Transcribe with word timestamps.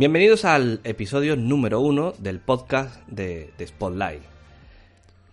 Bienvenidos 0.00 0.46
al 0.46 0.80
episodio 0.82 1.36
número 1.36 1.82
uno 1.82 2.14
del 2.16 2.40
podcast 2.40 3.06
de, 3.06 3.52
de 3.58 3.66
Spotlight. 3.66 4.22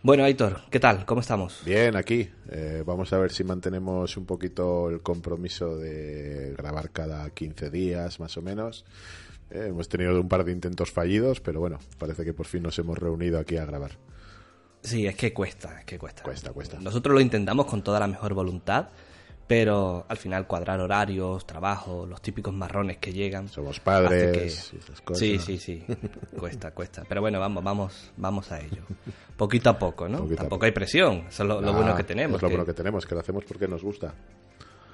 Bueno, 0.03 0.25
Aitor, 0.25 0.59
¿qué 0.70 0.77
tal? 0.77 1.05
¿Cómo 1.05 1.21
estamos? 1.21 1.62
Bien, 1.63 1.95
aquí. 1.95 2.30
Eh, 2.49 2.84
vamos 2.85 3.13
a 3.13 3.17
ver 3.17 3.31
si 3.31 3.45
mantenemos 3.45 4.17
un 4.17 4.25
poquito 4.25 4.89
el 4.89 4.99
compromiso 4.99 5.77
de 5.77 6.53
grabar 6.58 6.89
cada 6.89 7.30
15 7.30 7.69
días, 7.69 8.19
más 8.19 8.36
o 8.36 8.42
menos. 8.42 8.83
Eh, 9.52 9.67
hemos 9.69 9.88
tenido 9.88 10.19
un 10.19 10.27
par 10.27 10.44
de 10.44 10.52
intentos 10.52 10.92
fallidos, 10.92 11.39
pero 11.39 11.61
bueno, 11.61 11.80
parece 11.97 12.25
que 12.25 12.33
por 12.33 12.45
fin 12.45 12.64
nos 12.64 12.77
hemos 12.77 12.97
reunido 12.97 13.39
aquí 13.39 13.55
a 13.55 13.64
grabar. 13.64 13.92
Sí, 14.81 15.08
es 15.08 15.16
que 15.16 15.31
cuesta, 15.31 15.80
es 15.80 15.86
que 15.86 15.97
cuesta. 15.97 16.23
Cuesta, 16.23 16.52
cuesta. 16.52 16.77
Nosotros 16.81 17.14
lo 17.14 17.22
intentamos 17.22 17.67
con 17.67 17.83
toda 17.83 18.02
la 18.02 18.08
mejor 18.08 18.33
voluntad, 18.33 18.89
pero 19.48 20.06
al 20.09 20.17
final 20.17 20.45
cuadrar 20.45 20.80
horarios, 20.81 21.48
trabajo, 21.48 22.06
los 22.06 22.22
típicos 22.22 22.53
marrones 22.53 22.98
que 22.98 23.14
llegan. 23.14 23.48
Somos 23.48 23.80
padres 23.80 24.31
que- 24.38 24.76
y 24.76 24.80
esas 24.80 25.02
cosas. 25.02 25.20
Sí, 25.20 25.39
sí, 25.39 25.58
sí. 25.58 25.86
cuesta, 26.38 26.72
cuesta. 26.72 27.04
Pero 27.08 27.22
bueno, 27.22 27.39
vamos, 27.39 27.64
vamos, 27.64 28.12
vamos 28.17 28.52
a 28.52 28.59
ello. 28.59 28.81
Poquito 29.38 29.70
a 29.70 29.80
poco, 29.80 30.08
¿no? 30.09 30.17
Poquito 30.20 30.36
Tampoco 30.38 30.56
poco. 30.58 30.66
hay 30.66 30.72
presión. 30.72 31.26
Eso 31.30 31.44
es 31.44 31.50
lo, 31.50 31.62
lo 31.62 31.70
Ah, 31.70 31.76
bueno 31.76 31.95
que 31.95 32.04
tenemos. 32.04 32.36
Es 32.38 32.42
lo 32.42 32.50
que- 32.50 32.56
bueno 32.56 32.66
que 32.66 32.73
tenemos, 32.73 33.06
que 33.06 33.16
lo 33.16 33.22
hacemos 33.22 33.45
porque 33.45 33.67
nos 33.67 33.81
gusta. 33.84 34.14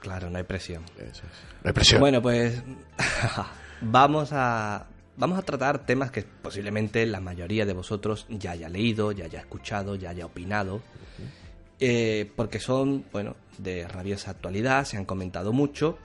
Claro, 0.02 0.30
no 0.30 0.38
hay 0.38 0.44
presión. 0.44 0.84
Eso 0.98 1.08
es. 1.26 1.64
No 1.64 1.68
hay 1.70 1.74
presión. 1.74 2.00
Bueno, 2.02 2.22
pues 2.22 2.62
vamos 3.82 4.30
a 4.34 4.86
vamos 5.16 5.38
a 5.38 5.42
tratar 5.44 5.86
temas 5.86 6.12
que 6.12 6.24
posiblemente 6.24 7.06
la 7.06 7.20
mayoría 7.20 7.66
de 7.66 7.74
vosotros 7.74 8.26
ya 8.30 8.52
haya 8.52 8.68
leído, 8.70 9.12
ya 9.12 9.26
haya 9.26 9.40
escuchado, 9.40 9.96
ya 9.96 10.10
haya 10.10 10.26
opinado, 10.26 10.82
eh, 11.86 12.32
porque 12.38 12.62
son, 12.62 13.04
bueno, 13.12 13.36
de 13.58 13.86
rabiosa 13.86 14.32
actualidad, 14.32 14.86
se 14.86 14.96
han 14.96 15.04
comentado 15.04 15.52
mucho 15.52 15.98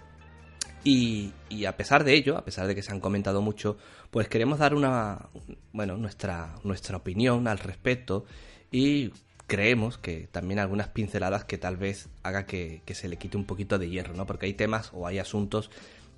y, 0.82 1.32
y 1.48 1.66
a 1.66 1.76
pesar 1.76 2.02
de 2.02 2.14
ello, 2.14 2.36
a 2.36 2.44
pesar 2.44 2.66
de 2.66 2.74
que 2.74 2.82
se 2.82 2.90
han 2.90 2.98
comentado 2.98 3.42
mucho, 3.42 3.76
pues 4.10 4.26
queremos 4.26 4.58
dar 4.58 4.74
una, 4.74 5.28
bueno, 5.72 5.96
nuestra 5.96 6.56
nuestra 6.64 6.96
opinión 6.96 7.46
al 7.46 7.60
respecto 7.60 8.24
y 8.72 9.12
creemos 9.46 9.98
que 9.98 10.26
también 10.32 10.58
algunas 10.58 10.88
pinceladas 10.88 11.44
que 11.44 11.58
tal 11.58 11.76
vez 11.76 12.08
haga 12.24 12.44
que, 12.44 12.82
que 12.84 12.96
se 12.96 13.08
le 13.08 13.16
quite 13.16 13.36
un 13.36 13.44
poquito 13.44 13.78
de 13.78 13.88
hierro, 13.88 14.14
¿no? 14.14 14.26
Porque 14.26 14.46
hay 14.46 14.54
temas 14.54 14.90
o 14.92 15.06
hay 15.06 15.20
asuntos 15.20 15.70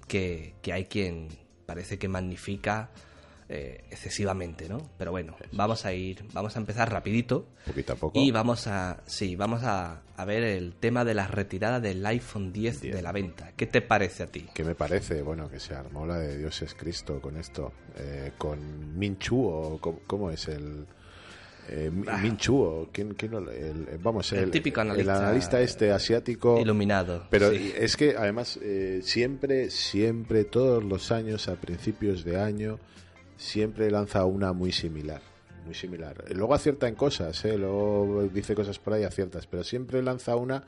que, 0.08 0.54
que 0.62 0.72
hay 0.72 0.86
quien 0.86 1.28
parece 1.66 1.98
que 1.98 2.08
magnifica 2.08 2.88
eh, 3.52 3.82
excesivamente, 3.90 4.68
¿no? 4.68 4.78
Pero 4.96 5.10
bueno, 5.10 5.34
vamos 5.50 5.84
a 5.84 5.92
ir, 5.92 6.22
vamos 6.32 6.54
a 6.54 6.60
empezar 6.60 6.88
rapidito 6.92 7.48
poquito 7.66 7.94
a 7.94 7.96
poco. 7.96 8.16
y 8.20 8.30
vamos 8.30 8.68
a, 8.68 9.02
sí, 9.06 9.34
vamos 9.34 9.64
a, 9.64 10.02
a 10.16 10.24
ver 10.24 10.44
el 10.44 10.74
tema 10.74 11.04
de 11.04 11.14
la 11.14 11.26
retirada 11.26 11.80
del 11.80 12.06
iPhone 12.06 12.52
10 12.52 12.80
de 12.82 13.02
la 13.02 13.10
venta. 13.10 13.50
¿Qué 13.56 13.66
te 13.66 13.80
parece 13.82 14.22
a 14.22 14.26
ti? 14.30 14.46
¿Qué 14.54 14.62
me 14.62 14.76
parece? 14.76 15.22
Bueno, 15.22 15.50
que 15.50 15.58
se 15.58 15.74
armó 15.74 16.06
la 16.06 16.18
de 16.18 16.38
Dios 16.38 16.62
es 16.62 16.74
Cristo 16.74 17.20
con 17.20 17.36
esto. 17.36 17.72
Eh, 17.96 18.30
con 18.38 18.96
Minchu, 18.96 19.44
o 19.44 19.78
cómo, 19.80 19.98
cómo 20.06 20.30
es 20.30 20.46
el. 20.46 20.86
Eh, 21.68 21.90
o 22.48 22.88
quién, 22.92 23.14
quién 23.14 23.30
lo- 23.32 23.50
el- 23.50 23.86
el- 23.90 23.98
vamos, 23.98 24.32
Ah. 24.32 24.36
El 24.36 24.44
el, 24.44 24.50
típico 24.50 24.80
el 24.80 24.88
analista 24.90 25.18
analista 25.18 25.60
este 25.60 25.90
asiático. 25.92 26.58
Iluminado. 26.60 27.26
Pero 27.30 27.50
sí. 27.50 27.72
es 27.76 27.96
que 27.96 28.14
además 28.16 28.58
eh, 28.62 29.00
siempre, 29.02 29.70
siempre, 29.70 30.44
todos 30.44 30.82
los 30.84 31.10
años, 31.12 31.48
a 31.48 31.56
principios 31.56 32.24
de 32.24 32.40
año, 32.40 32.78
siempre 33.40 33.90
lanza 33.90 34.24
una 34.26 34.52
muy 34.52 34.70
similar. 34.70 35.22
Muy 35.64 35.74
similar. 35.74 36.24
Luego 36.34 36.54
acierta 36.54 36.88
en 36.88 36.94
cosas, 36.94 37.44
¿eh? 37.44 37.56
luego 37.56 38.28
dice 38.32 38.54
cosas 38.54 38.78
por 38.78 38.92
ahí 38.92 39.04
aciertas, 39.04 39.46
pero 39.46 39.64
siempre 39.64 40.02
lanza 40.02 40.36
una, 40.36 40.64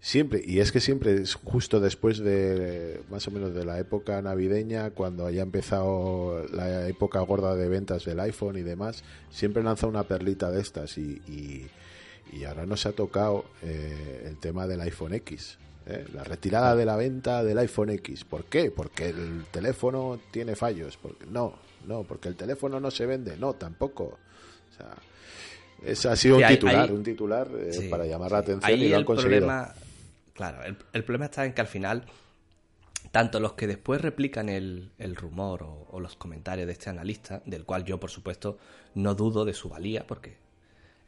siempre, 0.00 0.42
y 0.44 0.60
es 0.60 0.72
que 0.72 0.80
siempre 0.80 1.14
es 1.14 1.34
justo 1.34 1.80
después 1.80 2.18
de 2.18 3.02
más 3.10 3.26
o 3.26 3.30
menos 3.30 3.54
de 3.54 3.64
la 3.64 3.78
época 3.78 4.20
navideña, 4.22 4.90
cuando 4.90 5.26
haya 5.26 5.42
empezado 5.42 6.46
la 6.52 6.88
época 6.88 7.20
gorda 7.20 7.54
de 7.56 7.68
ventas 7.68 8.04
del 8.04 8.20
iPhone 8.20 8.56
y 8.56 8.62
demás, 8.62 9.02
siempre 9.30 9.62
lanza 9.62 9.86
una 9.86 10.04
perlita 10.04 10.50
de 10.50 10.60
estas 10.60 10.98
y, 10.98 11.20
y, 11.26 12.44
ahora 12.44 12.66
nos 12.66 12.86
ha 12.86 12.92
tocado 12.92 13.44
eh, 13.62 14.24
el 14.26 14.38
tema 14.38 14.66
del 14.66 14.80
iPhone 14.82 15.14
X. 15.14 15.58
¿eh? 15.86 16.04
La 16.14 16.22
retirada 16.22 16.76
de 16.76 16.84
la 16.84 16.96
venta 16.96 17.42
del 17.42 17.58
iPhone 17.58 17.90
X. 17.90 18.24
¿Por 18.24 18.44
qué? 18.44 18.70
Porque 18.70 19.08
el 19.08 19.46
teléfono 19.50 20.20
tiene 20.30 20.54
fallos. 20.54 20.98
Porque 20.98 21.24
no, 21.26 21.54
no, 21.86 22.02
porque 22.04 22.28
el 22.28 22.36
teléfono 22.36 22.80
no 22.80 22.90
se 22.90 23.06
vende. 23.06 23.36
No, 23.36 23.54
tampoco. 23.54 24.18
O 24.70 24.76
sea, 24.76 26.12
ha 26.12 26.16
sido 26.16 26.36
Sí, 26.36 26.42
un 26.42 26.44
hay- 26.44 26.54
titular, 26.56 26.88
hay- 26.88 26.90
un 26.94 27.02
titular 27.02 27.48
eh, 27.58 27.72
Sí, 27.72 27.88
para 27.88 28.04
llamar 28.06 28.32
la 28.32 28.38
atención 28.38 28.64
Ahí 28.72 28.84
y 28.84 28.88
lo 28.88 28.96
han 28.96 29.00
el 29.00 29.06
conseguido. 29.06 29.40
problema, 29.46 29.74
claro, 30.34 30.62
el, 30.64 30.76
el 30.92 31.04
problema 31.04 31.26
está 31.26 31.44
en 31.46 31.52
que 31.52 31.60
al 31.60 31.66
final, 31.68 32.04
tanto 33.12 33.40
los 33.40 33.54
que 33.54 33.66
después 33.66 34.00
replican 34.02 34.48
el, 34.48 34.90
el 34.98 35.16
rumor 35.16 35.62
o, 35.62 35.86
o 35.90 36.00
los 36.00 36.16
comentarios 36.16 36.66
de 36.66 36.72
este 36.72 36.90
analista, 36.90 37.42
del 37.46 37.64
cual 37.64 37.84
yo, 37.84 37.98
por 37.98 38.10
supuesto, 38.10 38.58
no 38.94 39.14
dudo 39.14 39.44
de 39.44 39.54
su 39.54 39.68
valía, 39.68 40.06
porque 40.06 40.30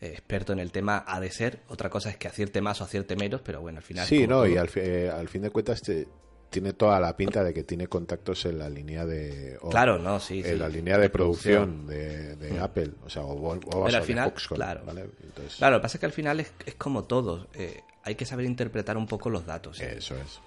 eh, 0.00 0.08
experto 0.12 0.52
en 0.52 0.60
el 0.60 0.70
tema 0.72 1.04
ha 1.06 1.20
de 1.20 1.30
ser, 1.30 1.60
otra 1.68 1.90
cosa 1.90 2.08
es 2.10 2.16
que 2.16 2.28
acierte 2.28 2.60
más 2.60 2.80
o 2.80 2.84
acierte 2.84 3.16
menos, 3.16 3.40
pero 3.42 3.60
bueno, 3.60 3.78
al 3.78 3.84
final... 3.84 4.06
Sí, 4.06 4.26
no, 4.26 4.46
y 4.46 4.56
al, 4.56 4.70
eh, 4.76 5.10
al 5.12 5.28
fin 5.28 5.42
de 5.42 5.50
cuentas 5.50 5.82
te- 5.82 6.08
tiene 6.50 6.72
toda 6.72 6.98
la 7.00 7.16
pinta 7.16 7.42
de 7.44 7.54
que 7.54 7.62
tiene 7.62 7.86
contactos 7.86 8.44
en 8.44 8.58
la 8.58 8.68
línea 8.68 9.06
de... 9.06 9.56
o 9.62 9.70
Claro, 9.70 9.98
no, 9.98 10.18
sí, 10.20 10.40
En 10.40 10.44
sí, 10.54 10.56
la 10.56 10.68
línea 10.68 10.98
de, 10.98 11.08
producción, 11.08 11.86
de, 11.86 12.36
de 12.36 12.58
Apple, 12.58 12.90
o 13.04 13.08
sea, 13.08 13.22
o, 13.22 13.32
o- 13.54 13.58
Pero 13.60 13.86
al 13.86 13.92
de 13.92 14.02
final, 14.02 14.30
Foxconn, 14.30 14.56
claro. 14.56 14.82
¿vale? 14.84 15.08
Entonces, 15.22 15.56
Claro, 15.56 15.76
lo 15.76 15.80
que 15.80 15.82
pasa 15.82 15.96
es 15.96 16.00
que 16.00 16.06
al 16.06 16.12
final 16.12 16.40
es, 16.40 16.52
es 16.66 16.74
como 16.74 17.04
todo, 17.04 17.46
eh, 17.54 17.82
hay 18.02 18.16
que 18.16 18.26
saber 18.26 18.44
interpretar 18.46 18.96
un 18.96 19.06
poco 19.06 19.30
los 19.30 19.46
datos. 19.46 19.80
¿eh? 19.80 19.94
Eso 19.98 20.16
es. 20.16 20.40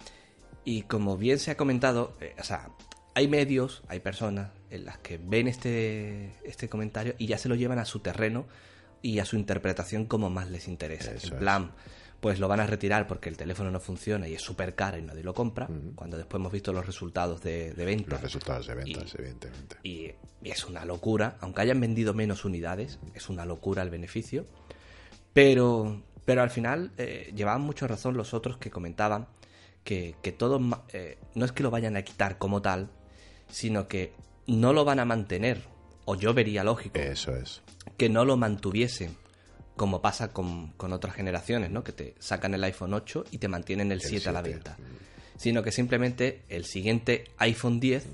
Y 0.66 0.84
como 0.84 1.18
bien 1.18 1.40
se 1.40 1.52
ha 1.52 1.58
comentado, 1.58 2.14
eh, 2.22 2.36
o 2.40 2.44
sea, 2.44 2.70
hay 3.16 3.28
medios, 3.28 3.84
hay 3.88 4.00
personas 4.00 4.50
en 4.70 4.86
las 4.86 4.98
que 4.98 5.18
ven 5.18 5.48
este, 5.48 6.34
este 6.44 6.68
comentario 6.68 7.16
y 7.18 7.28
ya 7.28 7.38
se 7.38 7.48
lo 7.48 7.56
llevan 7.56 7.80
a 7.80 7.86
su 7.86 8.00
terreno 8.00 8.46
y 9.02 9.20
a 9.20 9.26
su 9.26 9.36
interpretación 9.36 10.06
como 10.06 10.30
más 10.30 10.50
les 10.50 10.68
interesa. 10.68 11.12
Eso 11.12 11.28
en 11.28 11.34
es. 11.36 11.40
Pues 12.24 12.40
lo 12.40 12.48
van 12.48 12.62
a 12.62 12.66
retirar 12.66 13.06
porque 13.06 13.28
el 13.28 13.36
teléfono 13.36 13.70
no 13.70 13.82
funciona 13.82 14.30
y 14.30 14.34
es 14.36 14.42
súper 14.42 14.76
caro 14.76 14.98
y 14.98 15.02
nadie 15.02 15.24
lo 15.24 15.34
compra, 15.34 15.68
cuando 15.94 16.16
después 16.16 16.40
hemos 16.40 16.54
visto 16.54 16.72
los 16.72 16.86
resultados 16.86 17.42
de, 17.44 17.74
de 17.74 17.84
venta. 17.86 18.12
Los 18.12 18.22
resultados 18.22 18.66
de 18.68 18.76
ventas, 18.76 19.14
Y- 19.14 19.18
evidentemente. 19.22 19.76
Y, 19.84 20.12
y 20.42 20.50
es 20.52 20.64
una 20.64 20.86
locura, 20.86 21.36
aunque 21.42 21.60
hayan 21.64 21.82
vendido 21.82 22.14
menos 22.14 22.46
unidades, 22.46 22.98
es 23.14 23.28
una 23.28 23.44
locura 23.46 23.84
el 23.84 23.90
beneficio. 23.90 24.46
Pero, 25.34 26.02
pero 26.26 26.42
al 26.44 26.50
final 26.50 26.92
eh, 26.98 27.32
llevaban 27.36 27.62
mucho 27.62 27.88
razón 27.88 28.16
los 28.16 28.34
otros 28.34 28.58
que 28.58 28.70
comentaban 28.72 29.28
que, 29.84 30.16
que 30.22 30.32
todo 30.32 30.60
ma- 30.60 30.84
eh, 30.94 31.18
no 31.36 31.44
es 31.44 31.52
que 31.52 31.64
lo 31.64 31.72
vayan 31.72 31.98
a 31.98 32.04
quitar 32.04 32.38
como 32.38 32.62
tal, 32.62 32.90
sino 33.50 33.88
que 33.90 34.14
no 34.48 34.72
lo 34.74 34.86
van 34.86 35.00
a 35.00 35.06
mantener, 35.06 35.62
o 36.06 36.16
yo 36.16 36.34
vería 36.34 36.64
lógico, 36.64 36.98
Eso 37.00 37.36
es. 37.36 37.62
que 37.98 38.08
no 38.10 38.24
lo 38.26 38.38
mantuviesen, 38.38 39.18
como 39.76 40.02
pasa 40.02 40.32
con, 40.32 40.70
con 40.74 40.94
otras 40.94 41.16
generaciones, 41.16 41.72
¿no? 41.72 41.84
Que 41.84 41.92
te 41.92 42.16
sacan 42.20 42.54
el 42.54 42.64
iPhone 42.64 42.94
8 42.94 43.26
y 43.32 43.38
te 43.40 43.48
mantienen 43.48 43.92
el 43.92 44.02
7 44.02 44.30
a 44.30 44.32
la 44.32 44.42
7, 44.42 44.54
venta. 44.56 44.78
Sino 45.38 45.64
que 45.64 45.72
simplemente 45.72 46.44
el 46.50 46.66
siguiente 46.66 47.26
iPhone 47.38 47.80
10 47.80 48.06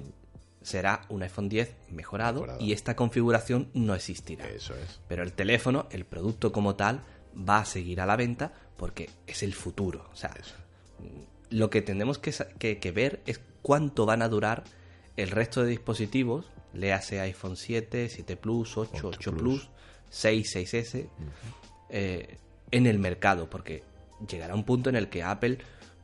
será 0.61 1.01
un 1.09 1.21
iPhone 1.23 1.49
10 1.49 1.73
mejorado, 1.91 2.41
Mejorado. 2.41 2.63
y 2.63 2.71
esta 2.73 2.95
configuración 2.95 3.69
no 3.73 3.93
existirá. 3.95 4.47
Eso 4.47 4.73
es. 4.75 4.99
Pero 5.07 5.23
el 5.23 5.33
teléfono, 5.33 5.87
el 5.91 6.05
producto 6.05 6.51
como 6.51 6.75
tal, 6.75 7.01
va 7.37 7.59
a 7.59 7.65
seguir 7.65 7.99
a 8.01 8.05
la 8.05 8.15
venta 8.15 8.53
porque 8.77 9.09
es 9.27 9.43
el 9.43 9.53
futuro. 9.53 10.09
O 10.13 10.15
sea, 10.15 10.33
lo 11.49 11.69
que 11.69 11.81
tenemos 11.81 12.17
que, 12.19 12.33
que- 12.57 12.79
que 12.79 12.91
ver 12.91 13.21
es 13.25 13.39
cuánto 13.61 14.05
van 14.05 14.21
a 14.21 14.29
durar 14.29 14.63
el 15.17 15.29
resto 15.31 15.63
de 15.63 15.69
dispositivos, 15.71 16.45
léase 16.73 17.19
iPhone 17.19 17.57
7, 17.57 18.07
7 18.09 18.37
Plus, 18.37 18.77
8, 18.77 18.91
8, 18.93 19.07
8 19.07 19.31
Plus, 19.31 19.41
Plus. 19.63 19.69
6, 20.09 20.55
6S, 20.55 21.07
eh, 21.89 22.37
en 22.71 22.87
el 22.87 22.99
mercado, 22.99 23.49
porque 23.49 23.83
llegará 24.29 24.55
un 24.55 24.63
punto 24.63 24.89
en 24.89 24.95
el 24.95 25.09
que 25.09 25.23
Apple, 25.23 25.59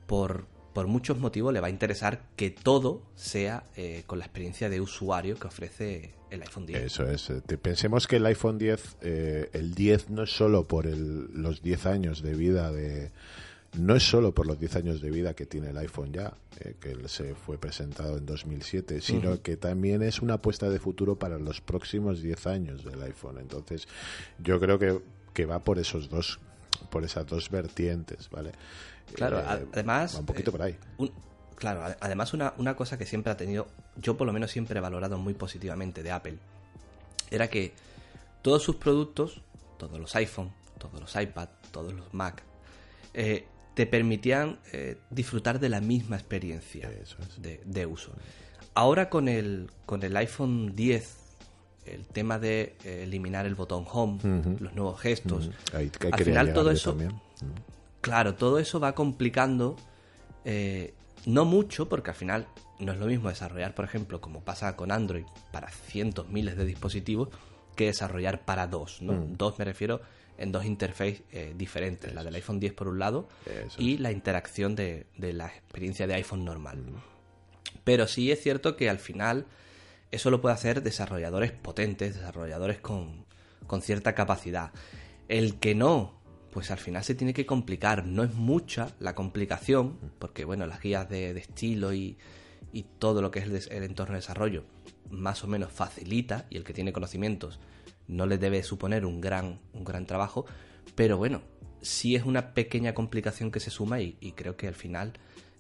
por, 0.07 0.46
por 0.74 0.88
muchos 0.88 1.18
motivos, 1.18 1.54
le 1.54 1.60
va 1.60 1.68
a 1.68 1.69
interesar 1.69 2.22
que 2.36 2.50
todo 2.50 3.02
sea 3.16 3.63
eh, 3.75 4.04
con 4.07 4.19
la 4.19 4.25
experiencia 4.25 4.69
de 4.69 4.81
usuario 4.81 5.36
que 5.36 5.48
ofrece 5.48 6.13
el 6.30 6.42
iPhone 6.42 6.66
10. 6.66 6.81
Eso 6.81 7.10
es. 7.10 7.31
Pensemos 7.62 8.07
que 8.07 8.18
el 8.18 8.25
iPhone 8.25 8.57
10, 8.57 8.98
eh, 9.02 9.50
el 9.54 9.74
10 9.74 10.10
no 10.10 10.24
es 10.24 10.31
solo 10.31 10.66
por 10.66 10.88
el, 10.88 11.31
los 11.34 11.62
10 11.62 11.86
años 11.86 12.22
de 12.22 12.34
vida 12.36 12.72
de... 12.72 13.12
No 13.77 13.95
es 13.95 14.04
solo 14.04 14.33
por 14.33 14.45
los 14.48 14.60
10 14.60 14.75
años 14.77 15.01
de 15.01 15.10
vida 15.10 15.33
que 15.33 15.45
tiene 15.45 15.69
el 15.72 15.77
iPhone 15.77 16.13
ya, 16.13 16.33
eh, 16.60 16.75
que 16.80 17.07
se 17.10 17.36
fue 17.36 17.57
presentado 17.57 18.18
en 18.18 18.25
2007, 18.25 19.01
sino 19.01 19.42
que 19.42 19.57
también 19.57 20.01
es 20.01 20.22
una 20.22 20.36
apuesta 20.36 20.69
de 20.69 20.80
futuro 20.80 21.16
para 21.18 21.38
los 21.39 21.62
próximos 21.62 22.22
10 22.22 22.48
años 22.48 22.86
del 22.86 23.01
iPhone. 23.04 23.38
Entonces, 23.39 23.88
yo 24.39 24.60
creo 24.60 24.80
que, 24.80 25.01
que 25.33 25.45
va 25.45 25.60
por 25.60 25.80
esos 25.80 26.10
dos 26.10 26.39
por 26.89 27.04
esas 27.06 27.25
dos 27.25 27.50
vertientes, 27.50 28.30
¿vale? 28.30 28.51
Claro, 29.13 29.39
Eh, 29.39 29.66
además... 29.74 30.16
va 30.16 30.19
un 30.19 30.25
poquito 30.25 30.50
eh, 30.50 30.51
por 30.51 30.62
ahí. 30.62 30.78
un- 30.98 31.12
claro, 31.56 31.81
ade- 31.83 31.98
además 32.01 32.33
una, 32.33 32.54
una 32.57 32.75
cosa 32.75 32.98
que 32.98 33.06
siempre 33.06 33.31
ha 33.31 33.38
tenido, 33.38 33.68
yo 33.95 34.18
por 34.18 34.28
lo 34.28 34.33
menos 34.33 34.51
siempre 34.51 34.78
he 34.78 34.81
valorado 34.81 35.18
muy 35.18 35.33
positivamente 35.33 36.04
de 36.04 36.12
Apple, 36.12 36.38
era 37.31 37.50
que 37.50 37.74
todos 38.42 38.62
sus 38.62 38.75
productos, 38.75 39.42
todos 39.78 40.00
los 40.00 40.13
iPhone, 40.18 40.51
todos 40.78 41.00
los 41.00 41.16
iPad, 41.16 41.48
todos 41.71 41.94
los 41.94 42.13
Mac, 42.13 42.44
eh, 43.13 43.45
te 43.75 43.86
permitían 43.86 44.57
eh, 44.74 44.98
disfrutar 45.12 45.60
de 45.60 45.69
la 45.69 45.81
misma 45.81 46.16
experiencia 46.16 46.89
Eso 47.01 47.18
es. 47.22 47.42
de, 47.42 47.62
de 47.66 47.86
uso. 47.86 48.12
Ahora 48.74 49.10
con 49.10 49.27
el, 49.27 49.69
con 49.86 50.01
el 50.04 50.16
iPhone 50.18 50.75
10, 50.75 51.16
el 51.86 52.06
tema 52.06 52.39
de 52.39 52.75
eh, 52.83 53.04
eliminar 53.04 53.45
el 53.45 53.54
botón 53.56 53.86
Home, 53.92 54.19
los 54.60 54.74
nuevos 54.74 55.00
gestos, 55.00 55.50
Ahí- 55.74 55.92
ahí 56.01 56.10
al 56.12 56.24
final 56.24 56.54
todo 56.54 56.72
eso, 56.72 56.98
claro, 58.01 58.36
todo 58.36 58.60
eso 58.60 58.80
va 58.80 58.95
complicando, 58.95 59.75
eh, 60.45 60.94
no 61.25 61.45
mucho, 61.45 61.88
porque 61.89 62.12
al 62.12 62.16
final 62.16 62.48
no 62.80 62.92
es 62.94 63.00
lo 63.00 63.06
mismo 63.07 63.30
desarrollar, 63.30 63.74
por 63.75 63.86
ejemplo, 63.86 64.19
como 64.21 64.42
pasa 64.42 64.75
con 64.75 64.92
Android, 64.92 65.25
para 65.51 65.69
cientos, 65.69 66.28
miles 66.30 66.57
de 66.57 66.66
dispositivos, 66.66 67.30
que 67.75 67.86
desarrollar 67.88 68.45
para 68.45 68.68
dos, 68.68 69.01
¿no? 69.01 69.13
Dos 69.38 69.60
me 69.60 69.66
refiero 69.66 70.01
en 70.38 70.52
dos 70.52 70.66
interfaces 70.66 71.24
eh, 71.32 71.54
diferentes, 71.56 72.14
la 72.14 72.24
del 72.24 72.36
iPhone 72.36 72.60
10 72.60 72.74
por 72.74 72.88
un 72.88 73.00
lado 73.00 73.28
Eso 73.46 73.82
y 73.82 73.98
la 73.98 74.12
interacción 74.12 74.76
de, 74.76 75.06
de 75.18 75.34
la 75.34 75.48
experiencia 75.48 76.08
de 76.08 76.16
iPhone 76.16 76.46
normal. 76.46 76.78
Mm. 76.78 76.96
Pero 77.84 78.08
sí 78.08 78.32
es 78.32 78.42
cierto 78.42 78.76
que 78.76 78.90
al 78.90 79.00
final 79.00 79.46
eso 80.12 80.30
lo 80.30 80.42
puede 80.42 80.56
hacer 80.56 80.82
desarrolladores 80.82 81.52
potentes, 81.52 82.16
desarrolladores 82.16 82.80
con, 82.80 83.26
con 83.68 83.82
cierta 83.82 84.16
capacidad. 84.16 84.72
El 85.28 85.60
que 85.60 85.76
no, 85.76 86.20
pues 86.52 86.72
al 86.72 86.78
final 86.78 87.04
se 87.04 87.16
tiene 87.16 87.34
que 87.34 87.46
complicar. 87.46 88.06
No 88.06 88.24
es 88.24 88.34
mucha 88.34 88.96
la 89.00 89.16
complicación, 89.16 89.98
porque 90.20 90.46
bueno, 90.46 90.66
las 90.68 90.81
guías 90.81 91.10
de, 91.10 91.34
de 91.34 91.40
estilo 91.40 91.94
y, 91.94 92.18
y 92.74 92.84
todo 93.00 93.22
lo 93.22 93.31
que 93.31 93.40
es 93.40 93.68
el 93.72 93.84
entorno 93.84 94.14
de 94.14 94.20
desarrollo 94.20 94.64
más 95.10 95.44
o 95.44 95.48
menos 95.48 95.72
facilita 95.72 96.46
y 96.50 96.58
el 96.58 96.64
que 96.64 96.74
tiene 96.74 96.94
conocimientos 96.94 97.60
no 98.07 98.25
le 98.25 98.38
debe 98.38 98.63
suponer 98.63 99.06
un 99.06 99.22
gran, 99.22 99.60
un 99.74 99.84
gran 99.84 100.06
trabajo, 100.06 100.46
pero 100.96 101.18
bueno, 101.18 101.42
sí 101.81 102.16
es 102.16 102.25
una 102.25 102.54
pequeña 102.54 102.94
complicación 102.94 103.52
que 103.52 103.60
se 103.60 103.69
suma 103.69 104.02
y, 104.02 104.34
creo 104.36 104.56
que 104.56 104.68
al 104.68 104.75
final 104.75 105.13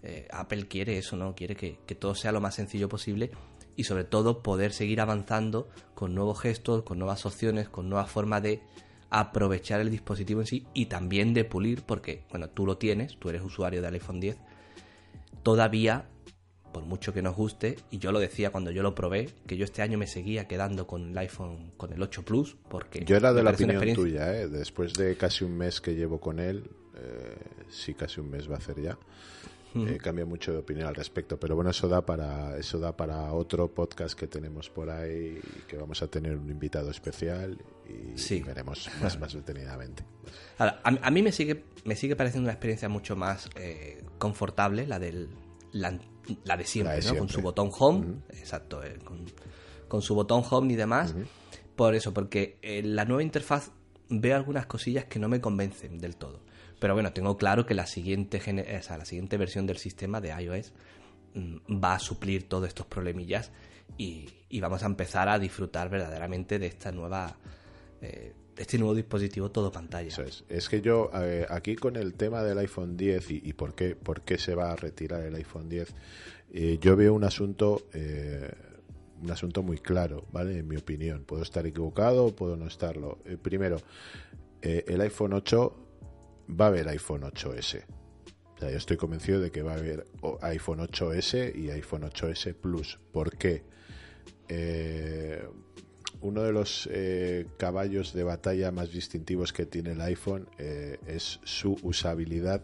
eh, 0.03 0.27
Apple 0.31 0.67
quiere 0.67 0.97
eso, 0.97 1.15
¿no? 1.15 1.35
Quiere 1.35 1.55
que, 1.55 1.79
que 1.85 1.95
todo 1.95 2.15
sea 2.15 2.31
lo 2.31 2.41
más 2.41 2.55
sencillo 2.55 2.89
posible 2.89 3.31
y 3.75 3.83
sobre 3.83 4.03
todo 4.03 4.41
poder 4.41 4.71
seguir 4.71 5.01
avanzando 5.01 5.69
con 5.93 6.15
nuevos 6.15 6.39
gestos, 6.39 6.83
con 6.83 6.99
nuevas 6.99 7.25
opciones, 7.25 7.69
con 7.69 7.89
nuevas 7.89 8.09
formas 8.09 8.41
de 8.41 8.61
aprovechar 9.09 9.81
el 9.81 9.91
dispositivo 9.91 10.41
en 10.41 10.47
sí 10.47 10.67
y 10.73 10.87
también 10.87 11.33
de 11.33 11.45
pulir, 11.45 11.83
porque, 11.83 12.23
bueno, 12.29 12.49
tú 12.49 12.65
lo 12.65 12.77
tienes, 12.77 13.17
tú 13.17 13.29
eres 13.29 13.41
usuario 13.41 13.81
del 13.81 13.93
iPhone 13.93 14.19
10, 14.19 14.37
todavía, 15.43 16.09
por 16.75 16.83
mucho 16.83 17.13
que 17.13 17.21
nos 17.21 17.37
guste, 17.37 17.77
y 17.89 17.99
yo 17.99 18.11
lo 18.11 18.19
decía 18.19 18.51
cuando 18.51 18.69
yo 18.69 18.83
lo 18.83 18.93
probé, 18.93 19.29
que 19.47 19.55
yo 19.55 19.63
este 19.63 19.81
año 19.81 19.97
me 19.97 20.07
seguía 20.07 20.45
quedando 20.45 20.85
con 20.85 21.11
el 21.11 21.17
iPhone, 21.17 21.71
con 21.77 21.93
el 21.93 22.01
8 22.01 22.23
Plus, 22.25 22.57
porque... 22.69 23.05
Yo 23.05 23.15
era 23.15 23.31
de 23.31 23.43
la 23.43 23.51
opinión 23.51 23.77
experiencia- 23.77 24.03
tuya, 24.03 24.41
¿eh? 24.41 24.49
Después 24.49 24.91
de 24.93 25.15
casi 25.15 25.45
un 25.45 25.55
mes 25.55 25.79
que 25.79 25.95
llevo 25.95 26.19
con 26.19 26.37
él, 26.39 26.69
eh, 26.97 27.37
sí, 27.69 27.93
casi 27.93 28.19
un 28.19 28.29
mes 28.29 28.49
va 28.49 28.55
a 28.55 28.57
hacer 28.57 28.81
ya. 28.81 28.97
eh, 29.77 29.97
cambia 30.01 30.25
mucho 30.25 30.51
de 30.53 30.57
opinión 30.59 30.87
al 30.87 30.95
respecto, 30.95 31.37
pero 31.39 31.55
bueno, 31.55 31.69
eso 31.69 31.87
da 31.89 32.05
para 32.05 32.57
eso 32.57 32.77
da 32.79 32.95
para 32.95 33.31
otro 33.33 33.67
podcast 33.73 34.17
que 34.17 34.25
tenemos 34.27 34.69
por 34.69 34.89
ahí 34.89 35.39
que 35.67 35.75
vamos 35.77 36.01
a 36.01 36.07
tener 36.07 36.35
un 36.37 36.49
invitado 36.49 36.89
especial 36.91 37.57
y, 37.87 38.17
Sí. 38.17 38.35
y 38.35 38.43
veremos 38.43 38.89
más, 39.01 39.19
más 39.19 39.33
detenidamente. 39.33 40.03
Ahora, 40.57 40.79
a, 40.83 40.89
a 41.07 41.11
mí 41.11 41.21
me 41.21 41.31
sigue, 41.33 41.63
me 41.85 41.95
sigue 41.97 42.15
pareciendo 42.15 42.45
una 42.47 42.53
experiencia 42.53 42.87
mucho 42.89 43.15
más 43.17 43.49
eh, 43.55 44.01
confortable, 44.17 44.87
la 44.87 44.97
del 44.99 45.27
la, 45.73 45.99
la 46.43 46.57
de 46.57 46.65
siempre, 46.65 46.97
La 46.97 47.03
de 47.03 47.11
¿no? 47.11 47.19
Con 47.19 47.29
su 47.29 47.41
botón 47.41 47.69
home, 47.77 48.21
exacto, 48.29 48.83
eh, 48.83 48.97
con, 49.03 49.25
con 49.87 50.01
su 50.01 50.15
botón 50.15 50.43
home 50.49 50.73
y 50.73 50.75
demás. 50.75 51.15
Por 51.75 51.95
eso, 51.95 52.13
porque 52.13 52.57
en 52.61 52.95
la 52.95 53.05
nueva 53.05 53.23
interfaz 53.23 53.71
veo 54.09 54.35
algunas 54.35 54.65
cosillas 54.65 55.05
que 55.05 55.19
no 55.19 55.27
me 55.27 55.41
convencen 55.41 55.97
del 55.97 56.15
todo. 56.15 56.41
Pero 56.79 56.93
bueno, 56.93 57.13
tengo 57.13 57.37
claro 57.37 57.65
que 57.65 57.73
la 57.73 57.85
siguiente, 57.85 58.37
o 58.37 58.83
sea, 58.83 58.97
la 58.97 59.05
siguiente 59.05 59.37
versión 59.37 59.65
del 59.65 59.77
sistema 59.77 60.21
de 60.21 60.29
iOS 60.29 60.73
mm, 61.33 61.83
va 61.83 61.95
a 61.95 61.99
suplir 61.99 62.47
todos 62.47 62.67
estos 62.67 62.85
problemillas 62.85 63.51
y, 63.97 64.29
y 64.49 64.59
vamos 64.59 64.83
a 64.83 64.85
empezar 64.85 65.29
a 65.29 65.39
disfrutar 65.39 65.89
verdaderamente 65.89 66.59
de 66.59 66.67
esta 66.67 66.91
nueva 66.91 67.37
eh, 68.01 68.33
este 68.57 68.77
nuevo 68.77 68.95
dispositivo 68.95 69.51
todo 69.51 69.71
pantalla. 69.71 70.07
Eso 70.07 70.23
es. 70.23 70.43
Es 70.49 70.69
que 70.69 70.81
yo, 70.81 71.09
eh, 71.13 71.45
aquí 71.49 71.75
con 71.75 71.95
el 71.95 72.13
tema 72.13 72.43
del 72.43 72.57
iPhone 72.59 72.95
10 72.97 73.31
y, 73.31 73.53
por, 73.53 73.75
qué, 73.75 73.95
por 73.95 74.21
qué 74.21 74.37
se 74.37 74.55
va 74.55 74.71
a 74.71 74.75
retirar 74.75 75.21
el 75.23 75.35
iPhone 75.35 75.67
10, 75.69 75.93
eh, 76.53 76.77
yo 76.79 76.95
veo 76.95 77.13
un 77.13 77.23
asunto, 77.23 77.87
eh, 77.93 78.49
un 79.21 79.29
asunto 79.31 79.61
muy 79.63 79.77
claro, 79.79 80.25
¿vale? 80.31 80.57
En 80.59 80.67
mi 80.67 80.77
opinión. 80.77 81.23
Puedo 81.25 81.43
estar 81.43 81.65
equivocado, 81.65 82.35
puedo 82.35 82.55
no 82.55 82.67
estarlo. 82.67 83.19
Eh, 83.25 83.37
primero, 83.37 83.77
el 84.61 84.99
iPhone 85.01 85.33
8 85.33 85.75
va 86.59 86.65
a 86.65 86.67
haber 86.69 86.87
iPhone 86.89 87.21
8S. 87.23 87.83
O 88.55 88.57
sea, 88.57 88.71
yo 88.71 88.77
estoy 88.77 88.95
convencido 88.97 89.39
de 89.41 89.51
que 89.51 89.61
va 89.61 89.73
a 89.73 89.77
haber 89.77 90.05
o- 90.21 90.39
iPhone 90.41 90.79
8S 90.79 91.51
y 91.55 91.69
iPhone 91.71 92.03
8S 92.03 92.53
Plus. 92.55 92.97
¿Por 93.11 93.37
qué? 93.37 93.63
Eh, 94.47 95.43
uno 96.21 96.43
de 96.43 96.51
los 96.51 96.89
eh, 96.91 97.47
caballos 97.57 98.13
de 98.13 98.23
batalla 98.23 98.71
más 98.71 98.91
distintivos 98.91 99.53
que 99.53 99.65
tiene 99.65 99.91
el 99.91 100.01
iPhone 100.01 100.47
eh, 100.57 100.97
es 101.07 101.39
su 101.43 101.77
usabilidad 101.83 102.61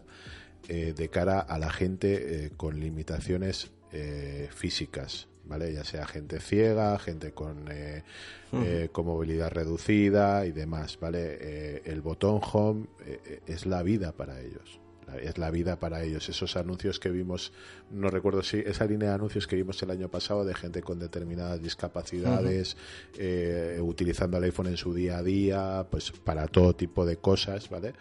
eh, 0.68 0.94
de 0.96 1.08
cara 1.08 1.40
a 1.40 1.58
la 1.58 1.70
gente 1.70 2.44
eh, 2.44 2.50
con 2.56 2.78
limitaciones 2.78 3.70
eh, 3.92 4.48
físicas, 4.54 5.28
¿vale? 5.44 5.72
Ya 5.72 5.84
sea 5.84 6.06
gente 6.06 6.40
ciega, 6.40 6.98
gente 6.98 7.32
con, 7.32 7.68
eh, 7.70 8.04
eh, 8.52 8.88
con 8.92 9.06
movilidad 9.06 9.50
reducida 9.50 10.46
y 10.46 10.52
demás, 10.52 10.98
¿vale? 11.00 11.38
Eh, 11.40 11.82
el 11.86 12.00
botón 12.00 12.40
Home 12.52 12.86
es 13.46 13.66
la 13.66 13.82
vida 13.82 14.12
para 14.12 14.40
ellos. 14.40 14.81
Es 15.20 15.38
la 15.38 15.50
vida 15.50 15.78
para 15.78 16.02
ellos. 16.02 16.28
Esos 16.28 16.56
anuncios 16.56 16.98
que 17.00 17.10
vimos, 17.10 17.52
no 17.90 18.10
recuerdo 18.10 18.42
si 18.42 18.58
esa 18.58 18.86
línea 18.86 19.08
de 19.10 19.14
anuncios 19.14 19.46
que 19.46 19.56
vimos 19.56 19.82
el 19.82 19.90
año 19.90 20.08
pasado 20.08 20.44
de 20.44 20.54
gente 20.54 20.82
con 20.82 20.98
determinadas 20.98 21.62
discapacidades, 21.62 22.76
eh, 23.18 23.78
utilizando 23.82 24.38
el 24.38 24.44
iPhone 24.44 24.68
en 24.68 24.76
su 24.76 24.94
día 24.94 25.18
a 25.18 25.22
día, 25.22 25.86
pues 25.90 26.10
para 26.12 26.46
todo 26.48 26.74
tipo 26.74 27.04
de 27.06 27.16
cosas, 27.16 27.68
¿vale? 27.68 27.92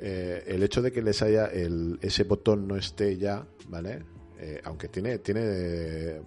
Eh, 0.00 0.44
el 0.46 0.62
hecho 0.62 0.80
de 0.82 0.92
que 0.92 1.02
les 1.02 1.22
haya 1.22 1.46
el, 1.46 1.98
ese 2.02 2.24
botón 2.24 2.68
no 2.68 2.76
esté 2.76 3.16
ya, 3.16 3.46
¿vale? 3.68 4.02
Eh, 4.40 4.60
aunque 4.64 4.86
tiene 4.88 5.18
tiene 5.18 6.20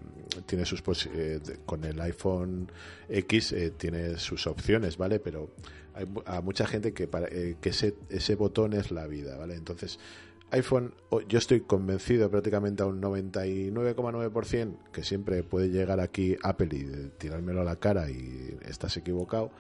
tiene 0.46 0.66
sus 0.66 0.84
eh, 1.08 1.40
de- 1.46 1.60
con 1.66 1.86
el 1.86 2.00
iPhone 2.02 2.70
X 3.08 3.56
tiene 3.78 4.18
sus 4.18 4.48
opciones 4.48 4.98
vale 4.98 5.20
pero 5.20 5.52
hay 5.94 6.08
a 6.26 6.42
mucha 6.42 6.66
gente 6.66 6.94
que 6.94 7.08
para 7.08 7.28
eh, 7.28 7.58
que 7.62 7.70
ese 7.70 7.96
ese 8.10 8.36
botón 8.36 8.74
es 8.74 8.92
la 8.92 9.08
vida 9.08 9.38
vale 9.38 9.56
entonces 9.56 10.00
iPhone 10.52 10.94
yo 11.30 11.38
estoy 11.38 11.62
convencido 11.62 12.30
prácticamente 12.30 12.84
a 12.84 12.86
un 12.86 13.02
99,9% 13.02 14.76
que 14.92 15.04
siempre 15.04 15.44
puede 15.44 15.70
llegar 15.70 16.02
aquí 16.02 16.36
Apple 16.44 16.70
y 16.72 17.12
tirármelo 17.18 17.62
a 17.62 17.64
la 17.64 17.78
cara 17.78 18.10
y 18.10 18.58
estás 18.66 18.98
equivocado 18.98 19.52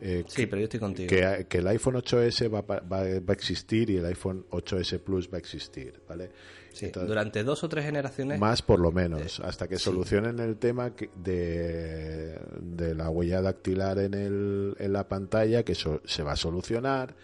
eh, 0.00 0.24
Sí, 0.28 0.46
pero 0.46 0.58
yo 0.60 0.64
estoy 0.64 0.80
contigo. 0.80 1.08
que, 1.08 1.46
que 1.48 1.58
el 1.58 1.66
iPhone 1.68 1.94
8S 1.94 2.52
va, 2.52 2.60
va, 2.62 2.80
va 2.80 3.00
a 3.00 3.32
existir 3.32 3.90
y 3.90 3.96
el 3.96 4.04
iPhone 4.06 4.44
8S 4.50 4.98
Plus 5.00 5.28
va 5.32 5.36
a 5.36 5.38
existir, 5.38 6.00
¿vale? 6.08 6.30
Sí, 6.72 6.86
Entonces, 6.86 7.08
durante 7.08 7.42
dos 7.42 7.64
o 7.64 7.68
tres 7.70 7.86
generaciones. 7.86 8.38
más 8.38 8.60
por 8.60 8.78
lo 8.78 8.92
menos, 8.92 9.40
hasta 9.40 9.66
que 9.66 9.78
sí. 9.78 9.84
solucionen 9.84 10.38
el 10.40 10.56
tema 10.58 10.94
que- 10.94 11.08
de, 11.16 12.38
de 12.60 12.94
la 12.94 13.08
huella 13.08 13.40
dactilar 13.40 13.98
en, 13.98 14.12
el, 14.12 14.76
en 14.78 14.92
la 14.92 15.08
pantalla, 15.08 15.62
que 15.62 15.72
eso 15.72 16.02
se 16.04 16.22
va 16.22 16.32
a 16.32 16.36
solucionar. 16.36 17.14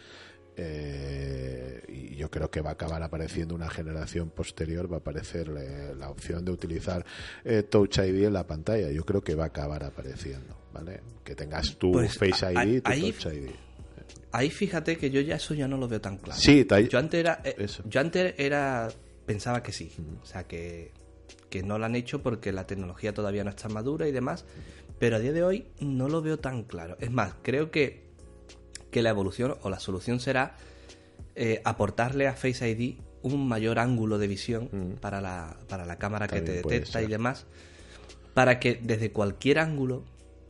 eh, 0.57 1.83
y 1.89 2.17
yo 2.17 2.31
creo 2.31 2.51
que 2.51 2.61
va 2.61 2.71
a 2.71 2.73
acabar 2.75 3.03
apareciendo 3.03 3.55
una 3.55 3.69
generación 3.71 4.31
posterior, 4.31 4.91
va 4.91 4.97
a 4.97 5.01
aparecer 5.01 5.51
eh, 5.59 5.95
la 5.99 6.11
opción 6.11 6.45
de 6.45 6.53
utilizar 6.53 7.05
eh, 7.45 7.63
Touch 7.63 7.99
ID 7.99 8.25
en 8.25 8.33
la 8.33 8.47
pantalla. 8.47 8.91
Yo 8.91 9.05
creo 9.05 9.23
que 9.23 9.35
va 9.35 9.45
a 9.45 9.47
acabar 9.49 9.83
apareciendo, 9.85 10.57
¿vale? 10.73 11.01
Que 11.25 11.35
tengas 11.35 11.77
tu 11.77 11.93
Pues, 11.93 12.17
Face 12.19 12.53
ID 12.53 12.77
y 12.77 12.81
tu 12.81 12.91
ahí- 12.91 13.13
Touch 13.13 13.33
ID. 13.35 13.51
ahí 14.33 14.51
fíjate 14.51 14.97
que 14.97 15.11
yo 15.11 15.21
ya 15.21 15.37
eso 15.37 15.55
ya 15.55 15.69
no 15.69 15.77
lo 15.77 15.89
veo 15.89 16.01
tan 16.01 16.17
claro. 16.19 16.41
Sí, 16.41 16.67
yo 16.91 16.99
antes 16.99 17.21
era, 17.21 17.41
eh, 17.45 17.67
yo 17.87 18.01
antes 18.01 18.35
era, 18.39 18.89
pensaba 19.27 19.63
que 19.63 19.73
sí, 19.73 19.93
o 20.23 20.27
sea 20.27 20.45
que, 20.45 20.93
que 21.51 21.63
no 21.63 21.79
lo 21.79 21.85
han 21.87 21.95
hecho 21.95 22.23
porque 22.23 22.51
la 22.53 22.67
tecnología 22.67 23.13
todavía 23.15 23.45
no 23.45 23.51
está 23.51 23.69
madura 23.69 24.09
y 24.09 24.13
demás, 24.13 24.45
pero 24.99 25.17
a 25.17 25.19
día 25.19 25.33
de 25.33 25.43
hoy 25.43 25.67
no 25.81 26.09
lo 26.09 26.23
veo 26.23 26.39
tan 26.39 26.63
claro. 26.65 26.97
Es 27.01 27.11
más, 27.11 27.35
creo 27.43 27.71
que, 27.71 28.05
que 28.91 29.03
la 29.03 29.11
evolución 29.11 29.57
o 29.63 29.71
la 29.71 29.81
solución 29.81 30.21
será 30.21 30.57
eh, 31.35 31.61
aportarle 31.65 32.27
a 32.29 32.35
Face 32.35 32.69
ID 32.69 32.99
un 33.23 33.47
mayor 33.49 33.79
ángulo 33.79 34.19
de 34.19 34.27
visión 34.29 34.97
para, 35.01 35.21
la, 35.21 35.57
para 35.69 35.87
la 35.87 35.97
cámara 35.97 36.27
que 36.27 36.41
te 36.41 36.53
detecta 36.53 37.01
y 37.03 37.07
demás, 37.07 37.47
para 38.35 38.59
que 38.59 38.81
desde 38.83 39.13
cualquier 39.13 39.59
ángulo 39.61 40.05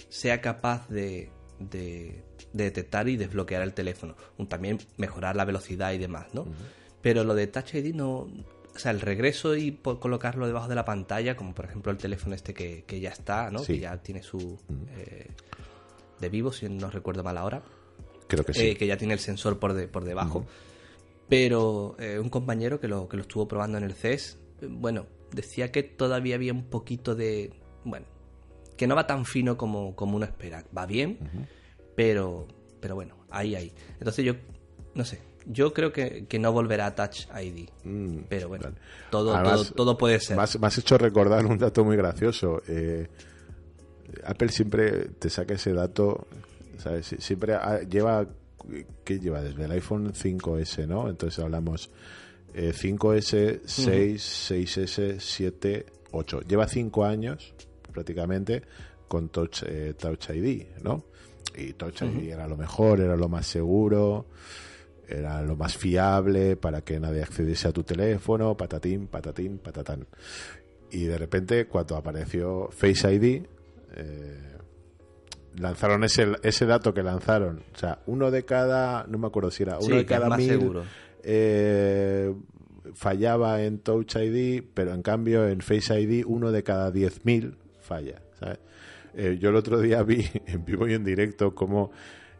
sea 0.09 0.40
capaz 0.40 0.88
de, 0.88 1.30
de- 1.59 2.23
de 2.52 2.64
detectar 2.64 3.09
y 3.09 3.16
desbloquear 3.16 3.62
el 3.62 3.73
teléfono. 3.73 4.14
También 4.49 4.78
mejorar 4.97 5.37
la 5.37 5.44
velocidad 5.44 5.92
y 5.92 5.99
demás, 5.99 6.26
¿no? 6.35 6.47
Pero 7.00 7.25
lo 7.25 7.35
de 7.35 7.47
Touch 7.47 7.75
ID 7.75 7.94
no... 7.94 8.28
O 8.75 8.78
sea, 8.78 8.90
el 8.90 9.00
regreso 9.00 9.54
y 9.56 9.71
po- 9.71 10.00
colocarlo 10.00 10.47
debajo 10.47 10.68
de 10.68 10.75
la 10.75 10.85
pantalla, 10.87 11.37
como 11.37 11.54
por 11.54 11.66
ejemplo 11.66 11.92
el 11.92 11.99
teléfono 11.99 12.35
este 12.35 12.54
que, 12.54 12.85
que 12.87 13.00
ya 13.00 13.11
está, 13.11 13.50
¿no? 13.50 13.59
Sí. 13.59 13.75
Que 13.75 13.80
ya 13.80 13.97
tiene 14.02 14.23
su... 14.23 14.59
eh, 14.97 15.28
de 16.21 16.28
vivo, 16.28 16.52
si 16.52 16.68
no 16.68 16.88
recuerdo 16.90 17.23
mal 17.23 17.37
ahora. 17.37 17.62
Creo 18.28 18.44
que 18.44 18.54
sí. 18.54 18.68
eh, 18.68 18.76
que 18.76 18.87
ya 18.87 18.97
tiene 18.97 19.12
el 19.14 19.21
sensor 19.21 19.59
por, 19.59 19.73
de- 19.75 19.88
por 19.88 20.04
debajo. 20.04 20.47
Pero 21.28 21.97
eh, 21.99 22.18
un 22.18 22.28
compañero 22.28 22.80
que 22.80 22.88
lo, 22.88 23.09
que 23.09 23.16
lo 23.16 23.23
estuvo 23.23 23.49
probando 23.49 23.78
en 23.78 23.85
el 23.85 23.94
CES, 23.94 24.38
bueno, 24.68 25.06
decía 25.32 25.73
que 25.73 25.82
todavía 25.82 26.35
había 26.35 26.52
un 26.52 26.64
poquito 26.64 27.14
de... 27.14 27.52
Bueno, 27.85 28.06
que 28.83 28.89
no 28.89 28.97
va 28.97 29.07
tan 29.07 29.25
fino 29.25 29.57
como, 29.57 29.95
como 29.95 30.17
uno 30.17 30.25
espera. 30.27 30.65
Va 30.77 30.87
bien, 30.87 31.17
pero, 31.95 32.49
pero 32.81 32.97
bueno, 32.97 33.15
ahí, 33.31 33.55
ahí. 33.55 33.73
Entonces 34.01 34.25
yo, 34.25 34.35
no 34.97 35.05
sé, 35.05 35.21
yo 35.47 35.73
creo 35.73 35.93
que, 35.93 36.27
que 36.27 36.41
no 36.41 36.51
volverá 36.53 36.87
a 36.87 36.95
Touch 36.97 37.27
ID. 37.41 37.69
Mm, 37.85 38.23
Pero 38.29 38.49
bueno, 38.49 38.65
vale. 38.65 38.77
todo, 39.09 39.37
Además, 39.37 39.67
todo, 39.69 39.75
todo 39.75 39.99
puede 39.99 40.19
ser. 40.19 40.37
Me 40.37 40.43
has, 40.43 40.59
me 40.59 40.67
has 40.67 40.79
hecho 40.79 40.99
recordar 40.99 41.47
un 41.47 41.59
dato 41.59 41.85
muy 41.85 41.97
gracioso. 41.97 42.61
Eh, 42.67 43.07
Apple 44.25 44.49
siempre 44.49 45.11
te 45.21 45.31
saca 45.31 45.55
ese 45.55 45.73
dato, 45.73 46.27
Siempre 47.21 47.55
ha- 47.55 47.83
lleva, 47.83 48.27
¿qué 49.05 49.21
lleva? 49.21 49.41
Desde 49.43 49.65
el 49.67 49.71
iPhone 49.71 50.12
5S, 50.12 50.89
¿no? 50.89 51.09
Entonces 51.09 51.39
hablamos 51.39 51.89
eh, 52.53 52.73
5S, 52.75 53.61
6, 53.65 54.51
6S, 54.51 55.21
7, 55.21 55.87
8. 56.11 56.41
Lleva 56.41 56.67
5 56.67 57.05
años 57.05 57.55
prácticamente 57.93 58.63
con 59.09 59.29
Touch, 59.29 59.65
eh, 59.67 59.95
Touch 59.99 60.31
ID, 60.31 60.83
¿no? 60.83 61.05
Y 61.57 61.75
Touch 61.75 62.03
ID 62.03 62.31
era 62.31 62.49
lo 62.49 62.57
mejor, 62.57 63.01
era 63.01 63.15
lo 63.15 63.29
más 63.29 63.47
seguro, 63.47 64.27
era 65.07 65.43
lo 65.43 65.55
más 65.55 65.77
fiable 65.77 66.57
para 66.57 66.81
que 66.81 66.99
nadie 66.99 67.23
accediese 67.23 67.69
a 67.69 67.73
tu 67.73 67.83
teléfono, 67.83 68.57
patatín, 68.57 69.07
patatín, 69.09 69.59
patatán. 69.59 70.07
Y 70.91 71.05
de 71.05 71.19
repente, 71.19 71.67
cuando 71.67 71.97
apareció 71.97 72.69
Face 72.71 73.13
ID, 73.13 73.43
eh, 73.97 74.53
lanzaron 75.59 76.05
ese, 76.05 76.33
ese 76.43 76.67
dato 76.67 76.95
que 76.95 77.03
lanzaron. 77.03 77.63
O 77.75 77.79
sea, 77.79 78.01
uno 78.07 78.31
de 78.31 78.45
cada, 78.45 79.07
no 79.07 79.19
me 79.19 79.27
acuerdo 79.27 79.51
si 79.51 79.65
era, 79.65 79.77
uno 79.77 79.87
Sí, 79.87 79.93
de 79.93 80.07
cada 80.07 80.37
mil 80.37 80.83
eh, 81.23 82.35
fallaba 82.95 83.63
en 83.63 83.79
Touch 83.79 84.17
ID, 84.17 84.63
pero 84.75 84.95
en 84.95 85.03
cambio 85.03 85.47
en 85.47 85.61
Face 85.61 86.01
ID 86.01 86.25
uno 86.27 86.51
de 86.51 86.63
cada 86.63 86.93
10.000 86.93 87.57
falla. 87.95 88.23
¿sabes? 88.39 88.59
Eh, 89.15 89.39
yo 89.41 89.51
el 89.51 89.57
otro 89.57 89.81
día 89.81 90.03
vi 90.03 90.25
en 90.47 90.65
vivo 90.65 90.87
y 90.89 90.95
en 90.95 91.05
directo 91.05 91.55
cómo 91.55 91.91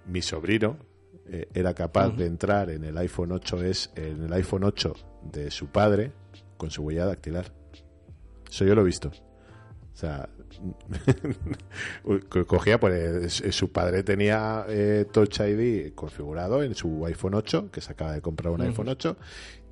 mi 0.07 0.23
sobrino 0.23 0.79
eh, 1.27 1.47
era 1.55 1.75
capaz 1.75 2.11
de 2.17 2.27
entrar 2.27 2.71
en 2.71 2.85
el 2.85 2.97
iPhone 2.99 3.31
8S, 3.31 3.91
en 3.97 4.23
el 4.25 4.33
iPhone 4.33 4.65
8 4.65 4.95
de 5.33 5.51
su 5.51 5.67
padre 5.69 6.13
con 6.57 6.71
su 6.71 6.83
huella 6.83 7.07
dactilar. 7.07 7.53
Eso 8.51 8.65
yo 8.65 8.75
lo 8.75 8.83
he 8.83 8.85
visto. 8.85 9.09
O 9.09 9.97
sea, 9.97 10.29
co- 12.29 12.47
cogía, 12.47 12.81
pues 12.81 13.43
su 13.51 13.71
padre 13.73 14.03
tenía 14.03 14.65
eh, 14.69 15.07
Touch 15.13 15.41
ID 15.41 15.93
configurado 15.95 16.63
en 16.63 16.75
su 16.75 17.05
iPhone 17.07 17.35
8, 17.35 17.71
que 17.71 17.81
se 17.81 17.93
acaba 17.93 18.13
de 18.13 18.21
comprar 18.21 18.53
un 18.53 18.63
iPhone 18.63 18.89
8, 18.89 19.17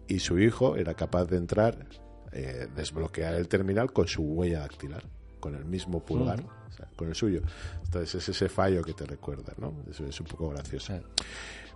y 0.09 0.19
su 0.19 0.39
hijo 0.39 0.77
era 0.77 0.95
capaz 0.95 1.25
de 1.27 1.37
entrar, 1.39 1.87
eh, 2.33 2.69
desbloquear 2.77 3.35
el 3.35 3.49
terminal 3.49 3.93
con 3.93 4.07
su 4.09 4.23
huella 4.23 4.61
dactilar, 4.61 5.05
con 5.41 5.55
el 5.55 5.65
mismo 5.65 6.01
pulgar, 6.05 6.41
o 6.41 6.73
sea, 6.73 6.87
con 6.97 7.09
el 7.09 7.15
suyo. 7.15 7.41
Entonces 7.85 8.15
es 8.17 8.29
ese 8.29 8.49
fallo 8.49 8.83
que 8.83 8.93
te 8.93 9.05
recuerda, 9.07 9.53
¿no? 9.59 9.75
Eso 9.91 10.05
es 10.07 10.21
un 10.21 10.27
poco 10.27 10.51
gracioso. 10.51 10.93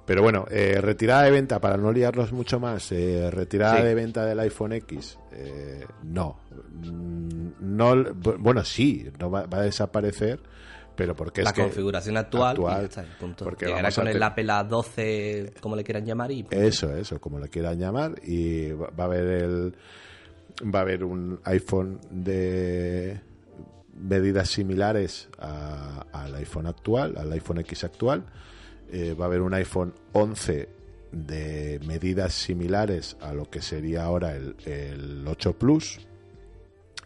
Pero 0.07 0.21
bueno, 0.23 0.45
eh, 0.51 0.79
retirada 0.83 1.23
de 1.23 1.31
venta, 1.31 1.59
para 1.61 1.79
no 1.79 1.91
liarnos 1.91 2.31
mucho 2.31 2.61
más, 2.61 2.93
eh, 2.93 3.31
retirada 3.31 3.79
Sí. 3.79 3.85
de 3.85 3.95
venta 3.95 4.27
del 4.27 4.39
iPhone 4.41 4.73
X, 4.75 5.19
eh, 5.33 5.87
no. 6.03 6.37
Mm, 6.83 7.49
no. 7.61 7.95
bu- 7.97 8.37
Bueno, 8.39 8.63
sí, 8.65 9.09
no 9.19 9.31
va, 9.31 9.47
va 9.47 9.59
a 9.59 9.63
desaparecer, 9.63 10.41
pero 10.95 11.17
porque 11.17 11.43
la 11.43 11.49
es 11.51 11.55
que 11.55 11.63
configuración 11.63 12.19
actual, 12.19 12.51
actual, 12.51 12.77
y 12.77 12.81
ya 12.81 12.85
está, 12.85 13.03
y 13.03 13.19
punto. 13.19 13.45
porque 13.45 13.65
Llegará 13.65 13.91
con 13.93 14.07
el 14.07 14.23
Apple 14.23 14.45
A12, 14.53 15.55
como 15.61 15.75
le 15.75 15.83
quieran 15.85 16.05
llamar, 16.05 16.31
y. 16.31 16.47
Eso, 16.51 16.95
eso, 16.95 17.19
como 17.19 17.39
le 17.39 17.49
quieran 17.49 17.79
llamar, 17.79 18.15
y 18.23 18.73
va, 18.73 18.91
va 18.91 19.05
a 19.05 19.07
haber 19.07 19.25
el 19.27 19.75
va 20.73 20.81
a 20.81 20.83
haber 20.83 21.03
un 21.03 21.41
iPhone 21.45 21.99
de 22.11 23.21
medidas 23.97 24.51
similares 24.51 25.29
a- 25.39 26.07
al 26.13 26.35
iPhone 26.37 26.67
actual, 26.67 27.17
al 27.17 27.33
iPhone 27.33 27.59
X 27.59 27.85
actual. 27.85 28.25
Eh, 28.91 29.15
va 29.15 29.25
a 29.25 29.29
haber 29.29 29.41
un 29.41 29.55
iPhone 29.55 29.95
11 30.13 30.69
de 31.13 31.81
medidas 31.87 32.35
similares 32.35 33.17
a 33.21 33.33
lo 33.33 33.49
que 33.49 33.63
sería 33.63 34.05
ahora 34.05 34.35
el, 34.35 34.57
el 34.67 35.25
8 35.27 35.53
Plus. 35.59 36.01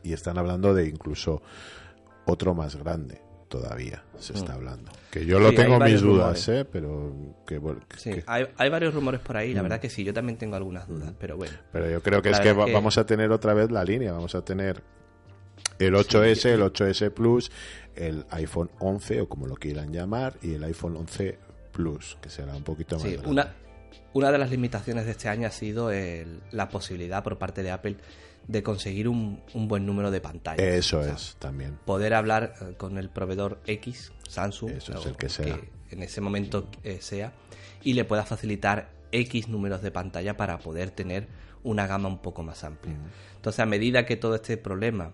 Y 0.03 0.13
están 0.13 0.39
hablando 0.39 0.75
de 0.75 0.89
incluso 0.89 1.43
otro 2.25 2.55
más 2.55 2.77
grande 2.77 3.21
todavía, 3.49 4.05
se 4.19 4.35
está 4.35 4.53
hablando. 4.55 4.93
Que 5.11 5.25
yo 5.25 5.39
lo 5.41 5.49
Mm. 5.49 5.51
Sí, 5.51 5.57
tengo 5.57 5.79
mis 5.81 6.01
dudas, 6.03 6.47
rumores. 6.47 6.49
¿eh? 6.49 6.65
pero 6.71 7.13
que, 7.47 7.57
bueno, 7.59 7.81
que- 7.89 7.97
Sí, 7.99 8.11
que- 8.13 8.25
hay, 8.27 8.47
hay 8.59 8.69
varios 8.71 8.93
rumores 8.95 9.21
por 9.21 9.37
ahí, 9.39 9.55
la 9.55 9.63
verdad 9.63 9.81
que 9.81 9.89
sí, 9.89 10.05
yo 10.05 10.13
también 10.13 10.37
tengo 10.37 10.55
algunas 10.57 10.87
dudas, 10.87 11.13
pero 11.19 11.37
bueno. 11.39 11.55
Pero 11.73 11.89
yo 11.91 12.03
creo 12.03 12.21
que 12.21 12.31
La 12.31 12.37
es 12.39 12.43
que- 12.43 12.53
vamos 12.53 12.99
a 12.99 13.07
tener 13.07 13.31
otra 13.33 13.55
vez 13.55 13.71
la 13.71 13.83
línea, 13.85 14.13
vamos 14.13 14.35
a 14.35 14.43
tener 14.45 14.83
el 15.79 15.95
8S, 15.95 16.47
el 16.51 16.63
8S 16.63 17.11
Plus, 17.13 17.51
el 17.95 18.25
iPhone 18.31 18.71
11 18.79 19.21
o 19.23 19.29
como 19.29 19.47
lo 19.47 19.55
quieran 19.57 19.93
llamar 19.93 20.35
y 20.43 20.55
el 20.55 20.65
iPhone 20.65 20.97
11 20.97 21.39
Plus, 21.73 22.17
que 22.21 22.29
será 22.31 22.55
un 22.57 22.63
poquito 22.65 22.97
más 22.97 23.03
Sí, 23.05 23.13
grande. 23.13 23.29
una, 23.31 23.55
una 24.13 24.33
de 24.33 24.39
las 24.39 24.51
limitaciones 24.51 25.05
de 25.05 25.13
este 25.13 25.29
año 25.29 25.47
ha 25.47 25.51
sido 25.51 25.91
el- 25.91 26.41
la 26.51 26.69
posibilidad 26.69 27.23
por 27.23 27.39
parte 27.39 27.63
de 27.63 27.71
Apple 27.71 27.97
de 28.47 28.63
conseguir 28.63 29.09
un, 29.09 29.43
un 29.55 29.69
buen 29.69 29.85
número 29.85 30.11
de 30.11 30.21
pantallas. 30.21 30.61
Eso 30.67 31.01
O 31.01 31.05
sea, 31.05 31.13
es 31.15 31.37
también. 31.39 31.79
Poder 31.85 32.15
hablar 32.15 32.55
eh, 32.61 32.75
con 32.79 32.97
el 32.97 33.11
proveedor 33.11 33.61
X, 33.67 34.13
Samsung, 34.29 34.71
Eso 34.71 34.93
es 34.99 35.05
o 35.07 35.09
el 35.11 35.17
que 35.17 35.29
sea. 35.29 35.61
en 35.91 36.03
ese 36.03 36.21
momento 36.23 36.69
eh, 36.83 36.99
sea, 37.01 37.33
y 37.85 37.93
le 37.93 38.05
pueda 38.05 38.25
facilitar 38.25 38.91
X 39.13 39.49
números 39.49 39.83
de 39.83 39.91
pantalla 39.91 40.37
para 40.37 40.59
poder 40.59 40.91
tener 40.91 41.29
una 41.63 41.87
gama 41.87 42.09
un 42.09 42.19
poco 42.23 42.43
más 42.43 42.65
amplia. 42.65 42.97
Entonces, 43.37 43.61
a 43.61 43.67
medida 43.67 44.07
que 44.07 44.17
todo 44.17 44.35
este 44.35 44.57
problema 44.57 45.13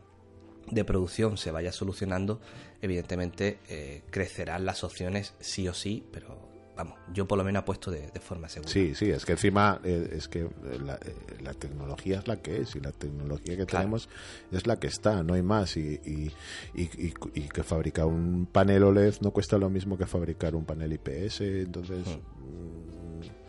de 0.70 0.84
producción 0.84 1.36
se 1.36 1.50
vaya 1.50 1.72
solucionando, 1.72 2.40
evidentemente 2.82 3.58
eh, 3.68 4.02
crecerán 4.10 4.64
las 4.64 4.84
opciones 4.84 5.34
sí 5.40 5.68
o 5.68 5.74
sí, 5.74 6.04
pero 6.12 6.44
vamos, 6.76 6.98
yo 7.12 7.28
por 7.28 7.38
lo 7.38 7.44
menos 7.44 7.62
apuesto 7.62 7.90
de, 7.90 8.08
de 8.10 8.20
forma 8.20 8.48
segura. 8.48 8.70
Sí, 8.72 8.94
sí, 8.94 9.10
es 9.10 9.24
que 9.24 9.32
encima 9.32 9.80
eh, 9.84 10.08
es 10.12 10.26
que 10.26 10.40
eh, 10.40 10.50
la, 10.84 10.94
eh, 10.96 11.14
la 11.42 11.54
tecnología 11.54 12.18
es 12.18 12.26
la 12.26 12.36
que 12.42 12.62
es 12.62 12.74
y 12.74 12.80
la 12.80 12.90
tecnología 12.92 13.56
que 13.56 13.64
Claro. 13.66 13.84
tenemos 13.84 14.08
es 14.50 14.66
la 14.66 14.80
que 14.80 14.88
está, 14.88 15.22
no 15.22 15.34
hay 15.34 15.42
más. 15.42 15.76
Y, 15.76 16.00
y, 16.04 16.32
y, 16.74 17.48
que 17.48 17.62
fabricar 17.62 18.06
un 18.06 18.46
panel 18.50 18.82
OLED 18.82 19.14
no 19.20 19.30
cuesta 19.30 19.56
lo 19.56 19.70
mismo 19.70 19.96
que 19.96 20.06
fabricar 20.06 20.54
un 20.56 20.64
panel 20.64 20.92
IPS, 20.94 21.40
entonces... 21.42 22.04
mm, 22.06 23.44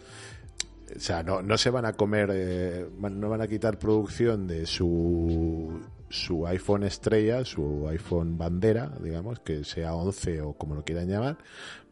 o 0.96 1.00
sea, 1.00 1.24
no, 1.24 1.42
no 1.42 1.58
se 1.58 1.72
van 1.72 1.86
a 1.86 1.94
comer, 1.94 2.30
eh, 2.32 2.88
no 3.00 3.28
van 3.28 3.42
a 3.42 3.48
quitar 3.48 3.80
producción 3.80 4.48
de 4.48 4.66
su, 4.68 5.82
su 6.10 6.46
iPhone 6.48 6.84
estrella, 6.84 7.44
su 7.46 7.88
iPhone 7.90 8.38
bandera, 8.38 8.92
digamos, 9.02 9.40
que 9.40 9.64
sea 9.64 9.94
11 9.96 10.42
o 10.42 10.54
como 10.54 10.76
lo 10.76 10.84
quieran 10.84 11.08
llamar, 11.08 11.38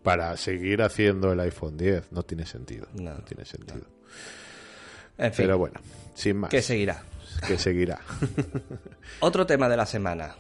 para 0.04 0.36
seguir 0.38 0.82
haciendo 0.82 1.32
el 1.32 1.40
iPhone 1.40 1.78
10. 1.78 2.12
No 2.12 2.24
tiene 2.24 2.46
sentido. 2.46 2.88
No, 2.94 3.16
No, 3.16 3.22
tiene 3.24 3.46
sentido. 3.46 3.86
En 5.18 5.34
fin, 5.34 5.46
Pero 5.46 5.58
bueno, 5.58 5.80
sin 6.16 6.38
más. 6.38 6.50
que 6.50 6.62
seguirá. 6.62 7.04
que 7.48 7.58
seguirá. 7.58 8.00
Otro 9.20 9.46
tema 9.46 9.70
de 9.70 9.78
la 9.78 9.86
semana. 9.86 10.36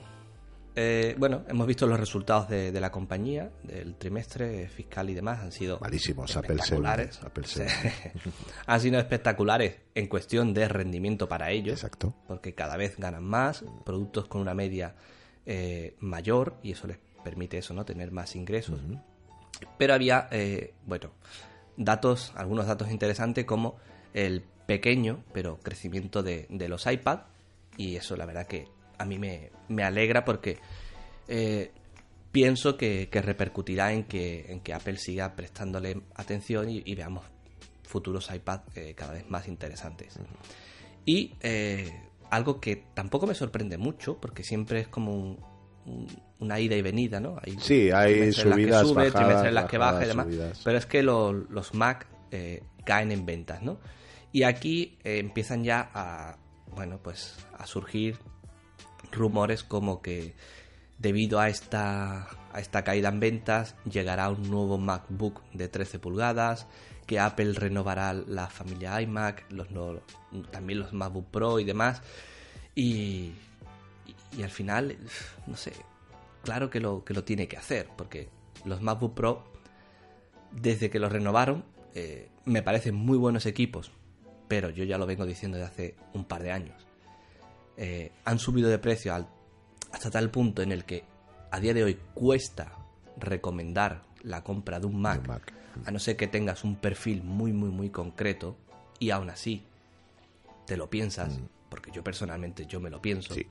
Eh, 0.75 1.15
bueno, 1.19 1.43
hemos 1.47 1.67
visto 1.67 1.85
los 1.85 1.99
resultados 1.99 2.49
de, 2.49 2.71
de 2.71 2.81
la 2.81 2.91
compañía, 2.91 3.51
del 3.61 3.95
trimestre 3.95 4.67
fiscal 4.67 5.09
y 5.09 5.13
demás, 5.13 5.39
han 5.39 5.51
sido 5.51 5.79
Malísimos, 5.79 6.35
Apple 6.35 6.55
espectaculares. 6.55 7.21
Apple. 7.23 7.45
Seven. 7.45 7.71
han 8.65 8.79
sido 8.81 8.99
espectaculares 8.99 9.75
en 9.93 10.07
cuestión 10.07 10.53
de 10.53 10.67
rendimiento 10.67 11.27
para 11.27 11.51
ellos, 11.51 11.75
Exacto. 11.75 12.15
porque 12.27 12.55
cada 12.55 12.75
vez 12.75 12.97
ganan 12.97 13.23
más, 13.23 13.63
productos 13.85 14.27
con 14.27 14.41
una 14.41 14.55
media 14.55 14.95
eh, 15.45 15.95
mayor 15.99 16.57
y 16.63 16.71
eso 16.71 16.87
les 16.87 16.97
permite 17.23 17.59
eso, 17.59 17.73
¿no? 17.73 17.85
Tener 17.85 18.11
más 18.11 18.35
ingresos. 18.35 18.79
Pero 19.77 19.93
había, 19.93 20.27
eh, 20.31 20.73
bueno, 20.85 21.11
datos, 21.77 22.33
algunos 22.35 22.65
datos 22.65 22.89
interesantes 22.89 23.45
como 23.45 23.77
el 24.13 24.43
pequeño 24.65 25.23
pero 25.33 25.59
crecimiento 25.61 26.23
de, 26.23 26.47
de 26.49 26.69
los 26.69 26.85
iPad 26.85 27.21
y 27.77 27.95
eso 27.95 28.15
la 28.15 28.25
verdad 28.25 28.47
que 28.47 28.67
a 28.97 29.05
mí 29.05 29.19
me, 29.19 29.51
me 29.73 29.83
alegra 29.83 30.23
porque 30.23 30.57
eh, 31.27 31.71
pienso 32.31 32.77
que, 32.77 33.09
que, 33.09 33.21
repercutirá 33.21 33.93
en 33.93 34.03
que, 34.05 34.45
en 34.49 34.61
que 34.61 34.73
Apple 34.73 34.97
siga 34.97 35.35
prestándole 35.35 36.01
atención 36.15 36.69
y, 36.69 36.81
y 36.85 36.95
veamos 36.95 37.25
futuros 37.83 38.29
iPad 38.33 38.61
eh, 38.75 38.93
cada 38.95 39.13
vez 39.13 39.29
más 39.29 39.47
interesantes. 39.47 40.17
Y 41.05 41.33
eh, 41.41 41.91
algo 42.29 42.59
que 42.59 42.83
tampoco 42.93 43.27
me 43.27 43.35
sorprende 43.35 43.77
mucho, 43.77 44.17
porque 44.19 44.43
siempre 44.43 44.79
es 44.79 44.87
como 44.87 45.13
un, 45.13 45.39
un, 45.85 46.07
una 46.39 46.59
ida 46.59 46.75
y 46.75 46.81
venida, 46.81 47.19
¿no? 47.19 47.37
Hay 47.41 47.55
sí, 47.59 47.91
hay 47.91 48.31
subidas, 48.31 48.39
en 48.43 48.49
las 48.49 48.81
que 48.81 48.87
sube, 48.87 49.09
bajadas, 49.11 49.45
en 49.45 49.53
las 49.53 49.65
que 49.65 49.77
baja 49.77 50.03
y 50.03 50.07
demás. 50.07 50.25
subidas. 50.25 50.61
Pero 50.63 50.77
es 50.77 50.85
que 50.85 51.03
lo, 51.03 51.33
los 51.33 51.73
Mac 51.73 52.07
eh, 52.31 52.63
caen 52.85 53.11
en 53.11 53.25
ventas, 53.25 53.61
¿no? 53.61 53.79
Y 54.31 54.43
aquí 54.43 54.97
eh, 55.03 55.19
empiezan 55.19 55.63
ya 55.63 55.91
a, 55.93 56.37
bueno, 56.75 56.99
pues 57.03 57.37
a 57.57 57.67
surgir 57.67 58.17
rumores 59.15 59.63
como 59.63 60.01
que 60.01 60.33
debido 60.99 61.39
a 61.39 61.49
esta, 61.49 62.29
a 62.51 62.59
esta 62.59 62.83
caída 62.83 63.09
en 63.09 63.19
ventas 63.19 63.75
llegará 63.89 64.29
un 64.29 64.49
nuevo 64.49 64.77
MacBook 64.77 65.41
de 65.53 65.67
13 65.67 65.99
pulgadas, 65.99 66.67
que 67.05 67.19
Apple 67.19 67.53
renovará 67.53 68.13
la 68.13 68.47
familia 68.47 69.01
iMac, 69.01 69.51
los 69.51 69.71
no, 69.71 69.99
también 70.51 70.79
los 70.79 70.93
MacBook 70.93 71.25
Pro 71.29 71.59
y 71.59 71.65
demás. 71.65 72.01
Y, 72.75 73.33
y, 74.37 74.43
al 74.43 74.49
final, 74.49 74.97
no 75.45 75.57
sé, 75.57 75.73
claro 76.43 76.69
que 76.69 76.79
lo, 76.79 77.03
que 77.03 77.13
lo 77.13 77.23
tiene 77.23 77.47
que 77.47 77.57
hacer, 77.57 77.89
porque 77.95 78.29
los 78.65 78.81
MacBook 78.81 79.13
Pro, 79.13 79.43
desde 80.51 80.89
que 80.89 80.99
los 80.99 81.11
renovaron, 81.11 81.65
eh, 81.93 82.29
me 82.45 82.63
parecen 82.63 82.95
muy 82.95 83.17
buenos 83.17 83.45
equipos, 83.45 83.91
pero 84.47 84.69
yo 84.69 84.83
ya 84.83 84.97
lo 84.97 85.05
vengo 85.05 85.25
diciendo 85.25 85.57
desde 85.57 85.71
hace 85.71 85.95
un 86.13 86.25
par 86.25 86.41
de 86.43 86.51
años. 86.51 86.82
Eh, 87.77 88.11
han 88.25 88.39
subido 88.39 88.69
de 88.69 88.77
precio 88.77 89.13
al, 89.13 89.27
hasta 89.91 90.11
tal 90.11 90.29
punto 90.29 90.61
en 90.61 90.71
el 90.71 90.85
que 90.85 91.03
a 91.51 91.59
día 91.59 91.73
de 91.73 91.83
hoy 91.83 91.99
cuesta 92.13 92.77
recomendar 93.17 94.03
la 94.21 94.43
compra 94.43 94.79
de 94.79 94.85
un 94.87 95.01
Mac, 95.01 95.53
a 95.85 95.91
no 95.91 95.99
ser 95.99 96.15
que 96.15 96.27
tengas 96.27 96.63
un 96.63 96.75
perfil 96.75 97.23
muy, 97.23 97.51
muy, 97.51 97.69
muy 97.69 97.89
concreto, 97.89 98.55
y 98.99 99.09
aún 99.11 99.29
así 99.29 99.63
te 100.65 100.77
lo 100.77 100.89
piensas, 100.89 101.39
porque 101.69 101.91
yo 101.91 102.03
personalmente 102.03 102.65
yo 102.65 102.79
me 102.79 102.89
lo 102.89 103.01
pienso. 103.01 103.33
Sí. 103.33 103.45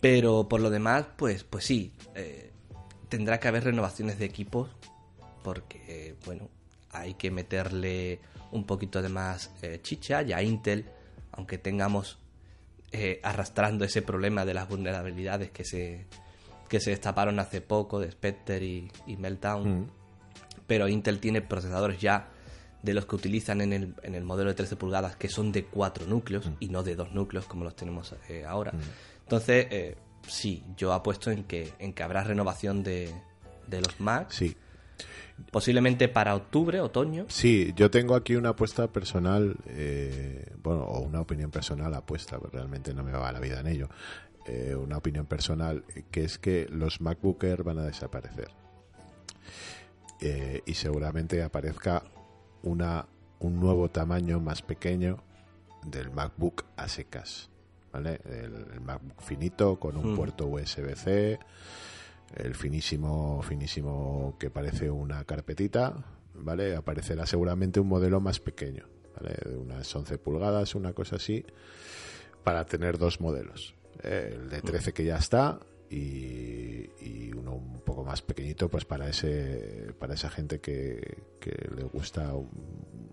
Pero 0.00 0.48
por 0.48 0.60
lo 0.60 0.70
demás, 0.70 1.06
pues, 1.16 1.44
pues 1.44 1.64
sí, 1.64 1.92
eh, 2.14 2.50
tendrá 3.08 3.38
que 3.38 3.48
haber 3.48 3.64
renovaciones 3.64 4.18
de 4.18 4.24
equipos, 4.24 4.70
porque, 5.42 5.82
eh, 5.86 6.16
bueno, 6.24 6.48
hay 6.90 7.14
que 7.14 7.30
meterle 7.30 8.20
un 8.52 8.64
poquito 8.64 9.02
de 9.02 9.08
más 9.08 9.50
eh, 9.62 9.80
chicha. 9.82 10.22
Ya 10.22 10.42
Intel, 10.42 10.86
aunque 11.32 11.58
tengamos 11.58 12.18
eh, 12.94 13.20
arrastrando 13.22 13.84
ese 13.84 14.02
problema 14.02 14.44
de 14.44 14.54
las 14.54 14.68
vulnerabilidades 14.68 15.50
que 15.50 15.64
se, 15.64 16.06
que 16.68 16.80
se 16.80 16.90
destaparon 16.90 17.38
hace 17.40 17.60
poco 17.60 17.98
de 17.98 18.10
Spectre 18.10 18.64
y, 18.64 18.90
y 19.06 19.16
Meltdown, 19.16 19.80
Mm. 19.80 19.90
pero 20.66 20.88
Intel 20.88 21.18
tiene 21.18 21.42
procesadores 21.42 22.00
ya 22.00 22.28
de 22.82 22.94
los 22.94 23.06
que 23.06 23.16
utilizan 23.16 23.60
en 23.62 23.72
el, 23.72 23.94
en 24.02 24.14
el 24.14 24.24
modelo 24.24 24.50
de 24.50 24.54
13 24.56 24.76
pulgadas 24.76 25.16
que 25.16 25.28
son 25.28 25.50
de 25.52 25.64
4 25.64 26.06
núcleos 26.06 26.50
y 26.60 26.68
no 26.68 26.82
de 26.82 26.94
2 26.96 27.12
núcleos 27.12 27.46
como 27.46 27.64
los 27.64 27.74
tenemos 27.74 28.14
eh, 28.28 28.44
ahora. 28.46 28.72
Entonces, 29.22 29.66
eh, 29.70 29.96
sí, 30.28 30.62
yo 30.76 30.92
apuesto 30.92 31.30
en 31.30 31.44
que, 31.44 31.72
en 31.78 31.94
que 31.94 32.02
habrá 32.02 32.22
renovación 32.24 32.82
de, 32.82 33.10
de 33.66 33.80
los 33.80 33.98
Mac, 34.00 34.30
Sí. 34.30 34.54
Posiblemente 35.50 36.08
para 36.08 36.34
octubre, 36.34 36.80
otoño. 36.80 37.26
Sí, 37.28 37.72
yo 37.76 37.90
tengo 37.90 38.14
aquí 38.14 38.36
una 38.36 38.50
apuesta 38.50 38.86
personal, 38.88 39.56
eh, 39.66 40.52
bueno, 40.62 40.82
o 40.82 41.00
una 41.00 41.20
opinión 41.20 41.50
personal 41.50 41.92
apuesta, 41.94 42.38
pero 42.38 42.50
realmente 42.52 42.94
no 42.94 43.02
me 43.02 43.12
va 43.12 43.32
la 43.32 43.40
vida 43.40 43.60
en 43.60 43.66
ello. 43.66 43.88
Eh, 44.46 44.74
una 44.74 44.98
opinión 44.98 45.26
personal, 45.26 45.84
que 46.10 46.24
es 46.24 46.38
que 46.38 46.66
los 46.70 47.00
MacBook 47.00 47.42
Air 47.44 47.62
van 47.62 47.78
a 47.78 47.84
desaparecer. 47.84 48.48
Eh, 50.20 50.62
y 50.66 50.74
seguramente 50.74 51.42
aparezca 51.42 52.02
una, 52.62 53.06
un 53.40 53.60
nuevo 53.60 53.90
tamaño 53.90 54.40
más 54.40 54.62
pequeño 54.62 55.18
del 55.84 56.10
MacBook 56.10 56.64
a 56.76 56.88
secas. 56.88 57.50
¿vale? 57.92 58.20
El, 58.24 58.66
el 58.74 58.80
MacBook 58.80 59.20
finito 59.22 59.78
con 59.78 59.96
un 59.96 60.12
Mm. 60.12 60.16
puerto 60.16 60.46
USB-C, 60.46 61.38
el 62.36 62.54
finísimo, 62.54 63.42
finísimo 63.42 64.36
que 64.38 64.50
parece 64.50 64.90
una 64.90 65.24
carpetita, 65.24 66.04
¿vale? 66.34 66.76
Aparecerá 66.76 67.26
seguramente 67.26 67.80
un 67.80 67.88
modelo 67.88 68.20
más 68.20 68.40
pequeño, 68.40 68.86
¿vale? 69.16 69.36
De 69.44 69.56
unas 69.56 69.94
11 69.94 70.18
pulgadas, 70.18 70.74
una 70.74 70.92
cosa 70.92 71.16
así, 71.16 71.44
para 72.42 72.64
tener 72.64 72.98
dos 72.98 73.20
modelos. 73.20 73.74
Eh, 74.02 74.32
el 74.34 74.50
de 74.50 74.60
13 74.60 74.92
que 74.92 75.04
ya 75.04 75.18
está 75.18 75.60
y, 75.88 76.90
y 77.00 77.32
uno 77.36 77.54
un 77.54 77.80
poco 77.80 78.02
más 78.02 78.22
pequeñito 78.22 78.68
pues 78.68 78.84
para 78.84 79.08
ese 79.08 79.94
para 80.00 80.14
esa 80.14 80.28
gente 80.30 80.58
que, 80.60 81.18
que 81.40 81.68
le 81.76 81.84
gusta 81.84 82.34
un, 82.34 82.48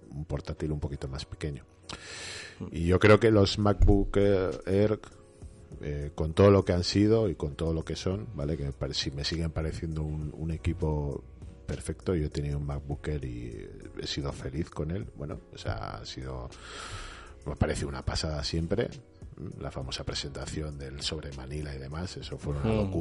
un 0.09 0.25
portátil 0.25 0.71
un 0.71 0.79
poquito 0.79 1.07
más 1.07 1.25
pequeño. 1.25 1.63
Y 2.71 2.85
yo 2.85 2.99
creo 2.99 3.19
que 3.19 3.31
los 3.31 3.57
MacBook 3.57 4.17
Air 4.17 4.99
eh, 5.81 6.11
con 6.15 6.33
todo 6.33 6.51
lo 6.51 6.65
que 6.65 6.73
han 6.73 6.83
sido 6.83 7.29
y 7.29 7.35
con 7.35 7.55
todo 7.55 7.73
lo 7.73 7.85
que 7.85 7.95
son, 7.95 8.27
¿vale? 8.35 8.57
Que 8.57 8.65
me, 8.65 8.93
si 8.93 9.11
me 9.11 9.23
siguen 9.23 9.51
pareciendo 9.51 10.03
un, 10.03 10.33
un 10.37 10.51
equipo 10.51 11.23
perfecto. 11.65 12.15
Yo 12.15 12.25
he 12.25 12.29
tenido 12.29 12.57
un 12.57 12.65
MacBook 12.65 13.07
Air 13.07 13.25
y 13.25 13.69
he 14.01 14.07
sido 14.07 14.31
feliz 14.33 14.69
con 14.69 14.91
él. 14.91 15.07
Bueno, 15.15 15.39
o 15.53 15.57
sea, 15.57 15.97
ha 15.97 16.05
sido. 16.05 16.49
Me 17.45 17.55
parece 17.55 17.85
una 17.85 18.03
pasada 18.03 18.43
siempre. 18.43 18.89
La 19.59 19.71
famosa 19.71 20.03
presentación 20.03 20.77
del 20.77 21.01
sobre 21.01 21.31
Manila 21.31 21.73
y 21.73 21.79
demás, 21.79 22.17
eso 22.17 22.37
fue 22.37 22.53
una 22.53 22.63
Mm. 22.63 22.91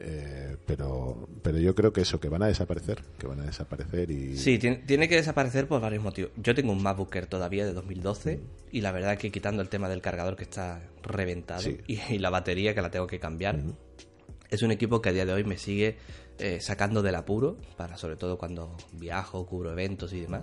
Eh, 0.00 0.56
pero, 0.66 1.28
pero 1.42 1.58
yo 1.58 1.74
creo 1.74 1.92
que 1.92 2.02
eso, 2.02 2.20
que 2.20 2.28
van 2.28 2.42
a 2.42 2.46
desaparecer, 2.46 3.02
que 3.18 3.26
van 3.26 3.40
a 3.40 3.44
desaparecer 3.44 4.10
y. 4.10 4.36
Sí, 4.36 4.58
tiene, 4.58 4.76
tiene 4.76 5.08
que 5.08 5.16
desaparecer 5.16 5.66
por 5.66 5.80
varios 5.80 6.02
motivos. 6.02 6.30
Yo 6.36 6.54
tengo 6.54 6.72
un 6.72 6.82
MacBook 6.82 7.14
Air 7.16 7.26
todavía 7.26 7.66
de 7.66 7.72
2012 7.72 8.40
y 8.70 8.80
la 8.80 8.92
verdad 8.92 9.18
que 9.18 9.30
quitando 9.32 9.60
el 9.62 9.68
tema 9.68 9.88
del 9.88 10.00
cargador 10.00 10.36
que 10.36 10.44
está 10.44 10.82
reventado 11.02 11.62
Sí. 11.62 11.78
y, 11.86 11.98
y 12.14 12.18
la 12.18 12.30
batería 12.30 12.74
que 12.74 12.82
la 12.82 12.90
tengo 12.90 13.06
que 13.08 13.18
cambiar, 13.18 13.58
es 14.50 14.62
un 14.62 14.70
equipo 14.70 15.02
que 15.02 15.08
a 15.08 15.12
día 15.12 15.26
de 15.26 15.32
hoy 15.32 15.44
me 15.44 15.58
sigue 15.58 15.96
eh, 16.38 16.60
sacando 16.60 17.02
del 17.02 17.16
apuro, 17.16 17.56
para 17.76 17.96
sobre 17.96 18.16
todo 18.16 18.38
cuando 18.38 18.76
viajo, 18.92 19.46
cubro 19.46 19.72
eventos 19.72 20.12
y 20.12 20.20
demás. 20.20 20.42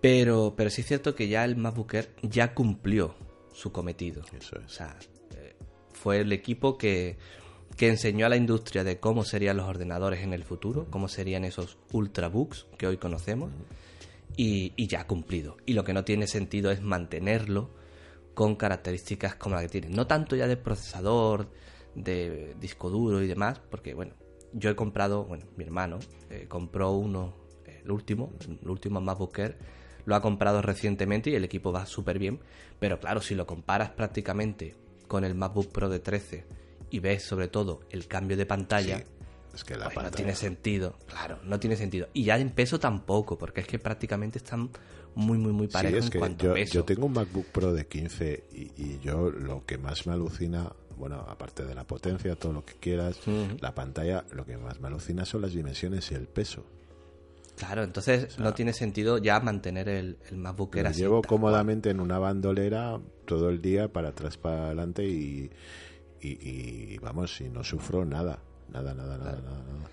Pero, 0.00 0.54
pero 0.56 0.70
sí 0.70 0.80
es 0.80 0.86
cierto 0.86 1.14
que 1.14 1.28
ya 1.28 1.44
el 1.44 1.56
MacBook 1.56 1.92
Air 1.94 2.08
ya 2.22 2.54
cumplió 2.54 3.14
su 3.52 3.70
cometido. 3.70 4.22
Eso 4.32 4.56
es. 4.58 4.64
O 4.64 4.68
sea, 4.68 4.96
eh, 5.36 5.54
fue 5.92 6.20
el 6.20 6.32
equipo 6.32 6.78
que, 6.78 7.18
que 7.80 7.88
enseñó 7.88 8.26
a 8.26 8.28
la 8.28 8.36
industria 8.36 8.84
de 8.84 9.00
cómo 9.00 9.24
serían 9.24 9.56
los 9.56 9.66
ordenadores 9.66 10.20
en 10.20 10.34
el 10.34 10.44
futuro, 10.44 10.86
cómo 10.90 11.08
serían 11.08 11.46
esos 11.46 11.78
ultrabooks 11.92 12.66
que 12.76 12.86
hoy 12.86 12.98
conocemos, 12.98 13.52
y, 14.36 14.86
ya 14.86 15.00
ha 15.00 15.06
cumplido. 15.06 15.56
Y 15.64 15.72
lo 15.72 15.82
que 15.82 15.94
no 15.94 16.04
tiene 16.04 16.26
sentido 16.26 16.70
es 16.70 16.82
mantenerlo 16.82 17.70
con 18.34 18.56
características 18.56 19.36
como 19.36 19.54
la 19.54 19.62
que 19.62 19.70
tiene. 19.70 19.88
No 19.88 20.06
tanto 20.06 20.36
ya 20.36 20.46
de 20.46 20.58
procesador, 20.58 21.48
de 21.94 22.54
disco 22.60 22.90
duro 22.90 23.22
y 23.22 23.26
demás, 23.26 23.62
porque 23.70 23.94
bueno, 23.94 24.12
yo 24.52 24.68
he 24.68 24.76
comprado, 24.76 25.24
bueno, 25.24 25.46
mi 25.56 25.64
hermano 25.64 26.00
eh, 26.28 26.44
compró 26.50 26.90
uno, 26.90 27.32
el 27.64 27.90
último, 27.90 28.34
el 28.62 28.68
último 28.68 29.00
MacBook 29.00 29.38
Air, 29.38 29.56
lo 30.04 30.14
ha 30.14 30.20
comprado 30.20 30.60
recientemente 30.60 31.30
y 31.30 31.34
el 31.34 31.44
equipo 31.44 31.72
va 31.72 31.86
súper 31.86 32.18
bien, 32.18 32.40
pero 32.78 33.00
claro, 33.00 33.22
si 33.22 33.34
lo 33.34 33.46
comparas 33.46 33.88
prácticamente 33.88 34.74
con 35.08 35.24
el 35.24 35.34
MacBook 35.34 35.72
Pro 35.72 35.88
de 35.88 36.00
13 36.00 36.60
y 36.90 36.98
ves 37.00 37.22
sobre 37.24 37.48
todo 37.48 37.80
el 37.90 38.06
cambio 38.06 38.36
de 38.36 38.46
pantalla, 38.46 38.98
Sí, 38.98 39.04
es 39.54 39.64
que 39.64 39.74
la 39.76 39.84
pues 39.84 39.96
no 39.96 40.02
pantalla- 40.02 40.16
tiene 40.16 40.34
sentido, 40.34 40.96
claro, 41.06 41.38
no 41.44 41.58
tiene 41.60 41.76
sentido. 41.76 42.08
Y 42.12 42.24
ya 42.24 42.38
en 42.38 42.50
peso 42.50 42.78
tampoco, 42.78 43.36
porque 43.38 43.60
es 43.62 43.66
que 43.66 43.78
prácticamente 43.78 44.38
están 44.38 44.70
muy, 45.14 45.38
muy, 45.38 45.52
muy 45.52 45.66
Sí, 45.66 45.72
parejos 45.72 45.98
es 46.00 46.04
en 46.06 46.10
que 46.10 46.18
cuanto 46.18 46.44
yo, 46.46 46.50
a 46.52 46.54
peso. 46.54 46.74
yo 46.74 46.84
tengo 46.84 47.06
un 47.06 47.12
MacBook 47.12 47.46
Pro 47.46 47.72
de 47.72 47.86
15 47.86 48.44
y, 48.52 48.70
y 48.76 49.00
yo 49.02 49.30
lo 49.30 49.64
que 49.66 49.76
más 49.78 50.06
me 50.06 50.12
alucina, 50.12 50.72
bueno, 50.96 51.16
aparte 51.28 51.64
de 51.64 51.74
la 51.74 51.84
potencia, 51.84 52.36
todo 52.36 52.52
lo 52.52 52.64
que 52.64 52.74
quieras, 52.74 53.18
la 53.60 53.74
pantalla, 53.74 54.24
lo 54.32 54.44
que 54.44 54.56
más 54.56 54.80
me 54.80 54.88
alucina 54.88 55.24
son 55.24 55.42
las 55.42 55.52
dimensiones 55.52 56.10
y 56.12 56.14
el 56.14 56.26
peso. 56.28 56.64
Claro, 57.56 57.82
entonces 57.82 58.38
no 58.38 58.54
tiene 58.54 58.72
sentido 58.72 59.18
ya 59.18 59.38
mantener 59.40 59.88
el, 59.90 60.16
el 60.30 60.36
MacBook 60.38 60.76
Air 60.76 60.84
Lo 60.84 60.90
así. 60.90 61.00
llevo 61.00 61.22
cómodamente 61.22 61.90
en 61.90 62.00
una 62.00 62.18
bandolera 62.18 62.98
todo 63.26 63.50
el 63.50 63.60
día 63.60 63.88
para 63.92 64.10
atrás, 64.10 64.38
para 64.38 64.66
adelante 64.66 65.04
y, 65.06 65.50
y, 66.20 66.28
y, 66.94 66.98
vamos, 66.98 67.40
y 67.40 67.48
no 67.48 67.64
sufro 67.64 68.04
nada, 68.04 68.38
nada, 68.72 68.94
nada, 68.94 69.16
nada, 69.18 69.40
nada, 69.40 69.62
nada. 69.62 69.88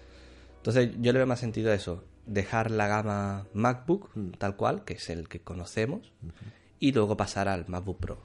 Entonces 0.58 0.92
yo 1.00 1.14
le 1.14 1.20
veo 1.20 1.28
más 1.28 1.40
sentido 1.40 1.72
a 1.72 1.76
eso, 1.76 2.04
dejar 2.26 2.72
la 2.72 2.88
gama 2.88 3.48
MacBook 3.54 4.10
Mm. 4.16 4.32
tal 4.32 4.56
cual, 4.56 4.84
que 4.84 4.94
es 4.96 5.10
el 5.10 5.28
que 5.30 5.42
conocemos, 5.42 6.12
y 6.80 6.92
luego 6.92 7.16
pasar 7.18 7.48
al 7.48 7.68
MacBook 7.68 8.00
Pro. 8.00 8.18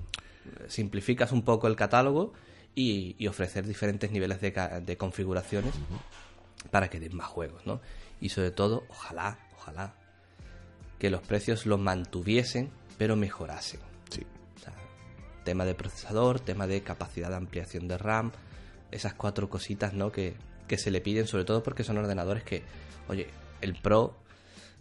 Simplificas 0.67 1.33
un 1.33 1.43
poco 1.43 1.69
el 1.69 1.77
catálogo 1.77 2.33
y, 2.75 3.15
y 3.19 3.27
ofrecer 3.29 3.67
diferentes 3.67 4.11
niveles 4.11 4.41
de, 4.41 4.51
de 4.85 4.97
configuraciones 4.97 5.75
para 6.71 6.89
que 6.89 6.99
den 7.01 7.15
más 7.17 7.29
juegos, 7.29 7.65
¿no? 7.67 7.81
Y 8.21 8.31
sobre 8.31 8.51
todo, 8.51 8.85
ojalá, 8.89 9.39
ojalá, 9.57 9.95
que 10.99 11.11
los 11.11 11.23
precios 11.23 11.67
los 11.67 11.79
mantuviesen, 11.79 12.71
pero 12.99 13.17
mejorasen. 13.17 13.81
Tema 15.45 15.65
de 15.65 15.75
procesador, 15.75 16.41
tema 16.41 16.67
de 16.67 16.83
capacidad 16.83 17.31
de 17.31 17.37
ampliación 17.37 17.89
de 17.89 17.99
RAM, 17.99 18.33
esas 18.91 19.15
cuatro 19.15 19.49
cositas, 19.51 19.95
¿no? 19.95 20.13
Que, 20.13 20.35
que 20.69 20.79
se 20.79 20.91
le 20.91 21.01
piden, 21.01 21.27
sobre 21.27 21.45
todo 21.45 21.63
porque 21.63 21.85
son 21.85 21.99
ordenadores 21.99 22.45
que, 22.45 22.63
oye, 23.09 23.29
el 23.61 23.75
Pro, 23.75 24.17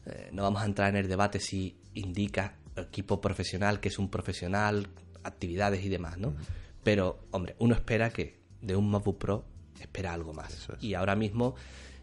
eh, 0.06 0.30
no 0.32 0.44
vamos 0.44 0.62
a 0.62 0.66
entrar 0.66 0.90
en 0.90 0.98
el 0.98 1.08
debate 1.08 1.40
si 1.40 1.78
indica 1.94 2.56
equipo 2.76 3.22
profesional, 3.22 3.80
que 3.80 3.90
es 3.90 4.00
un 4.00 4.10
profesional, 4.10 4.88
actividades 5.24 5.84
y 5.84 5.90
demás, 5.90 6.18
¿no? 6.18 6.34
Pero, 6.84 7.20
hombre, 7.32 7.56
uno 7.60 7.76
espera 7.76 8.10
que 8.10 8.40
de 8.62 8.76
un 8.76 8.90
MacBook 8.90 9.18
Pro 9.18 9.46
espera 9.80 10.14
algo 10.14 10.34
más. 10.34 10.54
Es. 10.54 10.68
Y 10.84 10.94
ahora 10.94 11.16
mismo, 11.16 11.56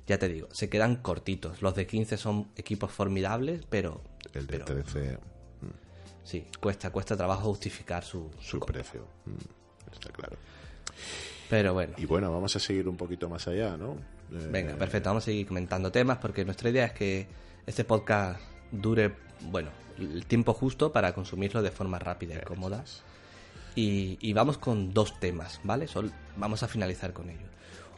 ya 0.06 0.18
te 0.18 0.28
digo, 0.28 0.48
se 0.52 0.68
quedan 0.68 0.96
cortitos. 0.96 1.62
Los 1.62 1.74
de 1.74 1.86
15 1.86 2.16
son 2.16 2.48
equipos 2.56 2.92
formidables, 2.92 3.62
pero, 3.68 4.02
El 4.32 4.46
de 4.46 4.58
pero 4.58 4.64
13, 4.64 5.18
sí, 6.28 6.44
cuesta, 6.60 6.90
cuesta 6.90 7.16
trabajo 7.16 7.42
justificar 7.48 8.04
su, 8.04 8.30
su 8.40 8.60
precio. 8.60 9.06
Mm, 9.24 9.92
Está 9.92 10.10
claro. 10.10 10.36
Pero 11.48 11.72
bueno. 11.72 11.94
Y 11.96 12.04
bueno, 12.04 12.30
vamos 12.32 12.54
a 12.56 12.58
seguir 12.58 12.88
un 12.88 12.96
poquito 12.96 13.28
más 13.28 13.48
allá, 13.48 13.76
¿no? 13.76 13.92
Eh, 14.32 14.48
Venga, 14.50 14.74
perfecto, 14.76 15.08
vamos 15.10 15.24
a 15.24 15.26
seguir 15.26 15.46
comentando 15.46 15.90
temas 15.90 16.18
porque 16.18 16.44
nuestra 16.44 16.68
idea 16.68 16.84
es 16.86 16.92
que 16.92 17.26
este 17.66 17.84
podcast 17.84 18.40
dure, 18.70 19.14
bueno, 19.50 19.70
el 19.98 20.26
tiempo 20.26 20.52
justo 20.52 20.92
para 20.92 21.14
consumirlo 21.14 21.62
de 21.62 21.70
forma 21.70 21.98
rápida 21.98 22.34
y 22.36 22.40
cómoda. 22.44 22.84
Y, 23.74 24.18
y 24.20 24.32
vamos 24.32 24.58
con 24.58 24.92
dos 24.92 25.18
temas, 25.20 25.60
¿vale? 25.64 25.86
Sol- 25.88 26.12
vamos 26.36 26.62
a 26.62 26.68
finalizar 26.68 27.12
con 27.12 27.30
ellos. 27.30 27.48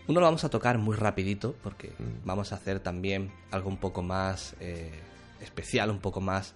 Uno 0.07 0.21
lo 0.21 0.27
vamos 0.27 0.45
a 0.45 0.49
tocar 0.51 0.79
muy 0.79 0.97
rapidito 0.97 1.55
porque 1.63 1.93
vamos 2.25 2.53
a 2.53 2.57
hacer 2.57 2.81
también 2.81 3.33
algo 3.51 3.69
un 3.69 3.77
poco 3.79 4.03
más 4.03 4.55
eh, 4.61 4.93
especial, 5.41 5.91
un 5.91 6.01
poco 6.01 6.21
más 6.21 6.55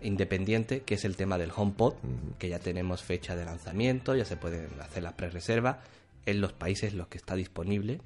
independiente, 0.00 0.80
que 0.82 0.94
es 0.94 1.04
el 1.04 1.16
tema 1.16 1.38
del 1.38 1.50
HomePod, 1.54 1.94
que 2.38 2.48
ya 2.48 2.58
tenemos 2.58 3.02
fecha 3.02 3.34
de 3.36 3.44
lanzamiento, 3.44 4.14
ya 4.14 4.24
se 4.24 4.36
pueden 4.36 4.68
hacer 4.80 5.02
las 5.02 5.14
pre-reservas 5.14 5.78
en 6.26 6.40
los 6.40 6.52
países 6.52 6.92
en 6.92 6.98
los 6.98 7.08
que 7.08 7.18
está 7.18 7.34
disponible. 7.34 8.00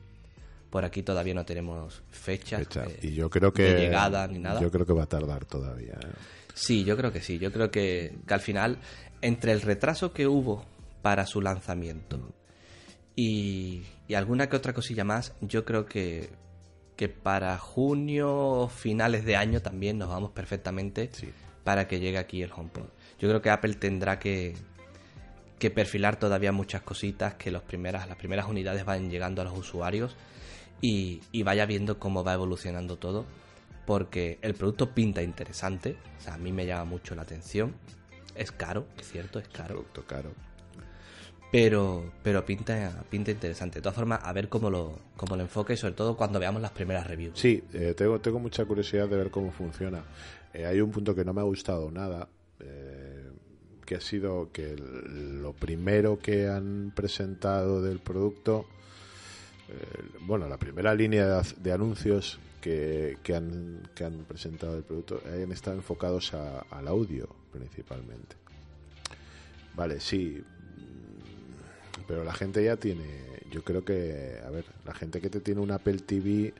Por 0.70 0.85
aquí 0.85 1.03
todavía 1.03 1.35
no 1.35 1.44
tenemos 1.44 2.03
fechas 2.11 2.61
Fecha. 2.61 2.85
eh, 2.85 2.98
y 3.03 3.14
yo 3.14 3.29
creo 3.29 3.53
que 3.53 3.62
de 3.64 3.81
llegada 3.81 4.26
ni 4.29 4.38
nada. 4.38 4.61
Yo 4.61 4.70
creo 4.70 4.87
que 4.87 4.92
va 4.92 5.03
a 5.03 5.09
tardar 5.09 5.44
todavía. 5.44 5.94
¿eh? 5.94 6.07
Sí, 6.55 6.85
yo 6.85 6.96
creo 6.96 7.12
que 7.12 7.20
sí. 7.20 7.38
Yo 7.38 7.50
creo 7.53 7.70
que, 7.70 8.14
que 8.26 8.35
al 8.35 8.40
final, 8.40 8.79
entre 9.20 9.50
el 9.53 9.62
retraso 9.62 10.12
que 10.12 10.29
hubo 10.29 10.64
para 11.03 11.26
su 11.26 11.40
lanzamiento 11.40 12.20
y, 13.16 13.83
y 14.07 14.14
alguna 14.14 14.48
que 14.48 14.57
otra 14.57 14.72
cosilla 14.72 15.03
más, 15.05 15.35
yo 15.40 15.64
creo 15.64 15.87
que, 15.87 16.31
que 16.96 17.09
para 17.09 17.59
junio, 17.59 18.68
finales 18.68 19.24
de 19.24 19.37
año 19.37 19.61
también 19.62 19.98
nos 19.98 20.09
vamos 20.09 20.31
perfectamente 20.33 21.11
Sí. 21.12 21.31
Para 21.64 21.86
que 21.88 22.00
llegue 22.00 22.18
aquí 22.18 22.42
el 22.42 22.52
HomePod. 22.52 22.86
Yo 23.18 23.28
creo 23.28 23.42
que 23.42 23.50
Apple 23.50 23.74
tendrá 23.74 24.18
que, 24.18 24.54
que 25.58 25.70
perfilar 25.70 26.16
todavía 26.16 26.52
muchas 26.52 26.82
cositas, 26.82 27.34
que 27.34 27.50
los 27.50 27.62
primeras, 27.62 28.08
las 28.08 28.16
primeras 28.16 28.46
unidades 28.48 28.84
vayan 28.84 29.10
llegando 29.10 29.42
a 29.42 29.44
los 29.44 29.56
usuarios 29.58 30.16
y, 30.80 31.20
y 31.32 31.42
vaya 31.42 31.66
viendo 31.66 31.98
cómo 31.98 32.24
va 32.24 32.34
evolucionando 32.34 32.96
todo, 32.98 33.26
porque 33.86 34.38
el 34.42 34.54
producto 34.54 34.94
pinta 34.94 35.22
interesante, 35.22 35.96
o 36.18 36.22
sea, 36.22 36.34
a 36.34 36.38
mí 36.38 36.52
me 36.52 36.64
llama 36.64 36.84
mucho 36.84 37.14
la 37.14 37.22
atención, 37.22 37.74
es 38.34 38.52
caro, 38.52 38.86
es 38.98 39.10
cierto, 39.10 39.38
es 39.38 39.48
caro, 39.48 39.74
Producto 39.74 40.06
caro. 40.06 40.30
pero, 41.50 42.12
pero 42.22 42.44
pinta, 42.46 43.02
pinta 43.10 43.32
interesante. 43.32 43.80
De 43.80 43.82
todas 43.82 43.96
formas, 43.96 44.20
a 44.22 44.32
ver 44.32 44.48
cómo 44.48 44.70
lo, 44.70 44.98
cómo 45.16 45.34
lo 45.36 45.42
enfoca 45.42 45.72
y 45.72 45.76
sobre 45.76 45.94
todo 45.94 46.16
cuando 46.16 46.38
veamos 46.38 46.62
las 46.62 46.70
primeras 46.70 47.06
reviews. 47.06 47.38
Sí, 47.38 47.62
eh, 47.74 47.92
tengo, 47.96 48.20
tengo 48.20 48.38
mucha 48.38 48.64
curiosidad 48.64 49.08
de 49.08 49.16
ver 49.16 49.30
cómo 49.30 49.50
funciona. 49.50 50.04
Eh, 50.52 50.66
hay 50.66 50.80
un 50.80 50.90
punto 50.90 51.14
que 51.14 51.24
no 51.24 51.32
me 51.32 51.40
ha 51.40 51.44
gustado 51.44 51.90
nada, 51.90 52.28
eh, 52.60 53.30
que 53.86 53.94
ha 53.96 54.00
sido 54.00 54.50
que 54.52 54.76
lo 54.76 55.52
primero 55.52 56.18
que 56.18 56.48
han 56.48 56.92
presentado 56.94 57.82
del 57.82 57.98
producto, 58.00 58.66
eh, 59.68 60.02
bueno, 60.22 60.48
la 60.48 60.58
primera 60.58 60.94
línea 60.94 61.42
de, 61.58 61.72
anuncios 61.72 62.38
que, 62.60 63.18
que 63.22 63.34
han, 63.34 63.82
que 63.94 64.04
han 64.04 64.24
presentado 64.24 64.74
del 64.74 64.82
producto, 64.84 65.20
han 65.26 65.52
estado 65.52 65.76
enfocados 65.76 66.34
a- 66.34 66.60
al 66.70 66.88
audio 66.88 67.28
principalmente. 67.52 68.36
Vale, 69.74 70.00
sí, 70.00 70.42
pero 72.06 72.24
la 72.24 72.34
gente 72.34 72.62
ya 72.64 72.76
tiene, 72.76 73.04
yo 73.50 73.62
creo 73.62 73.84
que, 73.84 74.40
a 74.44 74.50
ver, 74.50 74.64
la 74.84 74.94
gente 74.94 75.20
que 75.20 75.30
te 75.30 75.40
tiene 75.40 75.60
un 75.60 75.70
Apple 75.70 75.98
TV 75.98 76.52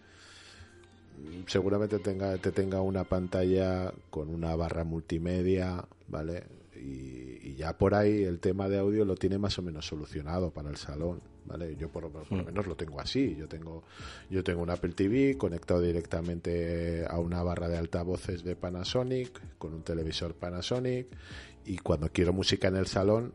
seguramente 1.46 1.98
tenga, 1.98 2.37
te 2.38 2.52
tenga 2.52 2.80
una 2.80 3.04
pantalla 3.04 3.92
con 4.11 4.28
una 4.28 4.54
barra 4.56 4.85
multimedia, 4.85 5.85
¿vale? 6.09 6.44
Y, 6.76 7.50
y 7.50 7.54
ya 7.56 7.76
por 7.76 7.94
ahí 7.94 8.22
el 8.22 8.38
tema 8.40 8.68
de 8.68 8.78
audio 8.78 9.04
lo 9.04 9.16
tiene 9.16 9.38
más 9.38 9.59
o 9.59 9.62
menos 9.62 9.87
solucionado 9.87 10.50
para 10.50 10.70
el 10.70 10.76
salón, 10.76 11.20
¿vale? 11.44 11.76
Yo 11.76 11.88
por, 11.90 12.11
por 12.11 12.30
lo 12.30 12.44
menos 12.44 12.66
lo 12.66 12.76
tengo 12.76 13.00
así. 13.00 13.37
Yo 13.37 13.48
tengo, 13.48 13.83
yo 14.30 14.42
tengo 14.42 14.62
un 14.62 14.70
Apple 14.70 14.92
TV 14.92 15.37
conectado 15.37 15.80
directamente 15.80 17.04
a 17.09 17.18
una 17.18 17.42
barra 17.42 17.68
de 17.68 17.76
altavoces 17.76 18.44
de 18.44 18.56
Panasonic, 18.56 19.59
con 19.59 19.74
un 19.74 19.83
televisor 19.83 20.35
Panasonic, 20.35 21.06
y 21.64 21.78
cuando 21.78 22.11
quiero 22.11 22.33
música 22.33 22.68
en 22.68 22.76
el 22.76 22.87
salón, 22.87 23.33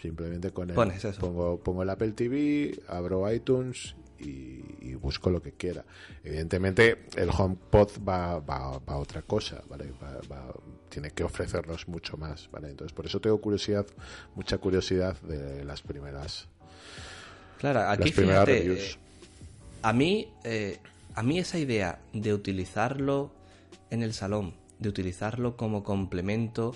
simplemente 0.00 0.50
con 0.50 0.70
el, 0.70 0.76
Pones 0.76 1.04
eso. 1.04 1.20
pongo, 1.20 1.58
pongo 1.58 1.82
el 1.82 1.90
Apple 1.90 2.12
TV, 2.12 2.78
abro 2.88 3.30
iTunes 3.32 3.96
y, 4.20 4.64
y 4.80 4.94
busco 4.94 5.30
lo 5.30 5.40
que 5.42 5.52
quiera. 5.52 5.84
Evidentemente, 6.24 7.06
el 7.16 7.30
HomePod 7.30 7.90
va, 8.06 8.38
va, 8.40 8.78
va 8.78 8.94
a 8.94 8.96
otra 8.98 9.22
cosa, 9.22 9.62
¿vale? 9.68 9.92
Va- 10.02 10.20
va- 10.30 10.52
tiene 10.88 11.10
que 11.10 11.22
ofrecernos 11.24 11.86
mucho 11.88 12.16
más, 12.16 12.48
¿vale? 12.50 12.70
Entonces, 12.70 12.92
por 12.94 13.06
eso 13.06 13.20
tengo 13.20 13.40
curiosidad, 13.40 13.86
mucha 14.34 14.58
curiosidad 14.58 15.20
de 15.22 15.64
las 15.64 15.82
primeras, 15.82 16.48
Claro, 17.58 17.80
aquí 17.88 18.02
las 18.04 18.12
primeras 18.12 18.46
fíjate, 18.46 18.58
reviews. 18.60 18.94
eh, 18.94 18.98
a 19.82 19.92
mí, 19.92 20.32
eh, 20.44 20.78
a 21.14 21.22
mí 21.22 21.38
esa 21.38 21.58
idea 21.58 22.00
de 22.12 22.32
utilizarlo 22.32 23.32
en 23.90 24.02
el 24.02 24.14
salón, 24.14 24.54
de 24.78 24.88
utilizarlo 24.88 25.56
como 25.56 25.82
complemento 25.82 26.74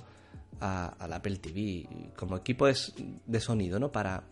a, 0.60 0.86
al 0.98 1.12
Apple 1.12 1.36
TV, 1.36 1.88
como 2.16 2.36
equipo 2.36 2.66
de, 2.66 3.40
sonido, 3.40 3.78
¿no? 3.78 3.90
Para 3.92 4.24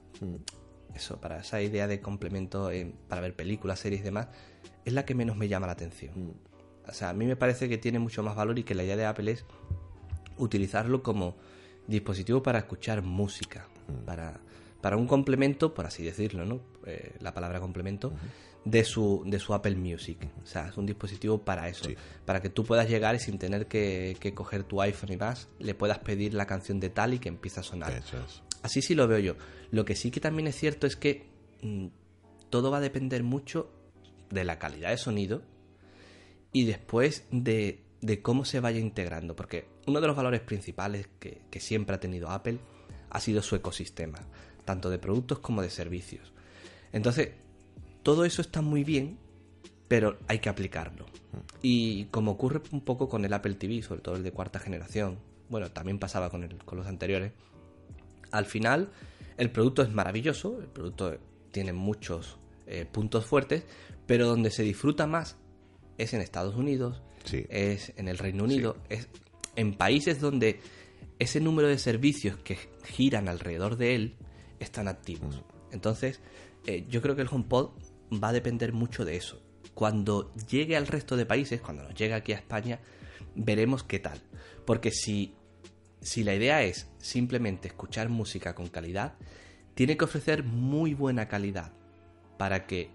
eso, 0.94 1.20
para 1.20 1.40
esa 1.40 1.60
idea 1.62 1.86
de 1.86 2.00
complemento 2.00 2.70
en- 2.70 2.92
para 3.08 3.20
ver 3.20 3.34
películas, 3.34 3.78
series 3.80 4.00
y 4.00 4.04
demás, 4.04 4.28
es 4.84 4.92
la 4.92 5.04
que 5.04 5.14
menos 5.14 5.36
me 5.36 5.48
llama 5.48 5.66
la 5.66 5.72
atención. 5.72 6.34
O 6.88 6.92
sea, 6.92 7.10
a 7.10 7.12
mí 7.12 7.26
me 7.26 7.36
parece 7.36 7.68
que 7.68 7.78
tiene 7.78 7.98
mucho 7.98 8.22
más 8.22 8.34
valor 8.34 8.58
y 8.58 8.64
que 8.64 8.74
la 8.74 8.82
idea 8.82 8.96
de 8.96 9.06
Apple 9.06 9.30
es 9.30 9.44
utilizarlo 10.38 11.02
como 11.02 11.36
dispositivo 11.86 12.42
para 12.42 12.58
escuchar 12.58 13.02
música, 13.02 13.66
para, 14.06 14.40
para 14.80 14.96
un 14.96 15.06
complemento, 15.06 15.74
por 15.74 15.86
así 15.86 16.02
decirlo, 16.02 16.44
¿no? 16.44 16.60
Eh, 16.86 17.16
la 17.20 17.34
palabra 17.34 17.60
complemento, 17.60 18.12
de, 18.64 18.84
su, 18.84 19.22
de 19.26 19.38
su 19.38 19.54
Apple 19.54 19.76
Music. 19.76 20.18
O 20.42 20.46
sea, 20.46 20.68
es 20.68 20.76
un 20.76 20.86
dispositivo 20.86 21.38
para 21.38 21.68
eso, 21.68 21.84
Sí. 21.86 21.96
para 22.24 22.40
que 22.42 22.50
tú 22.50 22.64
puedas 22.64 22.88
llegar 22.88 23.14
y 23.14 23.18
sin 23.18 23.38
tener 23.38 23.66
que, 23.66 24.16
que 24.20 24.34
coger 24.34 24.64
tu 24.64 24.80
iPhone 24.82 25.12
y 25.12 25.16
más, 25.16 25.48
le 25.58 25.74
puedas 25.74 25.98
pedir 26.00 26.34
la 26.34 26.46
canción 26.46 26.78
de 26.80 26.90
tal 26.90 27.14
y 27.14 27.18
que 27.18 27.28
empiece 27.28 27.60
a 27.60 27.62
sonar. 27.62 27.92
Eso 27.92 28.18
es. 28.24 28.42
Así 28.62 28.82
sí 28.82 28.94
lo 28.94 29.08
veo 29.08 29.18
yo. 29.18 29.36
Lo 29.70 29.84
que 29.84 29.94
sí 29.96 30.10
que 30.10 30.20
también 30.20 30.46
es 30.46 30.56
cierto 30.56 30.86
es 30.86 30.96
que 30.96 31.26
mm, 31.62 31.86
todo 32.50 32.70
va 32.70 32.78
a 32.78 32.80
depender 32.82 33.22
mucho 33.22 33.70
de 34.30 34.44
la 34.44 34.58
calidad 34.58 34.90
de 34.90 34.98
sonido 34.98 35.42
y 36.52 36.64
después 36.66 37.24
de, 37.30 37.82
de 38.02 38.20
cómo 38.22 38.44
se 38.44 38.60
vaya 38.60 38.78
integrando. 38.78 39.34
Porque 39.34 39.66
uno 39.86 40.00
de 40.00 40.06
los 40.06 40.16
valores 40.16 40.40
principales 40.42 41.08
que, 41.18 41.42
que 41.50 41.60
siempre 41.60 41.96
ha 41.96 42.00
tenido 42.00 42.28
Apple 42.30 42.58
ha 43.08 43.20
sido 43.20 43.40
su 43.42 43.56
ecosistema, 43.56 44.18
tanto 44.64 44.90
de 44.90 44.98
productos 44.98 45.38
como 45.38 45.62
de 45.62 45.70
servicios. 45.70 46.32
Entonces, 46.92 47.30
todo 48.02 48.24
eso 48.24 48.42
está 48.42 48.60
muy 48.62 48.84
bien, 48.84 49.18
pero 49.88 50.18
hay 50.28 50.38
que 50.38 50.48
aplicarlo. 50.48 51.06
Y 51.62 52.04
como 52.06 52.32
ocurre 52.32 52.62
un 52.72 52.80
poco 52.80 53.08
con 53.08 53.24
el 53.24 53.32
Apple 53.32 53.54
TV, 53.54 53.82
sobre 53.82 54.00
todo 54.00 54.16
el 54.16 54.22
de 54.22 54.32
cuarta 54.32 54.58
generación, 54.58 55.18
bueno, 55.48 55.70
también 55.70 55.98
pasaba 55.98 56.30
con, 56.30 56.44
el, 56.44 56.56
con 56.64 56.78
los 56.78 56.86
anteriores, 56.86 57.32
al 58.30 58.46
final 58.46 58.90
el 59.36 59.50
producto 59.50 59.82
es 59.82 59.92
maravilloso, 59.92 60.58
el 60.60 60.68
producto 60.68 61.18
tiene 61.50 61.72
muchos 61.72 62.38
eh, 62.66 62.86
puntos 62.90 63.26
fuertes, 63.26 63.64
pero 64.06 64.26
donde 64.26 64.50
se 64.50 64.62
disfruta 64.62 65.06
más 65.06 65.36
es 65.98 66.14
en 66.14 66.20
Estados 66.20 66.54
Unidos, 66.56 67.02
Sí. 67.24 67.44
es 67.50 67.92
en 67.96 68.08
el 68.08 68.16
Reino 68.16 68.44
Unido, 68.44 68.76
es 68.88 69.08
en 69.56 69.74
países 69.74 70.20
donde 70.20 70.60
ese 71.18 71.40
número 71.40 71.68
de 71.68 71.76
servicios 71.78 72.38
que 72.38 72.56
giran 72.84 73.28
alrededor 73.28 73.76
de 73.76 73.94
él 73.94 74.14
están 74.58 74.88
activos. 74.88 75.42
Entonces, 75.70 76.20
eh, 76.66 76.86
yo 76.88 77.02
creo 77.02 77.16
que 77.16 77.22
el 77.22 77.28
HomePod 77.30 77.70
va 78.12 78.28
a 78.28 78.32
depender 78.32 78.72
mucho 78.72 79.04
de 79.04 79.16
eso. 79.16 79.42
Cuando 79.74 80.34
llegue 80.48 80.76
al 80.76 80.86
resto 80.86 81.16
de 81.16 81.26
países, 81.26 81.60
cuando 81.60 81.84
nos 81.84 81.94
llegue 81.94 82.14
aquí 82.14 82.32
a 82.32 82.36
España, 82.36 82.80
veremos 83.34 83.84
qué 83.84 83.98
tal. 83.98 84.20
Porque 84.64 84.90
si, 84.90 85.34
si 86.00 86.24
la 86.24 86.34
idea 86.34 86.62
es 86.62 86.88
simplemente 86.98 87.68
escuchar 87.68 88.08
música 88.08 88.54
con 88.54 88.68
calidad, 88.68 89.14
tiene 89.74 89.96
que 89.96 90.04
ofrecer 90.04 90.44
muy 90.44 90.94
buena 90.94 91.28
calidad 91.28 91.72
para 92.36 92.66
que, 92.66 92.90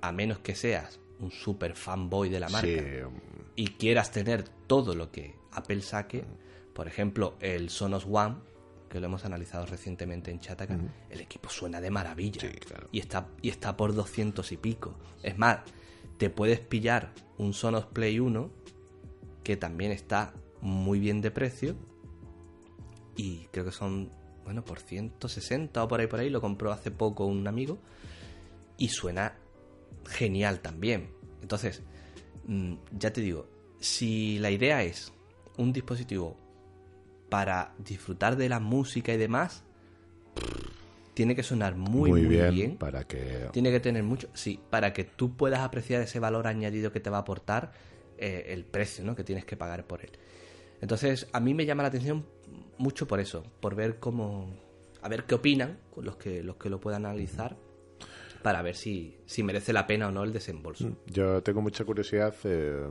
a 0.00 0.12
menos 0.12 0.38
que 0.38 0.54
seas 0.54 1.00
un 1.20 1.30
super 1.30 1.74
fanboy 1.74 2.28
de 2.28 2.40
la 2.40 2.48
marca 2.48 2.68
Sí, 2.68 2.78
y 3.54 3.66
quieras 3.68 4.10
tener 4.10 4.44
todo 4.66 4.94
lo 4.94 5.10
que 5.10 5.36
Apple 5.52 5.82
saque, 5.82 6.24
por 6.74 6.88
ejemplo, 6.88 7.36
el 7.40 7.70
Sonos 7.70 8.06
One, 8.10 8.36
que 8.92 9.00
lo 9.00 9.06
hemos 9.06 9.24
analizado 9.24 9.64
recientemente 9.64 10.30
en 10.30 10.38
Chataca, 10.38 10.78
el 11.08 11.20
equipo 11.20 11.48
suena 11.48 11.80
de 11.80 11.90
maravilla. 11.90 12.42
Sí, 12.42 12.48
claro. 12.48 12.88
Y 12.92 12.98
está, 12.98 13.26
y 13.40 13.48
está 13.48 13.74
por 13.74 13.94
200 13.94 14.52
y 14.52 14.56
pico. 14.58 14.94
Es 15.22 15.38
más, 15.38 15.60
te 16.18 16.28
puedes 16.28 16.60
pillar 16.60 17.14
un 17.38 17.54
Sonos 17.54 17.86
Play 17.86 18.20
1, 18.20 18.50
que 19.42 19.56
también 19.56 19.92
está 19.92 20.34
muy 20.60 21.00
bien 21.00 21.22
de 21.22 21.30
precio, 21.30 21.74
y 23.16 23.46
creo 23.46 23.64
que 23.64 23.72
son, 23.72 24.10
bueno, 24.44 24.62
por 24.62 24.78
160 24.78 25.82
o 25.82 25.88
por 25.88 26.00
ahí 26.00 26.06
por 26.06 26.20
ahí, 26.20 26.28
lo 26.28 26.42
compró 26.42 26.70
hace 26.70 26.90
poco 26.90 27.24
un 27.24 27.48
amigo, 27.48 27.78
y 28.76 28.90
suena 28.90 29.38
genial 30.06 30.60
también. 30.60 31.08
Entonces, 31.40 31.82
mm, 32.46 32.74
ya 32.98 33.10
te 33.10 33.22
digo, 33.22 33.48
si 33.80 34.38
la 34.38 34.50
idea 34.50 34.82
es 34.82 35.14
un 35.56 35.72
dispositivo 35.72 36.36
para 37.32 37.72
disfrutar 37.78 38.36
de 38.36 38.50
la 38.50 38.60
música 38.60 39.10
y 39.14 39.16
demás, 39.16 39.64
tiene 41.14 41.34
que 41.34 41.42
sonar 41.42 41.76
muy, 41.76 42.10
muy, 42.10 42.26
bien, 42.26 42.76
para 42.76 43.04
que 43.04 43.48
Tiene 43.52 43.70
que 43.70 43.80
tener 43.80 44.02
mucho, 44.02 44.28
sí, 44.34 44.60
para 44.68 44.92
que 44.92 45.04
tú 45.04 45.34
puedas 45.34 45.60
apreciar 45.60 46.02
ese 46.02 46.20
valor 46.20 46.46
añadido 46.46 46.92
que 46.92 47.00
te 47.00 47.08
va 47.08 47.16
a 47.16 47.20
aportar 47.20 47.72
eh, 48.18 48.48
el 48.48 48.66
precio 48.66 49.02
¿no? 49.02 49.16
que 49.16 49.24
tienes 49.24 49.46
que 49.46 49.56
pagar 49.56 49.86
por 49.86 50.02
él. 50.02 50.10
Entonces, 50.82 51.26
a 51.32 51.40
mí 51.40 51.54
me 51.54 51.64
llama 51.64 51.82
la 51.82 51.88
atención 51.88 52.26
mucho 52.76 53.08
por 53.08 53.18
eso, 53.18 53.44
por 53.60 53.76
ver 53.76 53.98
cómo, 53.98 54.54
a 55.00 55.08
ver 55.08 55.24
qué 55.24 55.34
opinan 55.34 55.78
los 55.96 56.16
que, 56.16 56.42
los 56.42 56.56
que 56.56 56.68
lo 56.68 56.80
puedan 56.80 57.06
analizar, 57.06 57.56
para 58.42 58.60
ver 58.60 58.76
si, 58.76 59.16
si 59.24 59.42
merece 59.42 59.72
la 59.72 59.86
pena 59.86 60.08
o 60.08 60.10
no 60.10 60.22
el 60.22 60.34
desembolso. 60.34 60.98
Yo 61.06 61.42
tengo 61.42 61.62
mucha 61.62 61.86
curiosidad 61.86 62.34
eh, 62.44 62.90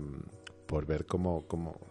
por 0.65 0.87
ver 0.87 1.05
cómo, 1.05 1.45
cómo, 1.45 1.90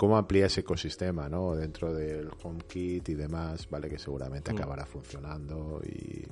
cómo 0.00 0.16
amplía 0.16 0.46
ese 0.46 0.60
ecosistema, 0.62 1.28
¿no? 1.28 1.54
Dentro 1.54 1.92
del 1.92 2.30
HomeKit 2.42 3.06
y 3.10 3.14
demás, 3.14 3.68
¿vale? 3.68 3.86
Que 3.90 3.98
seguramente 3.98 4.50
acabará 4.50 4.86
funcionando 4.86 5.78
y... 5.84 6.24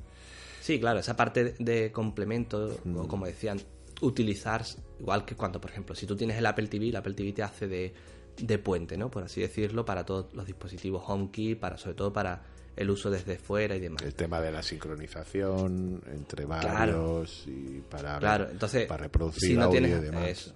Sí, 0.63 0.81
claro, 0.81 1.01
esa 1.01 1.15
parte 1.15 1.55
de 1.59 1.93
complemento, 1.93 2.79
o 2.97 3.07
como 3.07 3.27
decían, 3.27 3.61
utilizar, 4.01 4.65
igual 4.99 5.27
que 5.27 5.35
cuando, 5.37 5.61
por 5.61 5.71
ejemplo, 5.71 5.95
si 5.95 6.07
tú 6.07 6.17
tienes 6.17 6.39
el 6.39 6.47
Apple 6.47 6.69
TV, 6.69 6.89
el 6.89 6.97
Apple 6.97 7.13
TV 7.13 7.35
te 7.35 7.43
hace 7.43 7.69
de, 7.69 7.93
de 8.41 8.59
puente, 8.59 8.97
¿no? 8.97 9.11
Por 9.11 9.25
así 9.25 9.43
decirlo, 9.43 9.85
para 9.85 10.03
todos 10.07 10.33
los 10.33 10.47
dispositivos 10.47 11.03
HomeKit, 11.07 11.61
para, 11.61 11.77
sobre 11.77 11.95
todo 11.95 12.11
para 12.11 12.41
el 12.75 12.89
uso 12.89 13.11
desde 13.11 13.37
fuera 13.37 13.77
y 13.77 13.81
demás. 13.81 14.03
El 14.03 14.15
tema 14.15 14.41
de 14.41 14.51
la 14.51 14.63
sincronización 14.63 16.01
entre 16.11 16.47
varios 16.47 16.73
Claro. 16.73 17.25
y 17.47 17.81
para, 17.83 18.19
Claro, 18.19 18.49
entonces, 18.51 18.87
para 18.87 19.03
reproducir 19.03 19.51
si 19.51 19.57
no 19.57 19.65
audio 19.65 19.79
tienes, 19.81 19.99
y 19.99 20.03
demás. 20.05 20.29
eso. 20.31 20.55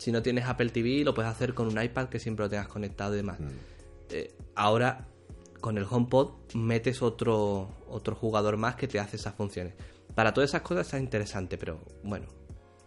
Si 0.00 0.10
no 0.10 0.22
tienes 0.22 0.46
Apple 0.46 0.70
TV, 0.70 1.04
lo 1.04 1.12
puedes 1.12 1.30
hacer 1.30 1.52
con 1.52 1.66
un 1.66 1.80
iPad 1.80 2.08
que 2.08 2.18
siempre 2.18 2.46
lo 2.46 2.48
tengas 2.48 2.68
conectado 2.68 3.12
y 3.12 3.18
demás. 3.18 3.38
Mm. 3.38 3.48
Eh, 4.08 4.34
ahora, 4.54 5.06
con 5.60 5.76
el 5.76 5.86
HomePod, 5.88 6.54
metes 6.54 7.02
otro, 7.02 7.68
otro 7.86 8.14
jugador 8.14 8.56
más 8.56 8.76
que 8.76 8.88
te 8.88 8.98
hace 8.98 9.16
esas 9.16 9.34
funciones. 9.34 9.74
Para 10.14 10.32
todas 10.32 10.48
esas 10.48 10.62
cosas 10.62 10.86
está 10.86 10.98
interesante, 10.98 11.58
pero 11.58 11.80
bueno, 12.02 12.28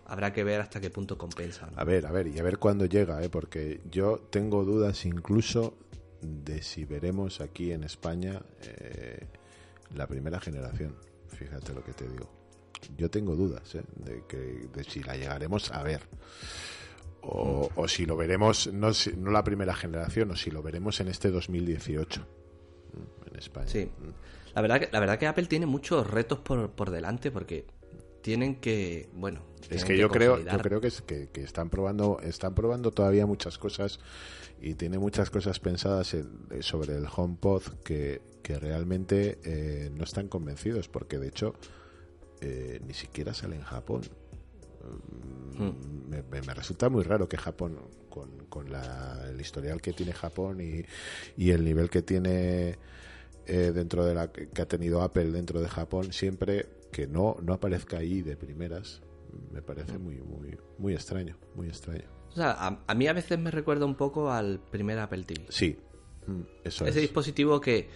habrá 0.08 0.34
que 0.34 0.44
ver 0.44 0.60
hasta 0.60 0.82
qué 0.82 0.90
punto 0.90 1.16
compensa. 1.16 1.68
¿no? 1.68 1.80
A 1.80 1.84
ver, 1.84 2.08
a 2.08 2.12
ver, 2.12 2.28
y 2.28 2.40
a 2.40 2.44
ver 2.44 2.58
cuándo 2.58 2.86
llega, 2.86 3.24
¿eh? 3.24 3.30
porque 3.30 3.82
yo 3.92 4.18
tengo 4.32 4.66
dudas 4.66 5.06
incluso 5.06 5.76
de 6.20 6.64
si 6.64 6.84
veremos 6.84 7.42
aquí 7.42 7.74
en 7.74 7.84
España 7.84 8.42
eh, 8.64 9.28
la 9.94 10.08
primera 10.08 10.40
generación. 10.40 10.96
Fíjate 11.28 11.76
lo 11.76 11.84
que 11.84 11.94
te 11.94 12.08
digo. 12.08 12.28
Yo 12.98 13.12
tengo 13.12 13.36
dudas 13.36 13.76
¿eh? 13.76 13.84
de, 13.98 14.24
que, 14.28 14.68
de 14.74 14.84
si 14.84 15.04
la 15.04 15.16
llegaremos 15.16 15.72
a 15.72 15.84
ver. 15.84 16.02
O, 17.26 17.70
o 17.76 17.88
si 17.88 18.06
lo 18.06 18.18
veremos, 18.18 18.72
no, 18.74 18.94
si- 18.94 19.14
no 19.16 19.32
la 19.32 19.44
primera 19.44 19.74
generación, 19.74 20.32
o 20.32 20.36
si 20.36 20.52
lo 20.52 20.62
veremos 20.62 21.00
en 21.00 21.08
este 21.08 21.32
2018 21.32 22.22
mm, 22.22 23.30
en 23.32 23.36
España. 23.40 23.68
Sí. 23.68 23.86
Mm. 23.86 24.10
La 24.56 24.62
verdad, 24.62 24.80
que, 24.82 24.90
la 24.92 25.00
verdad 25.00 25.18
que 25.18 25.28
Apple 25.28 25.46
tiene 25.48 25.66
muchos 25.66 26.06
retos 26.10 26.40
por, 26.40 26.70
por 26.72 26.92
delante 26.92 27.32
porque 27.32 27.66
tienen 28.22 28.56
que, 28.56 29.10
bueno... 29.14 29.42
Es 29.70 29.86
que 29.86 29.98
yo 29.98 30.10
creo, 30.10 30.38
yo 30.40 30.60
creo 30.60 30.82
que, 30.82 30.88
es- 30.88 31.02
que, 31.02 31.30
que 31.30 31.42
están 31.44 31.70
probando, 31.70 32.20
están 32.22 32.54
probando 32.54 32.92
todavía 32.92 33.26
muchas 33.26 33.58
cosas 33.58 34.00
y 34.62 34.76
tiene 34.76 35.00
muchas 35.00 35.30
cosas 35.30 35.60
pensadas 35.60 36.14
en- 36.14 36.30
eh, 36.52 36.62
sobre 36.62 36.96
el 36.98 37.06
HomePod 37.14 37.64
que, 37.84 38.22
que 38.44 38.60
realmente 38.60 39.40
eh, 39.44 39.90
no 39.94 40.04
están 40.04 40.28
convencidos 40.28 40.90
porque 40.90 41.18
de 41.20 41.30
hecho 41.30 41.56
eh, 42.42 42.80
ni 42.86 42.94
siquiera 42.94 43.34
sale 43.34 43.56
en 43.56 43.64
Japón. 43.64 44.02
Mm, 44.84 46.10
Me, 46.10 46.22
me- 46.24 46.42
me 46.42 46.54
resulta 46.54 46.90
muy 46.90 47.04
raro 47.04 47.28
que 47.28 47.38
Japón, 47.38 47.80
con, 48.10 48.30
con 48.50 48.72
la- 48.72 49.28
el 49.30 49.40
historial 49.42 49.82
que 49.82 49.94
tiene 49.94 50.14
Japón 50.14 50.62
y, 50.62 50.84
y 51.42 51.52
el 51.52 51.64
nivel 51.66 51.90
que 51.90 52.02
tiene 52.04 52.78
eh, 53.48 53.72
dentro 53.74 54.06
de 54.06 54.14
la 54.14 54.32
que 54.32 54.62
ha 54.62 54.68
tenido 54.68 55.02
Apple 55.02 55.32
dentro 55.32 55.60
de 55.62 55.68
Japón, 55.68 56.14
siempre 56.14 56.68
que 56.92 57.08
no, 57.08 57.38
no 57.42 57.54
aparezca 57.54 57.98
ahí 57.98 58.22
de 58.22 58.36
primeras, 58.38 59.02
me 59.52 59.62
parece 59.62 59.98
muy, 59.98 60.16
muy, 60.22 60.56
muy 60.78 60.94
extraño, 60.94 61.36
muy 61.56 61.68
extraño. 61.68 62.06
O 62.32 62.36
sea, 62.36 62.52
a, 62.52 62.80
a 62.88 62.94
mí 62.96 63.08
a 63.08 63.14
veces 63.14 63.40
me 63.40 63.50
recuerda 63.52 63.86
un 63.86 63.96
poco 63.96 64.32
al 64.32 64.60
primer 64.60 65.00
Apple 65.00 65.24
TV. 65.24 65.46
Sí, 65.50 65.78
mm, 66.28 66.42
eso 66.64 66.86
Ese 66.86 67.00
es. 67.00 67.02
dispositivo 67.02 67.60
que, 67.60 67.90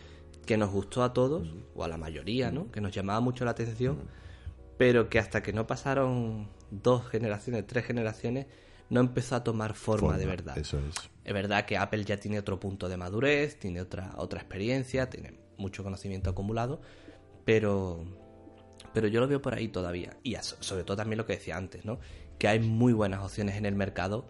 que 0.45 0.58
nos 0.58 0.71
gustó 0.71 1.04
a 1.04 1.13
todos, 1.13 1.47
o 1.76 1.84
a 1.84 1.88
la 1.88 1.97
mayoría, 1.97 2.52
¿no? 2.52 2.71
Que 2.71 2.82
nos 2.82 2.91
llamaba 2.93 3.19
mucho 3.19 3.45
la 3.45 3.52
atención, 3.52 4.00
pero 4.78 5.10
que 5.10 5.19
hasta 5.19 5.43
que 5.43 5.54
no 5.54 5.67
pasaron 5.67 6.50
dos 6.71 7.08
generaciones, 7.08 7.65
tres 7.67 7.86
generaciones, 7.86 8.47
no 8.89 8.99
empezó 8.99 9.36
a 9.36 9.43
tomar 9.43 9.73
forma, 9.73 10.10
Forma, 10.10 10.17
de 10.17 10.25
verdad. 10.25 10.58
Eso 10.58 10.80
es. 10.80 10.95
Es 11.23 11.34
verdad 11.34 11.65
que 11.65 11.77
Apple 11.77 12.03
ya 12.06 12.17
tiene 12.17 12.39
otro 12.39 12.60
punto 12.60 12.88
de 12.88 12.97
madurez, 12.97 13.60
tiene 13.60 13.82
otra, 13.82 14.13
otra 14.17 14.39
experiencia, 14.39 15.10
tiene 15.10 15.34
mucho 15.58 15.84
conocimiento 15.84 16.30
acumulado, 16.30 16.82
pero, 17.43 18.06
pero 18.93 19.08
yo 19.08 19.19
lo 19.19 19.27
veo 19.27 19.41
por 19.41 19.53
ahí 19.53 19.67
todavía. 19.67 20.15
Y 20.23 20.36
sobre 20.36 20.84
todo 20.84 20.95
también 20.95 21.17
lo 21.17 21.25
que 21.25 21.34
decía 21.34 21.58
antes, 21.58 21.84
¿no? 21.84 21.99
Que 22.39 22.47
hay 22.47 22.60
muy 22.60 22.93
buenas 22.93 23.23
opciones 23.23 23.56
en 23.56 23.65
el 23.65 23.75
mercado 23.75 24.25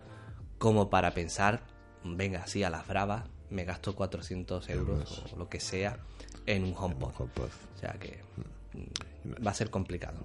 como 0.57 0.89
para 0.89 1.13
pensar, 1.13 1.61
venga, 2.03 2.43
así 2.43 2.63
a 2.63 2.69
las 2.71 2.87
bravas, 2.87 3.25
me 3.49 3.63
gasto 3.63 3.95
400 3.95 4.69
euros 4.69 5.11
Euros. 5.11 5.33
o 5.33 5.37
lo 5.37 5.49
que 5.49 5.59
sea 5.59 5.99
en 6.45 6.63
un 6.63 6.73
HomePod. 6.75 7.11
HomePod. 7.17 7.49
O 7.75 7.79
sea 7.79 7.93
que 7.99 8.21
mm, 8.73 9.06
va 9.45 9.51
a 9.51 9.53
ser 9.53 9.69
complicado. 9.69 10.19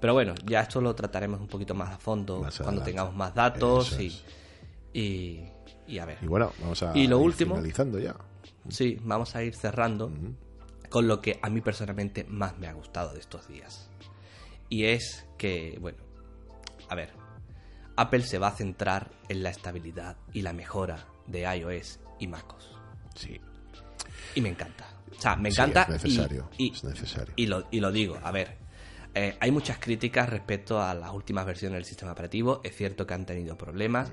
Pero 0.00 0.12
bueno, 0.14 0.34
ya 0.44 0.60
esto 0.62 0.80
lo 0.80 0.94
trataremos 0.94 1.40
un 1.40 1.48
poquito 1.48 1.74
más 1.74 1.90
a 1.94 1.98
fondo 1.98 2.40
Más 2.40 2.56
cuando 2.56 2.82
adelante. 2.82 2.90
tengamos 2.90 3.14
más 3.14 3.34
datos 3.34 3.98
y, 4.00 4.20
y, 4.92 5.44
y 5.86 5.98
a 5.98 6.04
ver. 6.06 6.18
Y 6.22 6.26
bueno, 6.26 6.52
vamos 6.60 6.82
a 6.82 6.96
Y 6.96 7.06
lo 7.06 7.18
ir 7.18 7.24
último- 7.26 7.54
finalizando 7.56 7.98
ya. 7.98 8.14
Sí, 8.68 8.98
vamos 9.02 9.34
a 9.36 9.42
ir 9.44 9.54
cerrando 9.54 10.10
con 10.90 11.06
lo 11.08 11.20
que 11.20 11.38
a 11.42 11.50
mí 11.50 11.60
personalmente 11.60 12.24
más 12.24 12.58
me 12.58 12.66
ha 12.68 12.72
gustado 12.72 13.12
de 13.12 13.20
estos 13.20 13.46
días. 13.48 13.88
Y 14.68 14.84
es 14.86 15.26
que, 15.38 15.78
bueno, 15.80 15.98
a 16.88 16.94
ver, 16.94 17.10
Apple 17.96 18.22
se 18.22 18.38
va 18.38 18.48
a 18.48 18.52
centrar 18.52 19.10
en 19.28 19.42
la 19.42 19.50
estabilidad 19.50 20.16
y 20.32 20.42
la 20.42 20.52
mejora 20.52 21.06
de 21.26 21.42
iOS 21.56 22.00
y 22.18 22.26
MacOS. 22.26 22.70
Sí. 23.14 23.40
Y 24.34 24.40
me 24.40 24.48
encanta. 24.48 24.86
O 25.10 25.20
sea, 25.20 25.36
me 25.36 25.50
Sí, 25.50 25.60
encanta. 25.60 25.82
es 25.82 25.88
necesario, 26.04 26.48
Y, 26.58 26.68
y- 26.68 26.72
es 26.72 26.84
necesario. 26.84 27.34
y 27.36 27.46
lo, 27.46 27.66
y 27.70 27.80
lo 27.80 27.92
digo, 27.92 28.18
a 28.22 28.30
ver. 28.32 28.56
eh, 29.14 29.34
hay 29.40 29.50
muchas 29.50 29.78
críticas 29.78 30.28
respecto 30.28 30.82
a 30.82 30.92
las 30.94 31.10
últimas 31.12 31.46
versiones 31.46 31.76
del 31.78 31.84
sistema 31.86 32.12
operativo. 32.12 32.60
Es 32.64 32.76
cierto 32.76 33.06
que 33.06 33.14
han 33.14 33.24
tenido 33.24 33.56
problemas, 33.56 34.12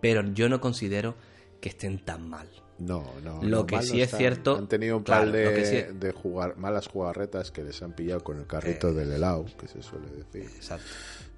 pero 0.00 0.22
yo 0.32 0.48
no 0.48 0.60
considero 0.62 1.14
que 1.60 1.68
estén 1.70 1.98
tan 2.04 2.26
mal. 2.28 2.48
No, 2.78 3.04
no. 3.22 3.42
Lo 3.42 3.58
no, 3.58 3.66
que 3.66 3.82
sí 3.82 3.98
no 3.98 4.04
es 4.04 4.10
cierto- 4.16 4.56
Han 4.56 4.68
tenido 4.68 4.96
un 4.96 5.02
claro, 5.02 5.24
par 5.24 5.32
de, 5.32 6.12
jugar, 6.12 6.56
malas 6.56 6.86
jugarretas 6.86 7.50
que 7.50 7.64
les 7.64 7.82
han 7.82 7.92
pillado 7.92 8.22
con 8.24 8.38
el 8.38 8.46
carrito 8.46 8.94
del 8.94 9.12
helado, 9.12 9.44
que 9.58 9.66
se 9.68 9.82
suele 9.82 10.08
decir. 10.10 10.42
Exacto. 10.56 10.86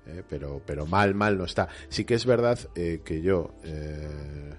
Eh, 0.06 0.22
pero, 0.28 0.60
pero 0.64 0.86
mal, 0.86 1.14
mal 1.14 1.38
no 1.38 1.44
está. 1.46 1.68
Sí 1.88 2.04
que 2.04 2.14
es 2.14 2.24
verdad 2.26 2.58
eh, 2.74 3.00
que 3.04 3.20
yo, 3.22 3.54
eh, 3.64 4.54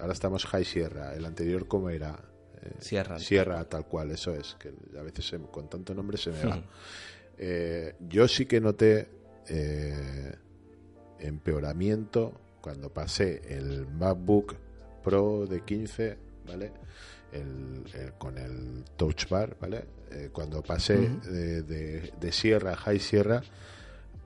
ahora 0.00 0.12
estamos 0.12 0.44
High 0.46 0.64
Sierra, 0.64 1.14
el 1.14 1.24
anterior 1.24 1.66
como 1.68 1.88
era 1.90 2.18
Eh, 2.60 2.70
Sierra. 2.80 3.18
Sierra 3.18 3.64
tal 3.64 3.86
cual, 3.86 4.10
eso 4.10 4.34
es, 4.34 4.56
que 4.58 4.72
a 4.98 5.02
veces 5.02 5.26
se- 5.26 5.38
con 5.38 5.68
tanto 5.68 5.94
nombre 5.94 6.16
se 6.18 6.30
me 6.30 6.44
va. 6.44 6.56
Ujú. 6.56 6.64
Eh, 7.38 7.94
yo 8.08 8.26
sí 8.28 8.46
que 8.46 8.60
noté 8.60 9.08
eh, 9.48 10.34
empeoramiento 11.20 12.40
cuando 12.60 12.92
pasé 12.92 13.42
el 13.56 13.86
MacBook 13.86 14.54
Pro 15.02 15.46
de 15.46 15.62
15, 15.64 16.16
¿vale? 16.46 16.72
El- 17.32 17.84
el- 17.94 18.12
con 18.14 18.38
el 18.38 18.84
Touch 18.96 19.28
Bar, 19.28 19.56
¿vale? 19.60 19.84
Eh, 20.10 20.30
cuando 20.32 20.62
pasé 20.62 20.96
Ujú. 20.98 21.30
de, 21.30 21.62
de- 21.62 22.12
de 22.18 22.32
Sierra 22.32 22.72
a 22.72 22.76
High 22.76 22.98
Sierra, 22.98 23.42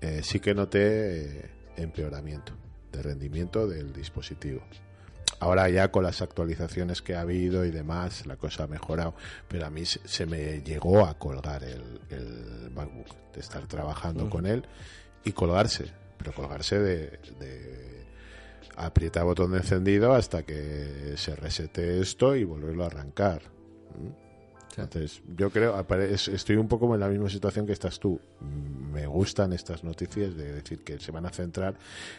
eh, 0.01 0.21
sí 0.23 0.40
que 0.40 0.55
noté 0.55 1.25
eh, 1.27 1.51
empeoramiento 1.77 2.53
de 2.90 3.03
rendimiento 3.03 3.66
del 3.66 3.92
dispositivo. 3.92 4.62
Ahora 5.43 5.69
ya 5.69 5.91
con 5.91 6.05
las 6.05 6.23
actualizaciones 6.23 7.03
que 7.03 7.17
ha 7.17 7.23
habido 7.23 7.65
y 7.65 7.73
demás, 7.73 8.27
la 8.27 8.37
cosa 8.37 8.63
ha 8.63 8.67
mejorado, 8.69 9.17
pero 9.49 9.67
a 9.67 9.71
mí 9.71 9.85
se, 9.85 10.25
me 10.25 10.63
llegó 10.63 11.05
a 11.05 11.19
colgar 11.19 11.65
el, 11.65 11.83
el 12.11 12.71
MacBook, 12.73 13.09
de 13.35 13.41
estar 13.41 13.67
trabajando 13.67 14.23
Ujú. 14.23 14.31
con 14.31 14.47
él 14.47 14.65
y 15.25 15.33
colgarse, 15.33 15.87
pero 16.17 16.33
colgarse 16.33 16.79
de, 16.79 17.19
de 17.41 18.07
aprieta 18.77 19.25
botón 19.25 19.51
de 19.51 19.59
encendido 19.59 20.15
hasta 20.15 20.45
que 20.45 21.15
se 21.17 21.35
resete 21.35 22.01
esto 22.01 22.37
y 22.37 22.45
volverlo 22.45 22.85
a 22.85 22.87
arrancar. 22.87 23.43
¿Mm? 23.99 24.22
Entonces, 24.77 25.23
yo 25.37 25.51
creo, 25.51 25.85
estoy 26.09 26.57
un 26.57 26.69
poco 26.69 26.93
en 26.95 27.01
la 27.01 27.09
misma 27.09 27.29
situación 27.29 27.67
que 27.67 27.73
estás 27.73 27.99
tú. 27.99 28.19
Me 28.93 29.07
gustan 29.07 29.53
estas 29.53 29.85
noticias 29.85 30.35
de 30.37 30.55
decir 30.55 30.81
que 30.81 30.99
se 30.99 31.13
van 31.13 31.27
a 31.27 31.31
centrar 31.31 31.75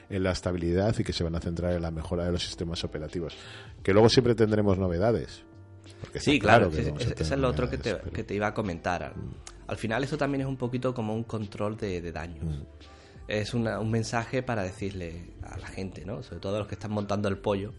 en 0.09 0.23
la 0.23 0.31
estabilidad 0.31 0.95
y 0.97 1.03
que 1.03 1.13
se 1.13 1.23
van 1.23 1.35
a 1.35 1.39
centrar 1.39 1.73
en 1.73 1.81
la 1.81 1.91
mejora 1.91 2.25
de 2.25 2.31
los 2.31 2.43
sistemas 2.43 2.83
operativos. 2.83 3.35
Que 3.81 3.93
luego 3.93 4.09
siempre 4.09 4.35
tendremos 4.35 4.77
novedades. 4.77 5.43
Sí, 6.19 6.39
claro, 6.39 6.69
eso 6.69 7.11
es 7.11 7.31
lo 7.31 7.47
otro 7.47 7.69
que 7.69 7.77
te, 7.77 8.33
iba 8.33 8.47
a 8.47 8.53
comentar. 8.53 9.15
Mm. 9.15 9.33
Al 9.67 9.77
final 9.77 10.03
eso 10.03 10.17
también 10.17 10.41
es 10.41 10.47
un 10.47 10.57
poquito 10.57 10.93
como 10.93 11.15
un 11.15 11.23
control 11.23 11.77
de, 11.77 12.11
daños. 12.11 12.43
Mm. 12.43 12.63
Es 13.27 13.53
un 13.53 13.89
mensaje 13.89 14.43
para 14.43 14.63
decirle 14.63 15.31
a 15.43 15.57
la 15.57 15.67
gente, 15.67 16.05
¿no? 16.05 16.23
Sobre 16.23 16.41
todo 16.41 16.57
a 16.57 16.59
los 16.59 16.67
que 16.67 16.75
están 16.75 16.91
montando 16.91 17.29
el 17.29 17.37
pollo. 17.37 17.73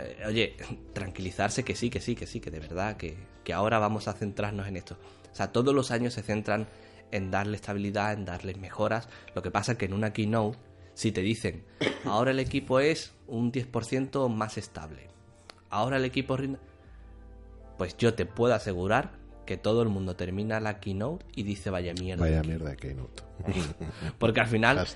Eh, 0.00 0.24
oye, 0.26 0.56
tranquilizarse 0.92 1.64
que 1.64 1.74
sí, 1.74 1.90
que 1.90 2.00
sí, 2.00 2.14
que 2.14 2.26
sí, 2.26 2.40
que 2.40 2.50
de 2.50 2.60
verdad, 2.60 2.96
que, 2.96 3.16
que 3.44 3.52
ahora 3.52 3.78
vamos 3.78 4.08
a 4.08 4.12
centrarnos 4.12 4.66
en 4.66 4.76
esto. 4.76 4.96
O 5.32 5.34
sea, 5.34 5.52
todos 5.52 5.74
los 5.74 5.90
años 5.90 6.14
se 6.14 6.22
centran 6.22 6.66
en 7.10 7.30
darle 7.30 7.56
estabilidad, 7.56 8.12
en 8.12 8.24
darles 8.24 8.58
mejoras. 8.58 9.08
Lo 9.34 9.42
que 9.42 9.50
pasa 9.50 9.72
es 9.72 9.78
que 9.78 9.86
en 9.86 9.94
una 9.94 10.12
keynote, 10.12 10.58
si 10.94 11.12
te 11.12 11.22
dicen, 11.22 11.64
ahora 12.04 12.30
el 12.30 12.40
equipo 12.40 12.80
es 12.80 13.12
un 13.26 13.52
10% 13.52 14.28
más 14.28 14.58
estable, 14.58 15.08
ahora 15.68 15.96
el 15.96 16.04
equipo 16.04 16.36
pues 17.78 17.96
yo 17.96 18.12
te 18.12 18.26
puedo 18.26 18.54
asegurar 18.54 19.19
que 19.50 19.56
todo 19.56 19.82
el 19.82 19.88
mundo 19.88 20.14
termina 20.14 20.60
la 20.60 20.78
keynote 20.78 21.26
y 21.34 21.42
dice 21.42 21.70
vaya 21.70 21.92
mierda. 21.92 22.22
Vaya 22.22 22.40
mierda 22.40 22.70
de 22.70 22.76
keynote. 22.76 23.24
Porque 24.20 24.38
al 24.38 24.46
final 24.46 24.86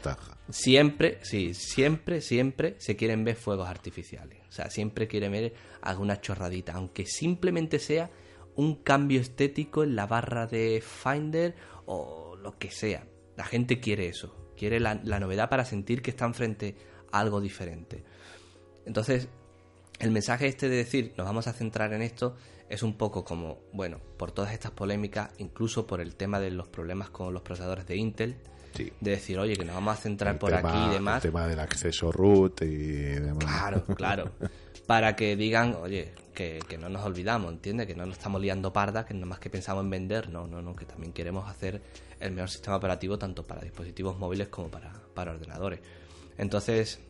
siempre, 0.49 1.19
sí, 1.23 1.55
siempre, 1.55 2.21
siempre 2.21 2.77
se 2.79 2.95
quieren 2.95 3.25
ver 3.25 3.35
fuegos 3.35 3.69
artificiales. 3.69 4.38
O 4.49 4.53
sea, 4.53 4.71
siempre 4.71 5.09
quieren 5.09 5.33
ver 5.33 5.55
alguna 5.83 6.21
chorradita, 6.21 6.75
aunque 6.75 7.05
simplemente 7.05 7.81
sea 7.81 8.12
un 8.55 8.77
cambio 8.77 9.21
estético 9.21 9.83
en 9.83 9.97
la 9.97 10.07
barra 10.07 10.47
de 10.47 10.81
Finder 10.81 11.57
o 11.87 12.37
lo 12.37 12.57
que 12.57 12.71
sea. 12.71 13.09
La 13.37 13.47
gente 13.47 13.81
quiere 13.81 14.07
eso, 14.07 14.53
quiere 14.57 14.79
la, 14.79 15.01
la 15.03 15.19
novedad 15.19 15.51
para 15.51 15.64
sentir 15.64 16.01
que 16.01 16.11
están 16.11 16.33
frente 16.33 16.77
a 17.11 17.19
algo 17.19 17.40
diferente. 17.40 18.05
Entonces, 18.87 19.29
el 19.99 20.12
mensaje 20.12 20.47
este 20.47 20.69
de 20.69 20.77
decir, 20.77 21.12
nos 21.17 21.27
vamos 21.27 21.49
a 21.49 21.53
centrar 21.53 21.93
en 21.93 22.03
esto, 22.03 22.37
es 22.68 22.83
un 22.83 22.96
poco 22.96 23.24
como, 23.24 23.59
bueno, 23.72 23.98
por 24.16 24.33
todas 24.33 24.53
estas 24.53 24.70
polémicas, 24.70 25.31
incluso 25.38 25.87
por 25.87 26.00
el 26.00 26.14
tema 26.14 26.40
de 26.40 26.50
los 26.50 26.68
problemas 26.68 27.11
con 27.11 27.33
los 27.33 27.42
procesadores 27.42 27.87
de 27.87 27.96
Intel, 27.96 28.37
de 28.77 29.11
decir, 29.11 29.38
oye, 29.38 29.57
que 29.57 29.64
nos 29.64 29.74
vamos 29.77 29.98
a 29.98 30.00
centrar 30.00 30.38
por 30.38 30.53
aquí 30.53 30.77
y 30.88 30.94
demás. 30.94 31.24
El 31.24 31.31
tema 31.31 31.46
del 31.46 31.61
acceso 31.61 32.11
root 32.11 32.62
y 32.62 32.66
demás. 32.66 33.44
Claro, 33.44 33.85
claro. 33.94 34.31
Para 34.87 35.14
que 35.14 35.37
digan, 35.37 35.77
oye, 35.81 36.12
que, 36.35 36.61
no 36.79 36.88
nos 36.88 37.05
olvidamos, 37.05 37.53
¿entiendes? 37.53 37.87
Que 37.87 37.94
no 37.94 38.05
nos 38.05 38.18
estamos 38.18 38.40
liando 38.40 38.72
parda, 38.72 39.07
que 39.07 39.14
no 39.14 39.27
más 39.27 39.38
que 39.38 39.48
pensamos 39.48 39.85
en 39.85 39.90
vender, 39.90 40.29
no, 40.29 40.46
no, 40.46 40.61
no, 40.61 40.74
que 40.74 40.85
también 40.85 41.12
queremos 41.12 41.48
hacer 41.48 41.81
el 42.20 42.33
mejor 42.33 42.50
sistema 42.50 42.77
operativo 42.77 43.18
tanto 43.18 43.44
para 43.44 43.62
dispositivos 43.62 44.18
móviles 44.18 44.48
como 44.48 44.68
para, 44.68 44.92
para 45.14 45.33
ordenadores. 45.33 45.81
Entonces, 46.37 47.00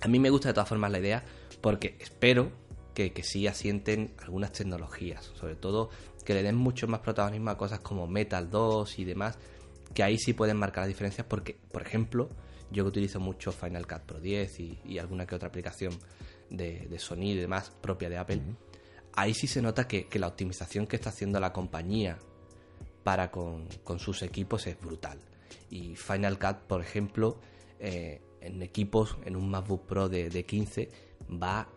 a 0.00 0.08
mí 0.08 0.18
me 0.18 0.30
gusta 0.30 0.48
de 0.48 0.54
todas 0.54 0.68
formas 0.68 0.90
la 0.92 1.00
idea 1.00 1.24
porque 1.60 1.96
espero 1.98 2.52
que, 2.94 3.12
que 3.12 3.22
sí 3.22 3.46
asienten 3.46 4.14
algunas 4.18 4.52
tecnologías, 4.52 5.30
sobre 5.34 5.56
todo 5.56 5.90
que 6.24 6.34
le 6.34 6.42
den 6.42 6.56
mucho 6.56 6.86
más 6.86 7.00
protagonismo 7.00 7.50
a 7.50 7.58
cosas 7.58 7.80
como 7.80 8.06
Metal 8.06 8.50
2 8.50 8.98
y 8.98 9.04
demás, 9.04 9.38
que 9.94 10.02
ahí 10.02 10.18
sí 10.18 10.32
pueden 10.32 10.56
marcar 10.56 10.82
las 10.82 10.88
diferencias 10.88 11.26
porque, 11.26 11.56
por 11.72 11.82
ejemplo, 11.82 12.28
yo 12.70 12.84
que 12.84 12.88
utilizo 12.88 13.20
mucho 13.20 13.52
Final 13.52 13.86
Cut 13.86 14.02
Pro 14.02 14.20
10 14.20 14.60
y, 14.60 14.98
alguna 14.98 15.26
que 15.26 15.34
otra 15.34 15.48
aplicación 15.48 15.92
de, 16.48 16.96
sonido 16.98 17.38
y 17.38 17.40
demás 17.40 17.70
propia 17.80 18.08
de 18.08 18.18
Apple, 18.18 18.42
ahí 19.14 19.34
sí 19.34 19.46
se 19.46 19.62
nota 19.62 19.88
que, 19.88 20.06
la 20.18 20.28
optimización 20.28 20.86
que 20.86 20.96
está 20.96 21.10
haciendo 21.10 21.40
la 21.40 21.52
compañía 21.52 22.18
para 23.02 23.30
con, 23.30 23.68
sus 23.98 24.22
equipos 24.22 24.66
es 24.66 24.78
brutal. 24.78 25.18
Y 25.68 25.96
Final 25.96 26.38
Cut, 26.38 26.58
por 26.68 26.80
ejemplo, 26.80 27.40
eh, 27.80 28.20
en 28.40 28.62
equipos, 28.62 29.16
en 29.24 29.36
un 29.36 29.50
MacBook 29.50 29.86
Pro 29.86 30.08
de, 30.08 30.30
de 30.30 30.44
15, 30.44 30.88
va 31.42 31.68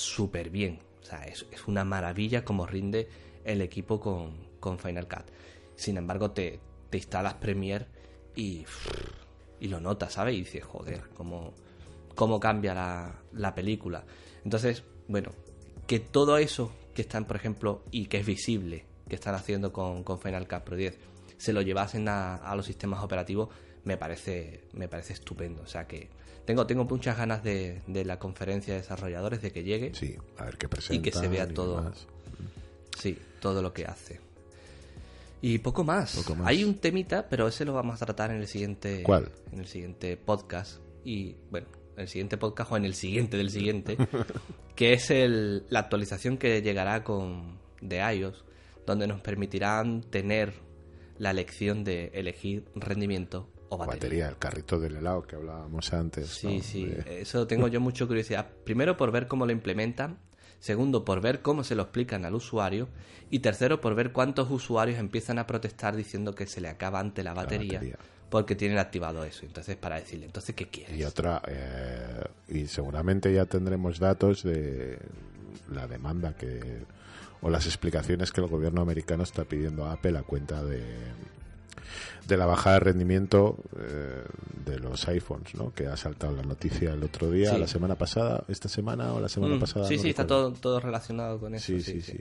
súper 0.00 0.50
bien. 0.50 0.80
O 1.02 1.04
sea, 1.04 1.24
es, 1.24 1.44
una 1.66 1.84
maravilla 1.84 2.44
como 2.44 2.66
rinde 2.66 3.08
el 3.44 3.60
equipo 3.60 4.00
con, 4.00 4.78
Final 4.78 5.06
Cut. 5.06 5.26
Sin 5.76 5.96
embargo, 5.96 6.32
te, 6.32 6.60
instalas 6.92 7.34
Premiere 7.34 7.86
y, 8.34 8.64
y 9.60 9.68
lo 9.68 9.80
notas, 9.80 10.14
¿sabes? 10.14 10.34
Y 10.34 10.38
dices, 10.38 10.64
joder, 10.64 11.02
cómo, 11.14 11.52
cómo 12.14 12.40
cambia 12.40 12.74
la, 12.74 13.22
la 13.32 13.54
película. 13.54 14.04
Entonces, 14.42 14.82
bueno, 15.06 15.30
que 15.86 16.00
todo 16.00 16.38
eso 16.38 16.72
que 16.94 17.02
están, 17.02 17.26
por 17.26 17.36
ejemplo, 17.36 17.84
y 17.90 18.06
que 18.06 18.18
es 18.18 18.26
visible, 18.26 18.86
que 19.08 19.14
están 19.14 19.34
haciendo 19.34 19.72
con, 19.72 20.02
con 20.02 20.18
Final 20.18 20.48
Cut 20.48 20.62
Pro 20.62 20.76
10, 20.76 20.98
se 21.36 21.52
lo 21.52 21.62
llevasen 21.62 22.08
a, 22.08 22.36
a, 22.36 22.56
los 22.56 22.66
sistemas 22.66 23.04
operativos, 23.04 23.50
me 23.84 23.96
parece, 23.96 24.64
me 24.72 24.88
parece 24.88 25.12
estupendo. 25.12 25.62
O 25.62 25.66
sea 25.66 25.86
que 25.86 26.08
tengo, 26.46 26.66
tengo 26.66 26.84
muchas 26.84 27.18
ganas 27.18 27.42
de, 27.42 27.82
la 27.86 28.18
conferencia 28.18 28.72
de 28.74 28.80
desarrolladores 28.80 29.42
de 29.42 29.50
que 29.50 29.64
llegue. 29.64 29.92
Sí, 29.94 30.16
a 30.38 30.44
ver 30.44 30.56
qué 30.56 30.68
Y 30.90 31.00
que 31.00 31.12
se 31.12 31.28
vea 31.28 31.48
todo. 31.48 31.92
Sí, 32.98 33.18
todo 33.40 33.60
lo 33.60 33.72
que 33.72 33.84
hace. 33.84 34.20
Y 35.42 35.58
poco 35.58 35.84
más. 35.84 36.18
Hay 36.44 36.64
un 36.64 36.76
temita, 36.76 37.28
pero 37.28 37.48
ese 37.48 37.64
lo 37.64 37.74
vamos 37.74 38.00
a 38.00 38.06
tratar 38.06 38.30
en 38.30 38.38
el 38.38 38.46
siguiente. 38.46 39.02
¿Cuál? 39.02 39.30
En 39.52 39.58
el 39.58 39.66
siguiente 39.66 40.16
podcast. 40.16 40.78
Y 41.04 41.34
bueno, 41.50 41.66
en 41.96 42.02
el 42.02 42.08
siguiente 42.08 42.38
podcast 42.38 42.72
o 42.72 42.76
en 42.76 42.84
el 42.84 42.94
siguiente 42.94 43.36
del 43.36 43.50
siguiente. 43.50 43.96
que 44.76 44.92
es 44.92 45.10
el, 45.10 45.64
la 45.68 45.80
actualización 45.80 46.38
que 46.38 46.62
llegará 46.62 47.02
con 47.02 47.58
de 47.80 47.98
iOS, 47.98 48.44
donde 48.86 49.08
nos 49.08 49.20
permitirán 49.20 50.02
tener 50.02 50.54
la 51.18 51.30
elección 51.30 51.82
de 51.82 52.12
elegir 52.14 52.64
rendimiento 52.76 53.48
o 53.68 53.76
batería. 53.78 54.28
el 54.28 54.38
carrito 54.38 54.78
del 54.78 54.96
helado 54.96 55.22
que 55.22 55.36
hablábamos 55.36 55.92
antes. 55.92 56.28
Sí, 56.28 56.60
sí, 56.60 56.92
eso 57.06 57.46
tengo 57.46 57.68
yo 57.68 57.80
mucha 57.80 58.06
curiosidad. 58.06 58.46
Primero 58.64 58.96
por 58.96 59.10
ver 59.10 59.26
cómo 59.26 59.46
lo 59.46 59.52
implementan, 59.52 60.18
segundo 60.58 61.04
por 61.04 61.20
ver 61.20 61.42
cómo 61.42 61.64
se 61.64 61.74
lo 61.74 61.82
explican 61.82 62.24
al 62.24 62.34
usuario 62.34 62.88
y 63.30 63.40
tercero 63.40 63.80
por 63.80 63.94
ver 63.94 64.12
cuántos 64.12 64.50
usuarios 64.50 64.98
empiezan 64.98 65.38
a 65.38 65.46
protestar 65.46 65.96
diciendo 65.96 66.34
que 66.34 66.46
se 66.46 66.60
le 66.60 66.68
acaba 66.68 67.00
ante 67.00 67.22
la 67.22 67.34
batería, 67.34 67.80
porque 68.30 68.54
tienen 68.54 68.78
activado 68.78 69.24
eso. 69.24 69.44
Entonces 69.44 69.76
para 69.76 69.96
decirle, 69.96 70.26
entonces 70.26 70.54
¿qué 70.54 70.68
quieres? 70.68 70.96
Y 70.96 71.04
otra, 71.04 71.42
eh, 71.46 72.24
y 72.48 72.66
seguramente 72.66 73.32
ya 73.32 73.46
tendremos 73.46 73.98
datos 73.98 74.42
de 74.42 74.98
la 75.72 75.86
demanda 75.86 76.34
que 76.34 76.84
o 77.42 77.50
las 77.50 77.66
explicaciones 77.66 78.32
que 78.32 78.40
el 78.40 78.46
gobierno 78.46 78.80
americano 78.80 79.22
está 79.22 79.44
pidiendo 79.44 79.84
a 79.84 79.92
Apple 79.92 80.18
a 80.18 80.22
cuenta 80.22 80.64
de 80.64 80.82
de 82.26 82.36
la 82.36 82.46
bajada 82.46 82.74
de 82.74 82.80
rendimiento 82.80 83.56
eh, 83.78 84.24
de 84.64 84.78
los 84.78 85.06
iPhones, 85.08 85.54
¿no? 85.54 85.72
Que 85.72 85.86
ha 85.86 85.96
saltado 85.96 86.34
la 86.34 86.42
noticia 86.42 86.92
el 86.92 87.02
otro 87.02 87.30
día, 87.30 87.56
la 87.56 87.66
semana 87.66 87.94
pasada, 87.94 88.44
esta 88.48 88.68
semana 88.68 89.12
o 89.14 89.20
la 89.20 89.28
semana 89.28 89.56
mm, 89.56 89.60
pasada. 89.60 89.86
Sí, 89.86 89.98
sí, 89.98 90.10
está 90.10 90.26
todo, 90.26 90.52
todo 90.52 90.80
relacionado 90.80 91.38
con 91.38 91.54
eso. 91.54 91.66
Sí, 91.66 91.80
sí, 91.80 92.00
sí. 92.00 92.18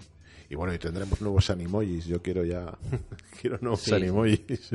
Y 0.48 0.56
bueno, 0.56 0.74
y 0.74 0.78
tendremos 0.78 1.22
nuevos 1.22 1.50
animojis. 1.50 2.06
Yo 2.06 2.22
quiero 2.22 2.44
ya. 2.44 2.78
quiero 3.42 3.58
nuevos 3.62 3.92
animojis. 3.92 4.72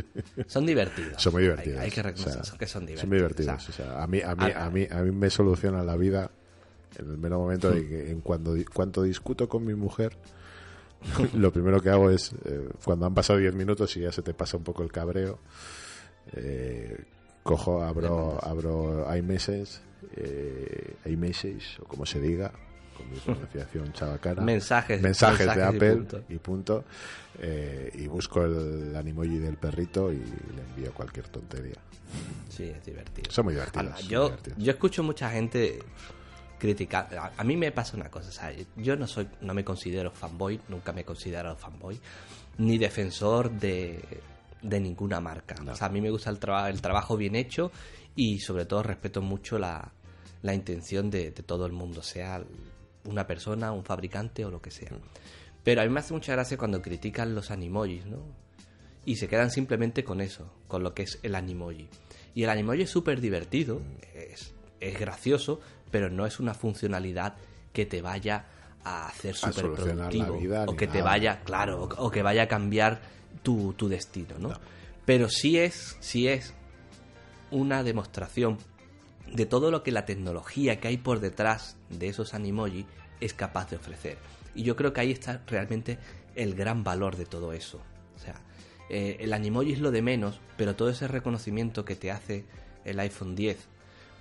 son 0.47 0.67
divertidos. 0.67 1.23
Son 1.23 1.33
muy 1.33 1.43
divertidos. 1.43 1.81
Hay, 1.81 1.91
que 1.91 2.03
reconocer 2.03 2.43
que 2.59 2.67
son 2.67 2.87
divertidos. 2.87 3.01
Son 3.01 3.09
muy 3.09 3.19
divertidos. 3.19 3.69
O 3.69 3.73
sea, 3.73 4.03
a, 4.03 4.07
mí, 4.07 4.21
a, 4.21 4.35
mí, 4.35 4.51
a, 4.55 4.71
mí, 4.71 4.87
a 4.91 5.03
mí 5.03 5.13
me 5.13 5.31
soluciona 5.31 5.85
la 5.85 5.97
vida 5.97 6.31
en 6.99 7.11
el 7.11 7.19
mero 7.19 7.39
momento 7.39 7.71
de 7.71 7.87
que 7.87 8.11
en 8.11 8.21
cuando, 8.21 8.57
cuando 8.75 9.03
discuto 9.03 9.49
con 9.49 9.65
mi 9.65 9.75
mujer 9.75 10.17
lo 11.35 11.53
primero 11.53 11.81
que 11.81 11.91
hago 11.91 12.11
es, 12.11 12.33
eh, 12.45 12.69
cuando 12.85 13.07
han 13.07 13.15
pasado 13.15 13.39
10 13.39 13.55
minutos 13.55 13.97
y 13.97 14.01
ya 14.01 14.13
se 14.13 14.23
te 14.23 14.35
pasa 14.35 14.57
un 14.57 14.65
poco 14.65 14.83
el 14.83 14.93
cabreo, 14.93 15.39
eh, 16.33 17.05
cojo, 17.43 17.83
abro, 17.83 18.39
abro 18.43 19.07
iMessage, 19.17 19.81
eh, 20.17 20.97
iMessage, 21.07 21.81
o 21.81 21.85
como 21.85 22.05
se 22.05 22.21
diga, 22.21 22.53
con 22.97 23.11
mi 23.11 23.19
pronunciación 23.19 23.93
chabacana. 23.95 24.43
Mensajes. 24.43 25.01
Mensajes, 25.01 25.55
de 25.55 25.63
Apple 25.63 26.05
y 26.29 26.37
punto. 26.37 26.85
Y, 27.95 28.07
busco 28.07 28.45
el 28.45 28.95
animoji 28.95 29.39
del 29.39 29.57
perrito 29.57 30.13
y 30.13 30.19
le 30.19 30.63
envío 30.69 30.93
cualquier 30.93 31.29
tontería. 31.29 31.77
Sí, 32.49 32.65
es 32.65 32.85
divertido. 32.85 33.31
Son 33.31 33.45
muy 33.47 33.55
divertidos. 33.55 34.07
yo, 34.09 34.37
yo 34.59 34.73
escucho 34.73 35.03
mucha 35.03 35.31
gente 35.31 35.79
criticar. 36.61 37.33
A, 37.37 37.43
mí 37.43 37.57
me 37.57 37.73
pasa 37.73 37.97
una 37.97 38.09
cosa, 38.09 38.53
yo 38.77 38.95
no 38.95 39.09
soy, 39.09 39.29
no 39.41 39.55
me 39.55 39.65
considero 39.65 40.13
fanboy, 40.13 40.61
nunca 40.69 40.93
me 40.93 41.01
he 41.01 41.05
considerado 41.05 41.57
fanboy, 41.57 41.99
ni 42.59 42.79
defensor 42.79 43.51
de, 43.51 44.01
de 44.63 44.81
ninguna 44.81 45.21
marca. 45.21 45.57
O 45.67 45.75
sea, 45.75 45.89
a 45.89 45.91
mí 45.91 46.01
me 46.01 46.11
gusta 46.11 46.31
el, 46.31 46.39
el 46.69 46.81
trabajo 46.81 47.17
bien 47.17 47.35
hecho 47.35 47.73
y 48.15 48.39
sobre 48.39 48.67
todo 48.67 48.85
respeto 48.85 49.23
mucho 49.23 49.59
la, 49.59 49.93
la 50.43 50.55
intención 50.55 51.11
de, 51.11 51.33
todo 51.33 51.67
el 51.67 51.73
mundo, 51.73 52.03
sea 52.03 52.45
una 53.05 53.27
persona, 53.27 53.73
un 53.73 53.83
fabricante 53.83 54.45
o 54.45 54.51
lo 54.51 54.61
que 54.61 54.71
sea. 54.71 54.91
Mm. 54.91 55.01
Pero 55.65 55.81
a 55.81 55.85
mí 55.85 55.91
me 55.91 56.01
hace 56.01 56.13
mucha 56.13 56.33
gracia 56.33 56.57
cuando 56.57 56.81
critican 56.81 57.35
los 57.35 57.51
animojis, 57.51 58.07
¿no? 58.07 58.19
Y 59.05 59.17
se 59.17 59.29
quedan 59.29 59.51
simplemente 59.51 60.05
con 60.05 60.21
eso, 60.21 60.53
con 60.69 60.83
lo 60.83 60.95
que 60.95 61.03
es 61.03 61.19
el 61.23 61.35
animoji. 61.35 61.89
Y 62.35 62.45
el 62.45 62.51
Animoji 62.51 62.83
es 62.83 62.91
súper 62.91 63.21
divertido, 63.21 63.83
es, 64.15 64.55
es 64.79 64.99
gracioso, 64.99 65.61
pero 65.91 66.11
no 66.11 66.27
es 66.27 66.41
una 66.41 66.55
funcionalidad 66.55 67.35
que 67.73 67.87
te 67.87 68.03
vaya 68.03 68.47
a 68.85 69.09
hacer 69.09 69.35
súper 69.37 69.73
productivo 69.73 70.39
vida 70.39 70.65
o 70.67 70.77
que 70.77 70.87
te 70.87 71.03
vaya, 71.03 71.41
claro, 71.45 71.83
o, 71.83 72.07
o 72.07 72.11
que 72.11 72.23
vaya 72.23 72.45
a 72.45 72.49
cambiar 72.49 73.01
tu, 73.43 73.73
tu 73.75 73.89
destino, 73.89 74.39
¿no? 74.39 74.53
Pero 75.05 75.29
sí 75.29 75.59
es, 75.59 75.97
sí 76.01 76.29
es 76.29 76.55
una 77.51 77.83
demostración 77.83 78.59
de 79.33 79.47
todo 79.47 79.71
lo 79.71 79.83
que 79.83 79.93
la 79.93 80.05
tecnología 80.05 80.81
que 80.81 80.89
hay 80.89 80.97
por 80.97 81.21
detrás 81.21 81.77
de 81.89 82.09
esos 82.09 82.35
Animoji 82.35 82.87
es 83.21 83.35
capaz 83.35 83.71
de 83.71 83.77
ofrecer. 83.77 84.19
Y 84.55 84.63
yo 84.63 84.77
creo 84.77 84.93
que 84.93 85.01
ahí 85.01 85.13
está 85.13 85.43
realmente 85.47 85.99
el 86.35 86.55
gran 86.55 86.85
valor 86.85 87.17
de 87.17 87.27
todo 87.27 87.53
eso. 87.53 87.81
O 88.17 88.19
sea, 88.19 88.41
eh, 88.89 89.19
el 89.21 89.33
Animoji 89.33 89.73
es 89.73 89.81
lo 89.81 89.91
de 89.91 90.03
menos, 90.03 90.41
pero 90.57 90.75
todo 90.75 90.91
ese 90.91 91.07
reconocimiento 91.07 91.85
que 91.85 91.97
te 91.97 92.11
hace 92.11 92.45
el 92.85 92.99
iPhone 92.99 93.35
10 93.35 93.69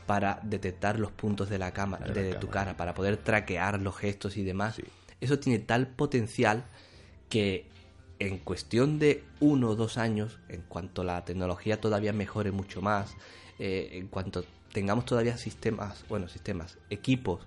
para 0.09 0.39
detectar 0.41 0.97
los 0.99 1.11
puntos 1.11 1.49
de 1.49 1.59
la 1.59 1.71
cámara, 1.71 2.07
De 2.07 2.23
de, 2.23 2.33
la 2.33 2.39
tu 2.39 2.47
cámara. 2.47 2.65
cara, 2.65 2.77
para 2.77 2.93
poder 2.95 3.17
traquear 3.17 3.79
los 3.79 3.95
gestos 3.95 4.37
y 4.37 4.43
demás, 4.43 4.77
Sí. 4.77 4.83
eso 5.21 5.37
tiene 5.37 5.59
tal 5.59 5.85
potencial 5.85 6.65
que 7.29 7.67
en 8.17 8.39
cuestión 8.39 8.97
de 8.97 9.23
uno 9.39 9.69
o 9.69 9.75
dos 9.75 9.99
años, 9.99 10.39
en 10.49 10.63
cuanto 10.63 11.03
la 11.03 11.23
tecnología 11.25 11.79
todavía 11.79 12.11
mejore 12.11 12.51
mucho 12.51 12.81
más, 12.81 13.15
eh, 13.59 13.89
en 13.93 14.07
cuanto 14.07 14.43
tengamos 14.73 15.05
todavía 15.05 15.37
sistemas, 15.37 16.03
bueno, 16.09 16.27
sistemas, 16.27 16.79
equipos 16.89 17.45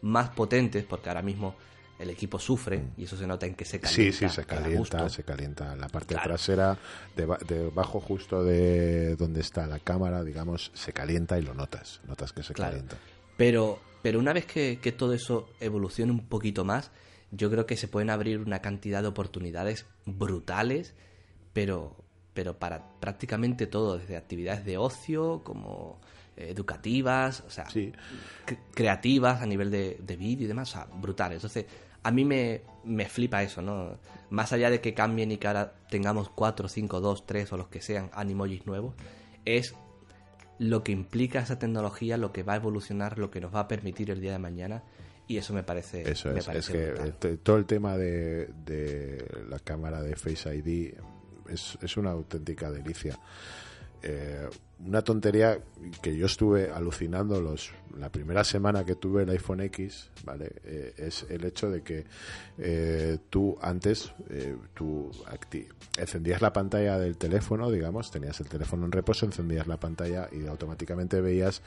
más 0.00 0.30
potentes, 0.30 0.84
porque 0.84 1.10
ahora 1.10 1.20
mismo 1.22 1.56
el 1.98 2.10
equipo 2.10 2.38
sufre 2.38 2.82
y 2.96 3.04
eso 3.04 3.16
se 3.16 3.26
nota 3.26 3.46
en 3.46 3.54
que 3.54 3.64
se 3.64 3.80
calienta. 3.80 4.16
Sí, 4.18 4.28
sí, 4.28 4.34
se 4.34 4.44
calienta, 4.44 5.08
se 5.08 5.24
calienta. 5.24 5.74
La 5.76 5.88
parte 5.88 6.14
Claro. 6.14 6.28
trasera, 6.30 6.78
deba- 7.16 7.38
debajo 7.46 8.00
justo 8.00 8.44
de 8.44 9.16
donde 9.16 9.40
está 9.40 9.66
la 9.66 9.78
cámara, 9.80 10.22
digamos, 10.22 10.70
se 10.74 10.92
calienta 10.92 11.38
y 11.38 11.42
lo 11.42 11.54
notas. 11.54 12.00
Notas 12.06 12.32
que 12.32 12.42
se 12.42 12.54
Claro. 12.54 12.70
calienta. 12.72 12.96
Pero, 13.36 13.80
pero 14.02 14.18
una 14.20 14.32
vez 14.32 14.46
que, 14.46 14.78
que 14.80 14.92
todo 14.92 15.12
eso 15.12 15.48
evolucione 15.60 16.12
un 16.12 16.26
poquito 16.28 16.64
más, 16.64 16.90
yo 17.30 17.50
creo 17.50 17.66
que 17.66 17.76
se 17.76 17.88
pueden 17.88 18.10
abrir 18.10 18.38
una 18.38 18.60
cantidad 18.60 19.02
de 19.02 19.08
oportunidades 19.08 19.84
brutales, 20.06 20.94
pero, 21.52 21.96
pero 22.32 22.58
para 22.58 22.84
prácticamente 23.00 23.66
todo, 23.66 23.98
desde 23.98 24.16
actividades 24.16 24.64
de 24.64 24.78
ocio 24.78 25.42
como 25.44 26.00
eh, 26.36 26.50
educativas, 26.50 27.42
o 27.46 27.50
sea, 27.50 27.68
Sí. 27.68 27.92
creativas 28.74 29.42
a 29.42 29.46
nivel 29.46 29.70
de, 29.70 29.98
de 30.00 30.16
vídeo 30.16 30.44
y 30.44 30.48
demás, 30.48 30.70
o 30.70 30.72
sea, 30.72 30.86
brutales. 30.86 31.36
Entonces, 31.36 31.66
a 32.08 32.10
mí 32.10 32.24
me, 32.24 32.62
me 32.84 33.06
flipa 33.06 33.42
eso, 33.42 33.60
¿no? 33.60 33.98
Más 34.30 34.54
allá 34.54 34.70
de 34.70 34.80
que 34.80 34.94
cambien 34.94 35.30
y 35.30 35.36
que 35.36 35.46
ahora 35.46 35.74
tengamos 35.90 36.30
4, 36.30 36.66
5, 36.66 37.00
2, 37.02 37.26
3 37.26 37.52
o 37.52 37.56
los 37.58 37.68
que 37.68 37.82
sean 37.82 38.08
animojis 38.14 38.66
nuevos, 38.66 38.94
es 39.44 39.74
lo 40.58 40.82
que 40.82 40.92
implica 40.92 41.40
esa 41.40 41.58
tecnología, 41.58 42.16
lo 42.16 42.32
que 42.32 42.42
va 42.42 42.54
a 42.54 42.56
evolucionar, 42.56 43.18
lo 43.18 43.30
que 43.30 43.42
nos 43.42 43.54
va 43.54 43.60
a 43.60 43.68
permitir 43.68 44.10
el 44.10 44.22
día 44.22 44.32
de 44.32 44.38
mañana. 44.38 44.82
Y 45.26 45.36
eso 45.36 45.52
me 45.52 45.62
parece. 45.62 46.10
Eso 46.10 46.30
me 46.32 46.38
es, 46.38 46.46
parece 46.46 46.94
es 46.94 47.14
que 47.20 47.36
todo 47.36 47.58
el 47.58 47.66
tema 47.66 47.98
de, 47.98 48.46
de 48.64 49.22
la 49.50 49.58
cámara 49.58 50.00
de 50.00 50.16
Face 50.16 50.56
ID 50.56 50.94
es, 51.50 51.76
es 51.82 51.96
una 51.98 52.12
auténtica 52.12 52.70
delicia. 52.70 53.18
Eh, 54.02 54.48
una 54.86 55.02
tontería 55.02 55.58
que 56.00 56.16
yo 56.16 56.26
estuve 56.26 56.70
alucinando 56.70 57.40
los 57.40 57.72
la 57.98 58.10
primera 58.10 58.44
semana 58.44 58.84
que 58.84 58.94
tuve 58.94 59.24
el 59.24 59.30
iPhone 59.30 59.60
X, 59.62 60.10
¿vale? 60.24 60.52
Eh, 60.64 60.94
es 60.96 61.26
el 61.28 61.44
hecho 61.44 61.68
de 61.68 61.82
que 61.82 62.04
eh, 62.58 63.18
tú 63.28 63.58
antes 63.60 64.12
eh, 64.30 64.56
tú 64.74 65.10
encendías 65.96 66.40
la 66.40 66.52
pantalla 66.52 66.98
del 66.98 67.16
teléfono, 67.16 67.70
digamos, 67.70 68.10
tenías 68.10 68.40
el 68.40 68.48
teléfono 68.48 68.86
en 68.86 68.92
reposo, 68.92 69.26
encendías 69.26 69.66
la 69.66 69.78
pantalla 69.78 70.28
y 70.30 70.46
automáticamente 70.46 71.20
veías 71.20 71.62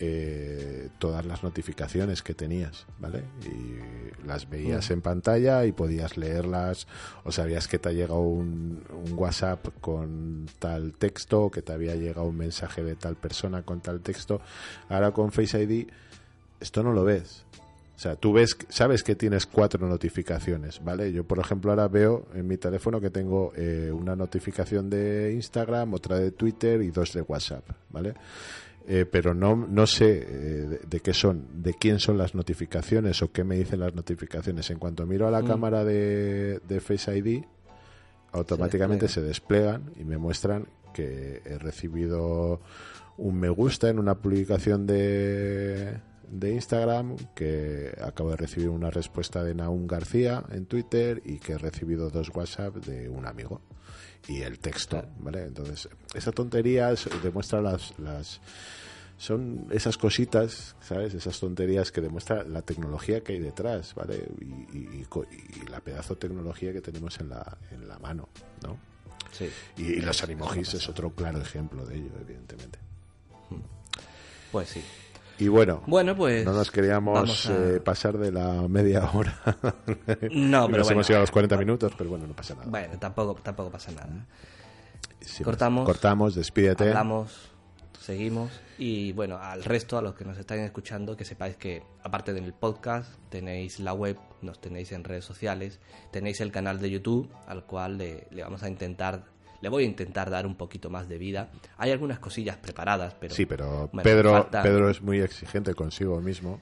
eh, 0.00 0.88
todas 0.98 1.24
las 1.26 1.42
notificaciones 1.42 2.22
que 2.22 2.34
tenías, 2.34 2.86
¿vale? 2.98 3.22
Y 3.44 4.26
las 4.26 4.48
veías 4.48 4.90
en 4.90 5.02
pantalla 5.02 5.64
y 5.66 5.72
podías 5.72 6.16
leerlas 6.16 6.88
o 7.24 7.30
sabías 7.30 7.68
que 7.68 7.78
te 7.78 7.90
ha 7.90 7.92
llegado 7.92 8.20
un, 8.20 8.82
un 8.92 9.12
WhatsApp 9.16 9.68
con 9.80 10.46
tal 10.58 10.94
texto, 10.94 11.50
que 11.50 11.62
te 11.62 11.72
había 11.72 11.94
llegado 11.94 12.26
un 12.26 12.36
mensaje 12.36 12.82
de 12.82 12.96
tal 12.96 13.16
persona 13.16 13.62
con 13.62 13.80
tal 13.80 14.00
texto. 14.00 14.40
Ahora 14.88 15.12
con 15.12 15.30
Face 15.30 15.62
ID 15.62 15.86
esto 16.60 16.82
no 16.82 16.92
lo 16.92 17.04
ves. 17.04 17.44
O 17.96 18.02
sea, 18.02 18.16
tú 18.16 18.32
ves, 18.32 18.56
sabes 18.70 19.02
que 19.02 19.14
tienes 19.14 19.44
cuatro 19.44 19.86
notificaciones, 19.86 20.82
¿vale? 20.82 21.12
Yo, 21.12 21.24
por 21.24 21.38
ejemplo, 21.38 21.70
ahora 21.70 21.86
veo 21.88 22.28
en 22.34 22.46
mi 22.46 22.56
teléfono 22.56 22.98
que 22.98 23.10
tengo 23.10 23.52
eh, 23.54 23.90
una 23.92 24.16
notificación 24.16 24.88
de 24.88 25.32
Instagram, 25.34 25.92
otra 25.92 26.18
de 26.18 26.30
Twitter 26.30 26.80
y 26.80 26.90
dos 26.90 27.12
de 27.12 27.20
WhatsApp, 27.20 27.62
¿vale? 27.90 28.14
Eh, 28.88 29.04
pero 29.04 29.34
no, 29.34 29.54
no 29.54 29.86
sé 29.86 30.10
eh, 30.22 30.26
de, 30.26 30.78
de 30.88 31.00
qué 31.00 31.12
son, 31.12 31.62
de 31.62 31.74
quién 31.74 31.98
son 32.00 32.18
las 32.18 32.34
notificaciones 32.34 33.22
o 33.22 33.30
qué 33.30 33.44
me 33.44 33.56
dicen 33.56 33.80
las 33.80 33.94
notificaciones. 33.94 34.68
En 34.70 34.78
cuanto 34.78 35.06
miro 35.06 35.28
a 35.28 35.30
la 35.30 35.42
Mm. 35.42 35.46
cámara 35.46 35.84
de, 35.84 36.60
de 36.66 36.80
Face 36.80 37.16
ID, 37.16 37.44
automáticamente 38.32 39.08
se 39.08 39.22
desplegan 39.22 39.92
y 39.98 40.04
me 40.04 40.18
muestran 40.18 40.66
que 40.94 41.42
he 41.44 41.58
recibido 41.58 42.60
un 43.16 43.38
me 43.38 43.48
gusta 43.48 43.88
en 43.90 43.98
una 43.98 44.14
publicación 44.16 44.86
de, 44.86 45.98
de 46.30 46.52
Instagram, 46.54 47.16
que 47.34 47.92
acabo 48.02 48.30
de 48.30 48.36
recibir 48.36 48.70
una 48.70 48.90
respuesta 48.90 49.44
de 49.44 49.54
Naum 49.54 49.86
García 49.86 50.42
en 50.52 50.66
Twitter 50.66 51.20
y 51.24 51.38
que 51.38 51.52
he 51.52 51.58
recibido 51.58 52.08
dos 52.10 52.30
WhatsApp 52.34 52.76
de 52.76 53.08
un 53.08 53.26
amigo 53.26 53.60
y 54.28 54.42
el 54.42 54.58
texto, 54.58 55.02
¿vale? 55.18 55.44
Entonces, 55.44 55.88
esa 56.14 56.32
tontería 56.32 56.90
es- 56.92 57.08
demuestra 57.22 57.60
las, 57.60 57.98
las 57.98 58.40
son 59.18 59.66
esas 59.70 59.98
cositas, 59.98 60.74
¿sabes? 60.80 61.12
Esas 61.14 61.38
tonterías 61.38 61.92
que 61.92 62.00
demuestra 62.00 62.42
la 62.44 62.62
tecnología 62.62 63.22
que 63.22 63.34
hay 63.34 63.38
detrás, 63.40 63.94
¿vale? 63.94 64.26
Y, 64.40 64.78
y- 64.78 65.06
y 65.06 65.68
la 65.68 65.80
pedazo 65.80 66.14
de 66.14 66.20
tecnología 66.20 66.72
que 66.72 66.80
tenemos 66.80 67.18
en 67.20 67.28
la, 67.28 67.58
en 67.70 67.86
la 67.86 67.98
mano, 67.98 68.28
¿no? 68.62 68.78
Sí. 69.32 69.48
Y, 69.76 69.82
y 69.94 70.00
los 70.00 70.22
animojis 70.22 70.72
es 70.74 70.88
otro 70.88 71.10
claro 71.10 71.38
ejemplo 71.40 71.84
de 71.84 71.96
ello, 71.96 72.10
evidentemente. 72.20 72.78
Pues 74.52 74.68
sí. 74.68 74.82
Y 75.40 75.48
bueno, 75.48 75.82
Bueno, 75.86 76.14
pues. 76.14 76.44
no 76.44 76.52
nos 76.52 76.70
queríamos 76.70 77.46
a- 77.48 77.52
eh, 77.76 77.80
pasar 77.80 78.18
de 78.18 78.30
la 78.30 78.68
media 78.68 79.10
hora. 79.12 79.38
No, 80.30 80.66
pero 80.66 80.78
nos 80.78 80.86
bueno. 80.86 80.90
hemos 80.92 81.10
ido 81.10 81.16
a 81.18 81.20
los 81.22 81.30
40 81.30 81.56
minutos, 81.56 81.92
pero 81.96 82.10
bueno, 82.10 82.26
no 82.26 82.34
pasa 82.34 82.54
nada. 82.54 82.66
Bueno, 82.68 82.98
tampoco, 82.98 83.40
tampoco 83.42 83.70
pasa 83.70 83.90
nada. 83.92 84.26
Cortamos. 85.44 85.84
Cortamos, 85.84 86.34
despídete. 86.34 86.88
Hablamos, 86.88 87.50
seguimos. 88.00 88.50
Y 88.78 89.12
bueno, 89.12 89.38
al 89.38 89.62
resto, 89.64 89.98
a 89.98 90.02
los 90.02 90.14
que 90.14 90.24
nos 90.24 90.38
están 90.38 90.58
escuchando, 90.60 91.16
que 91.16 91.24
sepáis 91.24 91.56
que 91.56 91.82
aparte 92.02 92.32
del 92.32 92.52
podcast, 92.54 93.10
tenéis 93.28 93.80
la 93.80 93.92
web, 93.92 94.16
nos 94.42 94.60
tenéis 94.60 94.92
en 94.92 95.04
redes 95.04 95.24
sociales, 95.24 95.80
tenéis 96.10 96.40
el 96.40 96.50
canal 96.52 96.80
de 96.80 96.90
YouTube, 96.90 97.30
al 97.46 97.64
cual 97.64 97.98
le, 97.98 98.26
le 98.30 98.42
vamos 98.42 98.62
a 98.62 98.68
intentar, 98.68 99.24
le 99.60 99.68
voy 99.68 99.84
a 99.84 99.86
intentar 99.86 100.30
dar 100.30 100.46
un 100.46 100.54
poquito 100.56 100.90
más 100.90 101.08
de 101.08 101.18
vida. 101.18 101.50
Hay 101.76 101.90
algunas 101.90 102.18
cosillas 102.18 102.56
preparadas, 102.56 103.14
pero. 103.20 103.34
Sí, 103.34 103.46
pero 103.46 103.88
bueno, 103.92 104.02
Pedro, 104.02 104.32
falta- 104.32 104.62
Pedro 104.62 104.88
es 104.90 105.02
muy 105.02 105.20
exigente 105.20 105.74
consigo 105.74 106.20
mismo. 106.20 106.60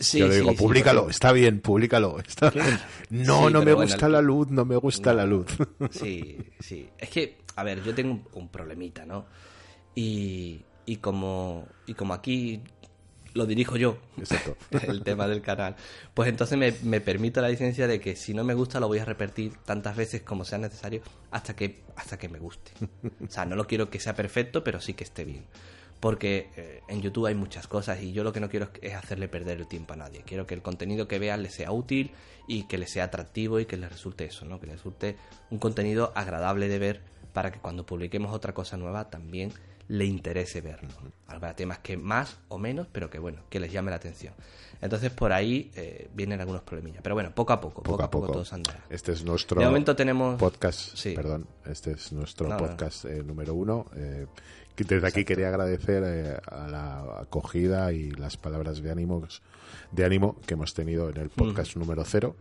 Sí, 0.00 0.20
Yo 0.20 0.28
le 0.28 0.36
digo, 0.36 0.50
sí, 0.52 0.56
públicalo, 0.56 1.10
está 1.10 1.32
bien, 1.32 1.60
públicalo. 1.60 2.18
Está 2.20 2.50
bien. 2.50 2.78
No, 3.10 3.50
no 3.50 3.60
me 3.60 3.74
bueno, 3.74 3.90
gusta 3.90 4.06
el- 4.06 4.12
la 4.12 4.22
luz, 4.22 4.48
no 4.48 4.64
me 4.64 4.76
gusta 4.76 5.12
la 5.12 5.26
luz. 5.26 5.46
Sí, 5.90 6.38
sí. 6.60 6.88
Es 6.96 7.10
que, 7.10 7.38
a 7.56 7.64
ver, 7.64 7.82
yo 7.82 7.92
tengo 7.94 8.12
un, 8.12 8.24
un 8.34 8.48
problemita, 8.48 9.04
¿no? 9.04 9.26
Y, 9.94 10.62
y 10.86 10.96
como 10.96 11.66
y 11.86 11.94
como 11.94 12.14
aquí 12.14 12.62
lo 13.38 13.46
dirijo 13.46 13.76
yo, 13.76 13.96
Exacto. 14.18 14.56
el 14.88 15.02
tema 15.02 15.26
del 15.26 15.40
canal, 15.40 15.76
pues 16.12 16.28
entonces 16.28 16.58
me, 16.58 16.74
me 16.82 17.00
permito 17.00 17.40
la 17.40 17.48
licencia 17.48 17.86
de 17.86 18.00
que 18.00 18.14
si 18.16 18.34
no 18.34 18.44
me 18.44 18.52
gusta 18.52 18.80
lo 18.80 18.88
voy 18.88 18.98
a 18.98 19.04
repetir 19.06 19.54
tantas 19.64 19.96
veces 19.96 20.20
como 20.22 20.44
sea 20.44 20.58
necesario 20.58 21.00
hasta 21.30 21.56
que 21.56 21.80
hasta 21.96 22.18
que 22.18 22.28
me 22.28 22.38
guste. 22.38 22.72
O 23.26 23.30
sea, 23.30 23.46
no 23.46 23.56
lo 23.56 23.66
quiero 23.66 23.88
que 23.88 23.98
sea 24.00 24.14
perfecto, 24.14 24.62
pero 24.62 24.80
sí 24.80 24.92
que 24.94 25.04
esté 25.04 25.24
bien. 25.24 25.46
Porque 26.00 26.50
eh, 26.56 26.80
en 26.88 27.02
YouTube 27.02 27.26
hay 27.26 27.34
muchas 27.34 27.66
cosas 27.66 28.00
y 28.02 28.12
yo 28.12 28.22
lo 28.22 28.32
que 28.32 28.38
no 28.38 28.48
quiero 28.48 28.68
es- 28.82 28.94
hacerle 28.94 29.26
perder 29.28 29.58
el 29.58 29.66
tiempo 29.66 29.94
a 29.94 29.96
nadie. 29.96 30.22
Quiero 30.24 30.46
que 30.46 30.54
el 30.54 30.62
contenido 30.62 31.08
que 31.08 31.18
vean 31.18 31.42
le 31.42 31.50
sea 31.50 31.72
útil 31.72 32.12
y 32.46 32.64
que 32.68 32.78
le 32.78 32.86
sea 32.86 33.04
atractivo 33.04 33.58
y 33.58 33.66
que 33.66 33.76
le 33.76 33.88
resulte 33.88 34.24
eso, 34.24 34.44
¿no? 34.44 34.60
Que 34.60 34.66
le 34.68 34.74
resulte 34.74 35.16
un 35.50 35.58
contenido 35.58 36.12
agradable 36.14 36.68
de 36.68 36.78
ver 36.78 37.00
para 37.32 37.50
que 37.50 37.58
cuando 37.58 37.84
publiquemos 37.84 38.32
otra 38.32 38.54
cosa 38.54 38.76
nueva 38.76 39.10
también 39.10 39.52
le 39.88 40.04
interese 40.04 40.60
verlo. 40.60 40.88
Habrá 41.26 41.54
temas 41.56 41.78
que 41.78 41.96
más 41.96 42.38
o 42.48 42.58
menos, 42.58 42.86
pero 42.92 43.08
que 43.10 43.18
bueno, 43.18 43.42
que 43.48 43.58
les 43.60 43.72
llame 43.72 43.90
la 43.90 43.96
atención. 43.96 44.34
Entonces 44.80 45.10
por 45.10 45.32
ahí 45.32 45.70
eh, 45.74 46.08
vienen 46.14 46.40
algunos 46.40 46.62
problemillas. 46.62 47.00
Pero 47.02 47.14
bueno, 47.14 47.32
poco 47.34 47.52
a 47.52 47.60
poco, 47.60 47.82
poco, 47.82 48.02
a 48.02 48.10
poco, 48.10 48.30
todo 48.32 48.44
se 48.44 48.54
andará. 48.54 48.84
Este 48.90 49.12
es 49.12 49.24
nuestro 49.24 49.58
De 49.60 49.66
momento 49.66 49.96
tenemos 49.96 50.38
podcast, 50.38 50.94
Sí. 50.96 51.14
perdón, 51.14 51.46
este 51.66 51.92
es 51.92 52.12
nuestro 52.12 52.48
No, 52.48 52.56
no. 52.56 52.66
podcast 52.66 53.04
eh, 53.06 53.22
número 53.24 53.54
uno. 53.54 53.86
eh, 53.96 54.26
desde 54.76 55.08
aquí 55.08 55.24
quería 55.24 55.48
agradecer 55.48 56.04
eh, 56.06 56.36
a 56.46 56.68
la 56.68 57.20
acogida 57.22 57.92
y 57.92 58.12
las 58.12 58.36
palabras 58.36 58.80
de 58.80 58.92
ánimo, 58.92 59.26
de 59.90 60.04
ánimo 60.04 60.36
que 60.46 60.54
hemos 60.54 60.72
tenido 60.72 61.08
en 61.10 61.16
el 61.16 61.30
podcast 61.30 61.74
número 61.76 62.04
cero. 62.04 62.36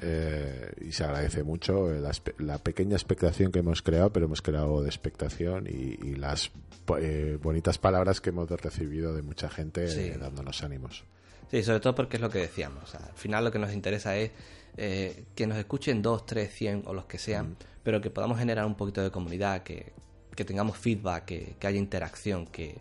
Eh, 0.00 0.72
y 0.80 0.92
se 0.92 1.04
agradece 1.04 1.42
mucho 1.42 1.88
la, 1.92 2.12
la, 2.38 2.58
pequeña 2.58 2.94
expectación 2.94 3.50
que 3.50 3.58
hemos 3.58 3.82
creado, 3.82 4.12
pero 4.12 4.26
hemos 4.26 4.40
creado 4.40 4.82
de 4.82 4.88
expectación 4.88 5.66
y, 5.66 6.14
las 6.14 6.52
eh, 6.98 7.38
bonitas 7.42 7.78
palabras 7.78 8.20
que 8.20 8.30
hemos 8.30 8.48
recibido 8.50 9.14
de 9.14 9.22
mucha 9.22 9.48
gente 9.48 9.84
eh, 9.86 10.16
dándonos 10.18 10.62
ánimos. 10.62 11.04
Sí, 11.50 11.62
sobre 11.64 11.80
todo 11.80 11.94
porque 11.94 12.18
es 12.18 12.20
lo 12.20 12.30
que 12.30 12.38
decíamos. 12.38 12.94
al 12.94 13.14
final 13.14 13.44
lo 13.44 13.50
que 13.50 13.58
nos 13.58 13.72
interesa 13.72 14.16
es 14.16 14.30
que 14.76 15.46
nos 15.46 15.58
escuchen 15.58 16.00
dos, 16.00 16.24
tres, 16.24 16.54
cien 16.54 16.84
o 16.86 16.94
los 16.94 17.06
que 17.06 17.18
sean, 17.18 17.56
pero 17.82 18.00
que 18.00 18.10
podamos 18.10 18.38
generar 18.38 18.64
un 18.64 18.76
poquito 18.76 19.02
de 19.02 19.10
comunidad, 19.10 19.62
que, 19.62 19.92
que 20.36 20.44
tengamos 20.44 20.78
feedback, 20.78 21.24
que, 21.24 21.56
que 21.58 21.66
haya 21.66 21.78
interacción, 21.78 22.46
que, 22.46 22.78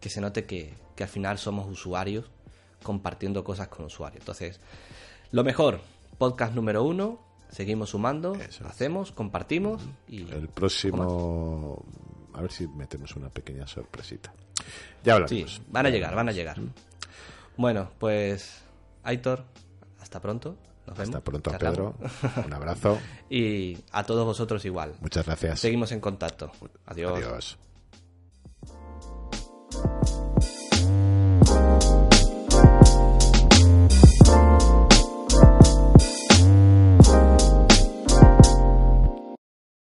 que 0.00 0.08
se 0.08 0.20
note 0.20 0.44
que, 0.44 0.72
que 0.94 1.02
al 1.02 1.10
final 1.10 1.38
somos 1.38 1.68
usuarios 1.68 2.30
compartiendo 2.82 3.42
cosas 3.42 3.68
con 3.68 3.86
usuarios. 3.86 4.20
Entonces, 4.20 4.60
lo 5.32 5.42
mejor, 5.42 5.80
podcast 6.18 6.54
número 6.54 6.82
uno, 6.82 7.20
seguimos 7.48 7.90
sumando, 7.90 8.36
hacemos, 8.64 9.12
compartimos 9.12 9.82
y... 10.08 10.30
El 10.30 10.48
próximo... 10.48 11.84
A 12.34 12.42
ver 12.42 12.52
si 12.52 12.68
metemos 12.68 13.16
una 13.16 13.30
pequeña 13.30 13.66
sorpresita. 13.66 14.30
Ya 15.02 15.14
hablaremos. 15.14 15.54
Sí, 15.54 15.62
van 15.68 15.86
a 15.86 15.90
llegar, 15.90 16.14
van 16.14 16.28
a 16.28 16.32
llegar. 16.32 16.58
Bueno, 17.56 17.90
pues 17.98 18.62
Aitor, 19.02 19.44
hasta 20.00 20.20
pronto. 20.20 20.56
Nos 20.86 20.98
hasta 20.98 21.20
pronto, 21.20 21.50
Pedro. 21.58 21.96
Un 22.44 22.52
abrazo. 22.52 22.98
y 23.30 23.78
a 23.90 24.04
todos 24.04 24.24
vosotros 24.24 24.64
igual. 24.64 24.94
Muchas 25.00 25.24
gracias. 25.26 25.60
Seguimos 25.60 25.92
en 25.92 26.00
contacto. 26.00 26.52
Adiós. 26.84 27.16
Adiós. 27.16 27.58